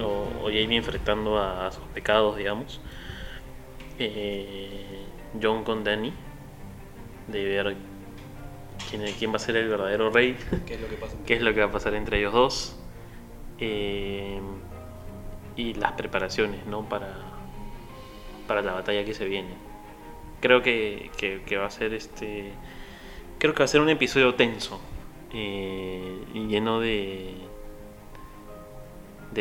o, 0.00 0.30
o 0.42 0.44
Jamie 0.46 0.76
enfrentando 0.76 1.38
a, 1.38 1.66
a 1.66 1.70
sus 1.72 1.84
pecados, 1.88 2.36
digamos. 2.36 2.80
eh, 3.98 5.04
John 5.40 5.64
con 5.64 5.84
Danny, 5.84 6.12
de 7.26 7.44
ver 7.44 7.76
quién, 8.90 9.12
quién 9.18 9.32
va 9.32 9.36
a 9.36 9.40
ser 9.40 9.56
el 9.56 9.68
verdadero 9.68 10.10
rey, 10.10 10.36
¿Qué 10.66 10.74
es 10.74 10.80
lo 10.80 10.88
que 10.88 10.96
pasa? 10.96 11.16
qué 11.26 11.34
es 11.34 11.42
lo 11.42 11.52
que 11.54 11.60
va 11.60 11.66
a 11.66 11.72
pasar 11.72 11.94
entre 11.94 12.18
ellos 12.18 12.32
dos, 12.32 12.76
eh, 13.58 14.40
y 15.56 15.74
las 15.74 15.92
preparaciones 15.92 16.66
¿no? 16.66 16.88
para, 16.88 17.14
para 18.46 18.62
la 18.62 18.72
batalla 18.72 19.04
que 19.04 19.14
se 19.14 19.24
viene. 19.26 19.54
Creo 20.40 20.62
que, 20.62 21.10
que- 21.18 21.42
que 21.44 21.56
va 21.56 21.66
a 21.66 21.70
ser 21.70 21.92
este. 21.94 22.52
Creo 23.38 23.54
que 23.54 23.58
va 23.58 23.64
a 23.64 23.68
ser 23.68 23.80
un 23.80 23.88
episodio 23.88 24.34
tenso 24.36 24.80
eh, 25.32 26.22
lleno 26.32 26.78
de, 26.80 27.34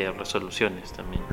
de 0.06 0.12
resoluciones 0.12 0.92
también. 0.94 1.24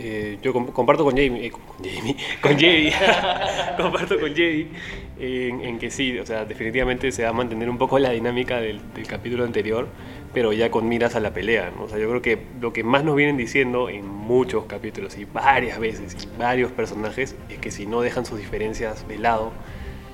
Eh, 0.00 0.38
yo 0.42 0.52
com- 0.52 0.68
comparto 0.70 1.02
con 1.02 1.16
Jamie, 1.16 1.46
eh, 1.46 1.50
con 1.50 1.62
Jamie, 1.82 2.16
con 2.40 2.56
Jay, 2.56 2.92
comparto 3.76 4.18
con 4.20 4.32
Jay 4.32 4.70
en, 5.18 5.60
en 5.60 5.78
que 5.80 5.90
sí, 5.90 6.16
o 6.20 6.24
sea, 6.24 6.44
definitivamente 6.44 7.10
se 7.10 7.24
va 7.24 7.30
a 7.30 7.32
mantener 7.32 7.68
un 7.68 7.78
poco 7.78 7.98
la 7.98 8.10
dinámica 8.10 8.60
del, 8.60 8.80
del 8.94 9.06
capítulo 9.08 9.42
anterior, 9.44 9.88
pero 10.32 10.52
ya 10.52 10.70
con 10.70 10.88
miras 10.88 11.16
a 11.16 11.20
la 11.20 11.32
pelea, 11.34 11.72
¿no? 11.76 11.84
O 11.84 11.88
sea, 11.88 11.98
yo 11.98 12.08
creo 12.08 12.22
que 12.22 12.38
lo 12.60 12.72
que 12.72 12.84
más 12.84 13.02
nos 13.02 13.16
vienen 13.16 13.36
diciendo 13.36 13.88
en 13.88 14.06
muchos 14.06 14.66
capítulos 14.66 15.18
y 15.18 15.24
varias 15.24 15.80
veces 15.80 16.16
y 16.22 16.38
varios 16.38 16.70
personajes 16.70 17.34
es 17.48 17.58
que 17.58 17.72
si 17.72 17.84
no 17.86 18.00
dejan 18.00 18.24
sus 18.24 18.38
diferencias 18.38 19.08
de 19.08 19.18
lado 19.18 19.50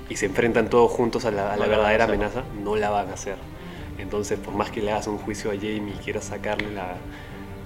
y 0.09 0.17
se 0.17 0.25
enfrentan 0.27 0.71
todos 0.71 0.91
juntos 0.91 1.27
a 1.27 1.31
la, 1.31 1.53
a 1.53 1.57
la 1.59 1.67
No 1.67 1.71
verdadera 1.71 2.05
amenaza, 2.05 2.45
no 2.63 2.75
la 2.77 2.89
van 2.89 3.11
a 3.11 3.15
hacer. 3.15 3.37
Entonces, 3.99 4.39
por 4.39 4.55
más 4.55 4.71
que 4.71 4.83
le 4.83 4.93
hagas 4.93 5.07
un 5.07 5.19
juicio 5.19 5.51
a 5.51 5.55
Jamie 5.55 5.95
y 5.95 6.03
quieras 6.03 6.25
sacarle 6.25 6.71
la, 6.73 6.97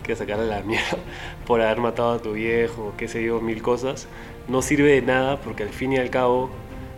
quieras 0.03 0.19
sacarle 0.19 0.47
la 0.47 0.63
mierda 0.65 0.99
por 1.47 1.61
haber 1.61 1.79
matado 1.79 2.13
a 2.13 2.19
tu 2.19 2.33
viejo, 2.33 2.95
qué 2.97 3.09
sé 3.09 3.23
yo, 3.23 3.41
mil 3.41 3.63
cosas, 3.63 4.09
no 4.49 4.63
sirve 4.63 4.93
de 4.93 5.03
nada 5.03 5.41
porque 5.41 5.63
al 5.63 5.71
fin 5.71 5.93
y 5.93 5.99
al 5.99 6.11
cabo 6.11 6.51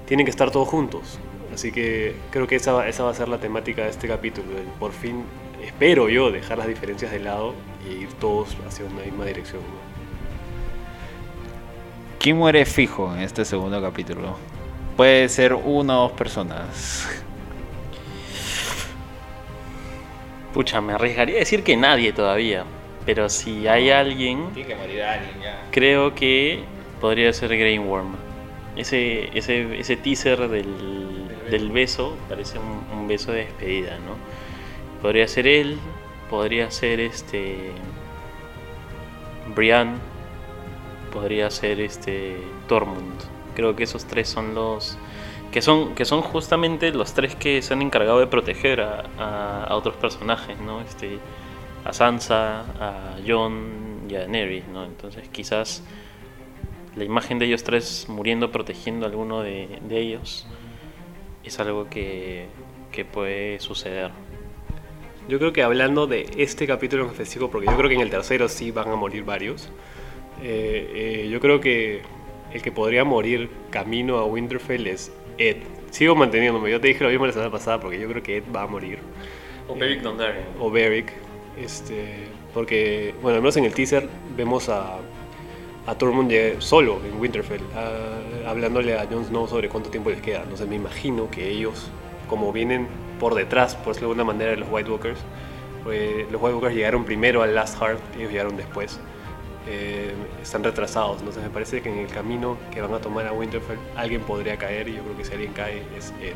tienen 0.06 0.26
que 0.26 0.30
estar 0.30 0.50
todos 0.50 0.68
juntos. 0.68 1.18
Así 1.52 1.72
que 1.72 2.14
creo 2.30 2.46
que 2.46 2.56
esa, 2.56 2.88
esa 2.88 3.04
va 3.04 3.10
a 3.10 3.14
ser 3.14 3.28
la 3.28 3.38
temática 3.38 3.82
de 3.82 3.90
este 3.90 4.06
capítulo. 4.06 4.46
por 4.78 4.92
fin, 4.92 5.24
espero 5.64 6.08
yo, 6.08 6.30
dejar 6.30 6.58
las 6.58 6.68
diferencias 6.68 7.10
de 7.10 7.20
lado 7.20 7.54
y 7.88 8.02
ir 8.02 8.12
todos 8.14 8.56
hacia 8.66 8.84
una 8.84 9.02
misma 9.02 9.24
dirección. 9.24 9.62
¿Quién 12.18 12.36
muere 12.36 12.64
fijo 12.66 13.14
en 13.14 13.22
este 13.22 13.44
segundo 13.44 13.80
capítulo? 13.80 14.36
Puede 14.96 15.28
ser 15.28 15.54
una 15.54 16.00
o 16.00 16.02
dos 16.02 16.12
personas. 16.12 17.08
Pucha, 20.54 20.80
me 20.80 20.92
arriesgaría 20.94 21.36
a 21.36 21.38
decir 21.40 21.62
que 21.62 21.76
nadie 21.76 22.12
todavía. 22.12 22.64
Pero 23.06 23.28
si 23.28 23.66
hay 23.66 23.90
alguien, 23.90 24.50
Tiene 24.52 24.68
que 24.68 24.76
morir 24.76 25.02
alguien 25.02 25.40
ya. 25.42 25.62
creo 25.70 26.14
que 26.14 26.64
podría 27.00 27.32
ser 27.32 27.50
Grey 27.56 27.78
Worm. 27.78 28.14
Ese, 28.76 29.36
ese, 29.36 29.78
ese 29.80 29.96
teaser 29.96 30.48
del, 30.48 31.28
del 31.50 31.70
beso 31.70 32.16
parece 32.28 32.58
un, 32.58 32.84
un 32.98 33.08
beso 33.08 33.32
de 33.32 33.44
despedida, 33.46 33.98
¿no? 33.98 34.16
Podría 35.02 35.26
ser 35.28 35.46
él, 35.46 35.78
podría 36.28 36.70
ser 36.70 37.00
este. 37.00 37.72
Brian, 39.54 39.98
podría 41.12 41.50
ser 41.50 41.80
este. 41.80 42.36
Tormund. 42.68 43.20
Creo 43.56 43.74
que 43.74 43.84
esos 43.84 44.04
tres 44.04 44.28
son 44.28 44.54
los. 44.54 44.98
Que 45.52 45.62
son, 45.62 45.94
que 45.96 46.04
son 46.04 46.22
justamente 46.22 46.92
los 46.92 47.12
tres 47.12 47.34
que 47.34 47.60
se 47.62 47.72
han 47.74 47.82
encargado 47.82 48.20
de 48.20 48.26
proteger 48.28 48.80
a, 48.80 49.04
a- 49.18 49.64
a 49.64 49.76
otros 49.76 49.96
personajes, 49.96 50.60
¿no? 50.60 50.80
Este, 50.80 51.18
a 51.84 51.92
Sansa, 51.92 52.60
a 52.80 53.16
Jon 53.26 54.02
y 54.08 54.14
a 54.14 54.20
Daenerys, 54.20 54.68
¿no? 54.68 54.84
Entonces 54.84 55.28
quizás 55.30 55.82
la 56.94 57.04
imagen 57.04 57.38
de 57.38 57.46
ellos 57.46 57.64
tres 57.64 58.06
muriendo 58.08 58.52
protegiendo 58.52 59.06
a 59.06 59.08
alguno 59.08 59.42
de, 59.42 59.78
de 59.82 59.98
ellos 60.00 60.46
es 61.42 61.58
algo 61.58 61.88
que, 61.88 62.46
que 62.92 63.04
puede 63.04 63.58
suceder. 63.60 64.10
Yo 65.28 65.38
creo 65.38 65.52
que 65.52 65.62
hablando 65.62 66.06
de 66.06 66.28
este 66.36 66.66
capítulo 66.66 67.04
en 67.04 67.10
específico, 67.10 67.50
porque 67.50 67.66
yo 67.66 67.76
creo 67.76 67.88
que 67.88 67.94
en 67.94 68.00
el 68.02 68.10
tercero 68.10 68.48
sí 68.48 68.70
van 68.70 68.88
a 68.90 68.96
morir 68.96 69.24
varios, 69.24 69.68
eh, 70.42 71.22
eh, 71.24 71.28
yo 71.30 71.40
creo 71.40 71.60
que 71.60 72.02
el 72.52 72.62
que 72.62 72.72
podría 72.72 73.04
morir 73.04 73.48
camino 73.70 74.18
a 74.18 74.24
Winterfell 74.26 74.86
es 74.86 75.12
Ed. 75.40 75.56
Sigo 75.90 76.14
manteniéndome, 76.14 76.70
yo 76.70 76.80
te 76.80 76.88
dije 76.88 77.02
lo 77.02 77.10
mismo 77.10 77.26
la 77.26 77.32
semana 77.32 77.50
pasada, 77.50 77.80
porque 77.80 77.98
yo 77.98 78.08
creo 78.08 78.22
que 78.22 78.36
Ed 78.36 78.44
va 78.54 78.62
a 78.62 78.66
morir. 78.66 78.98
O 79.68 79.74
Beric 79.74 80.02
Dondarrion. 80.02 80.44
O 80.60 80.70
Beric. 80.70 81.12
Este, 81.58 82.26
porque, 82.54 83.14
bueno, 83.22 83.36
al 83.36 83.42
menos 83.42 83.56
en 83.56 83.64
el 83.64 83.74
teaser 83.74 84.08
vemos 84.36 84.68
a, 84.68 84.98
a 85.86 85.94
Tormund 85.96 86.30
ya 86.30 86.60
solo 86.60 87.00
en 87.04 87.20
Winterfell, 87.20 87.62
ah, 87.74 88.48
hablándole 88.48 88.96
a 88.96 89.06
Jon 89.06 89.24
Snow 89.24 89.48
sobre 89.48 89.68
cuánto 89.68 89.90
tiempo 89.90 90.10
les 90.10 90.20
queda. 90.20 90.42
Entonces 90.42 90.68
me 90.68 90.76
imagino 90.76 91.30
que 91.30 91.48
ellos, 91.48 91.90
como 92.28 92.52
vienen 92.52 92.86
por 93.18 93.34
detrás, 93.34 93.74
por 93.74 93.88
decirlo 93.88 94.08
de 94.08 94.12
alguna 94.12 94.32
manera, 94.32 94.50
de 94.52 94.58
los 94.58 94.68
White 94.70 94.90
Walkers, 94.90 95.20
pues, 95.84 96.30
los 96.30 96.40
White 96.40 96.54
Walkers 96.54 96.74
llegaron 96.74 97.04
primero 97.04 97.42
al 97.42 97.54
Last 97.54 97.80
Heart, 97.80 98.00
ellos 98.16 98.30
llegaron 98.30 98.56
después. 98.56 99.00
Eh, 99.68 100.14
están 100.42 100.64
retrasados, 100.64 101.18
entonces 101.18 101.42
me 101.42 101.50
parece 101.50 101.82
que 101.82 101.90
en 101.92 101.98
el 101.98 102.06
camino 102.08 102.56
que 102.72 102.80
van 102.80 102.94
a 102.94 102.98
tomar 102.98 103.26
a 103.26 103.32
Winterfell 103.32 103.76
alguien 103.94 104.22
podría 104.22 104.56
caer 104.56 104.88
y 104.88 104.94
yo 104.96 105.02
creo 105.02 105.16
que 105.16 105.24
si 105.24 105.32
alguien 105.32 105.52
cae 105.52 105.82
es 105.96 106.12
Ed. 106.20 106.34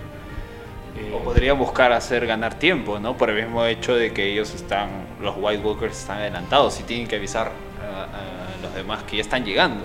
Eh, 0.96 1.12
O 1.12 1.18
podría 1.24 1.54
buscar 1.54 1.90
hacer 1.92 2.26
ganar 2.26 2.58
tiempo, 2.58 3.00
¿no? 3.00 3.16
Por 3.16 3.30
el 3.30 3.42
mismo 3.44 3.64
hecho 3.64 3.96
de 3.96 4.12
que 4.12 4.30
ellos 4.32 4.54
están, 4.54 4.90
los 5.22 5.34
White 5.38 5.62
Walkers 5.64 5.98
están 5.98 6.18
adelantados 6.18 6.78
y 6.80 6.82
tienen 6.84 7.08
que 7.08 7.16
avisar 7.16 7.50
a, 7.82 8.04
a 8.04 8.62
los 8.62 8.74
demás 8.74 9.02
que 9.04 9.16
ya 9.16 9.22
están 9.22 9.44
llegando. 9.44 9.84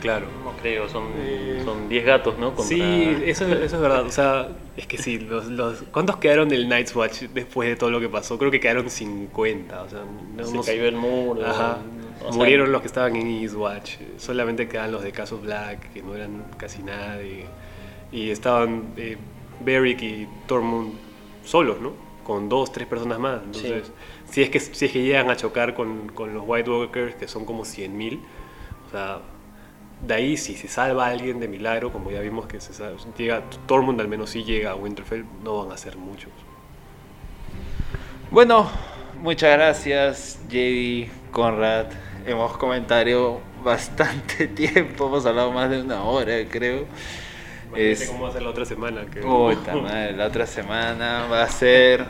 claro. 0.00 0.26
No 0.44 0.50
creo, 0.60 0.88
son 0.88 1.04
Eh, 1.16 1.62
son 1.64 1.88
10 1.88 2.04
gatos, 2.04 2.36
¿no? 2.38 2.48
Contra- 2.54 2.66
Sí, 2.76 3.16
eso, 3.24 3.46
eso 3.46 3.76
es 3.76 3.80
verdad. 3.80 4.02
O 4.04 4.10
sea, 4.10 4.48
es 4.76 4.86
que 4.86 4.98
sí, 4.98 5.18
los, 5.20 5.46
los, 5.46 5.82
¿cuántos 5.92 6.16
quedaron 6.18 6.48
del 6.48 6.68
Night's 6.68 6.94
Watch 6.94 7.22
después 7.32 7.68
de 7.68 7.76
todo 7.76 7.90
lo 7.90 8.00
que 8.00 8.08
pasó? 8.08 8.36
Creo 8.38 8.50
que 8.50 8.60
quedaron 8.60 8.90
50. 8.90 9.82
O 9.82 9.88
sea, 9.88 10.00
no, 10.36 10.44
se 10.44 10.54
no 10.54 10.62
sé. 10.62 10.72
cayó 10.72 10.86
el 10.88 10.96
muro. 10.96 11.46
Ajá. 11.46 11.78
O 12.24 12.32
sea, 12.32 12.38
Murieron 12.38 12.72
los 12.72 12.80
que 12.80 12.86
estaban 12.86 13.16
en 13.16 13.26
Eastwatch. 13.26 13.96
Solamente 14.16 14.68
quedan 14.68 14.92
los 14.92 15.02
de 15.02 15.12
Casos 15.12 15.42
Black, 15.42 15.92
que 15.92 16.02
no 16.02 16.14
eran 16.14 16.44
casi 16.56 16.82
nadie. 16.82 17.46
Y 18.10 18.30
estaban 18.30 18.92
eh, 18.96 19.16
Beric 19.64 20.02
y 20.02 20.28
Tormund 20.46 20.94
solos, 21.44 21.80
¿no? 21.80 21.92
Con 22.24 22.48
dos, 22.48 22.72
tres 22.72 22.86
personas 22.86 23.18
más. 23.18 23.42
Entonces, 23.44 23.90
si, 24.30 24.42
es 24.42 24.50
que, 24.50 24.60
si 24.60 24.84
es 24.86 24.92
que 24.92 25.02
llegan 25.02 25.30
a 25.30 25.36
chocar 25.36 25.74
con, 25.74 26.08
con 26.08 26.34
los 26.34 26.44
White 26.46 26.70
Walkers, 26.70 27.14
que 27.16 27.26
son 27.26 27.44
como 27.44 27.64
100.000, 27.64 28.20
o 28.86 28.90
sea, 28.90 29.20
de 30.06 30.14
ahí 30.14 30.36
si 30.36 30.54
se 30.54 30.68
salva 30.68 31.06
alguien 31.06 31.40
de 31.40 31.48
milagro, 31.48 31.92
como 31.92 32.10
ya 32.10 32.20
vimos 32.20 32.46
que 32.46 32.60
se 32.60 32.72
llega, 33.16 33.42
Tormund 33.66 34.00
al 34.00 34.08
menos 34.08 34.30
sí 34.30 34.44
llega 34.44 34.72
a 34.72 34.74
Winterfell, 34.74 35.24
no 35.42 35.64
van 35.64 35.72
a 35.72 35.76
ser 35.76 35.96
muchos. 35.96 36.32
Bueno, 38.30 38.70
muchas 39.20 39.52
gracias, 39.52 40.40
JD, 40.48 41.30
Conrad. 41.30 41.86
Hemos 42.26 42.56
comentado 42.56 43.40
bastante 43.64 44.46
tiempo, 44.48 45.06
hemos 45.06 45.26
hablado 45.26 45.52
más 45.52 45.70
de 45.70 45.80
una 45.82 46.02
hora, 46.04 46.32
creo. 46.50 46.84
Es- 47.74 48.04
cómo 48.08 48.24
va 48.24 48.28
a 48.28 48.32
ser 48.32 48.42
la 48.42 48.50
otra 48.50 48.64
semana. 48.64 49.02
Que... 49.12 49.20
Puta 49.20 49.74
madre, 49.74 50.12
la 50.16 50.26
otra 50.26 50.46
semana 50.46 51.26
va 51.30 51.42
a 51.42 51.48
ser. 51.48 52.06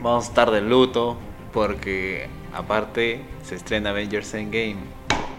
Vamos 0.00 0.24
a 0.24 0.28
estar 0.28 0.50
de 0.50 0.62
luto 0.62 1.18
porque, 1.52 2.28
aparte, 2.54 3.20
se 3.42 3.56
estrena 3.56 3.90
Avengers 3.90 4.32
Endgame. 4.34 4.76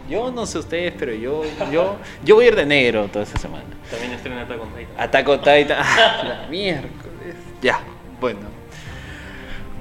Yo 0.10 0.30
no 0.32 0.46
sé 0.46 0.60
ustedes, 0.60 0.94
pero 0.98 1.14
yo, 1.14 1.42
yo, 1.72 1.96
yo 2.24 2.36
voy 2.36 2.46
a 2.46 2.48
ir 2.50 2.56
de 2.56 2.66
negro 2.66 3.08
toda 3.08 3.24
esa 3.24 3.40
semana. 3.40 3.64
También 3.90 4.12
estrena 4.12 4.42
Attack 4.42 4.62
on 4.62 4.70
Titan. 4.74 4.94
Attack 5.00 5.28
on 5.30 5.38
Titan. 5.40 5.78
¡Ah, 5.80 6.24
la 6.44 6.48
miércoles. 6.50 7.36
Ya, 7.62 7.80
bueno. 8.20 8.42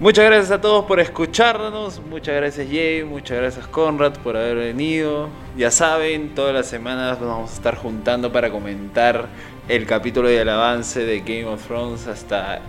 Muchas 0.01 0.25
gracias 0.25 0.51
a 0.51 0.63
todos 0.63 0.87
por 0.87 0.99
escucharnos. 0.99 2.01
Muchas 2.09 2.35
gracias 2.35 2.67
Jay, 2.71 3.05
muchas 3.05 3.37
gracias 3.37 3.67
Conrad 3.67 4.15
por 4.15 4.35
haber 4.35 4.57
venido. 4.57 5.29
Ya 5.59 5.71
saben, 5.71 6.35
todas 6.35 6.55
las 6.55 6.69
semanas 6.69 7.21
nos 7.21 7.29
vamos 7.29 7.51
a 7.51 7.55
estar 7.55 7.77
juntando 7.77 8.33
para 8.33 8.51
comentar 8.51 9.29
el 9.69 9.85
capítulo 9.85 10.31
del 10.31 10.49
avance 10.49 11.01
de 11.01 11.21
Game 11.21 11.45
of 11.45 11.67
Thrones 11.67 12.07
hasta 12.07 12.63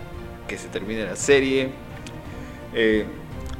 que 0.46 0.58
se 0.58 0.68
termine 0.68 1.06
la 1.06 1.16
serie. 1.16 1.70
Eh, 2.74 3.06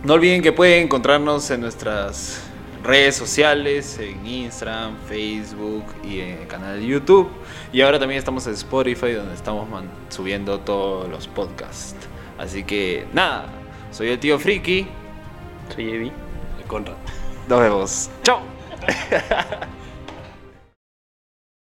no 0.04 0.12
olviden 0.12 0.42
que 0.42 0.52
pueden 0.52 0.84
encontrarnos 0.84 1.50
en 1.50 1.62
nuestras 1.62 2.42
redes 2.84 3.16
sociales, 3.16 3.98
en 3.98 4.26
Instagram, 4.26 4.98
Facebook 5.08 5.86
y 6.04 6.20
en 6.20 6.40
el 6.42 6.46
canal 6.46 6.78
de 6.78 6.86
YouTube. 6.86 7.30
Y 7.72 7.80
ahora 7.80 7.98
también 7.98 8.18
estamos 8.18 8.46
en 8.46 8.52
Spotify 8.52 9.12
donde 9.12 9.32
estamos 9.32 9.66
subiendo 10.10 10.60
todos 10.60 11.08
los 11.08 11.26
podcasts. 11.26 11.96
Así 12.36 12.64
que 12.64 13.06
nada, 13.14 13.61
soy 13.92 14.08
el 14.08 14.18
tío 14.18 14.38
Friki. 14.38 14.88
Soy 15.74 15.90
Evi. 15.90 16.12
Conrad. 16.66 16.94
Nos 17.48 17.60
vemos. 17.60 18.10
Chao. 18.22 18.40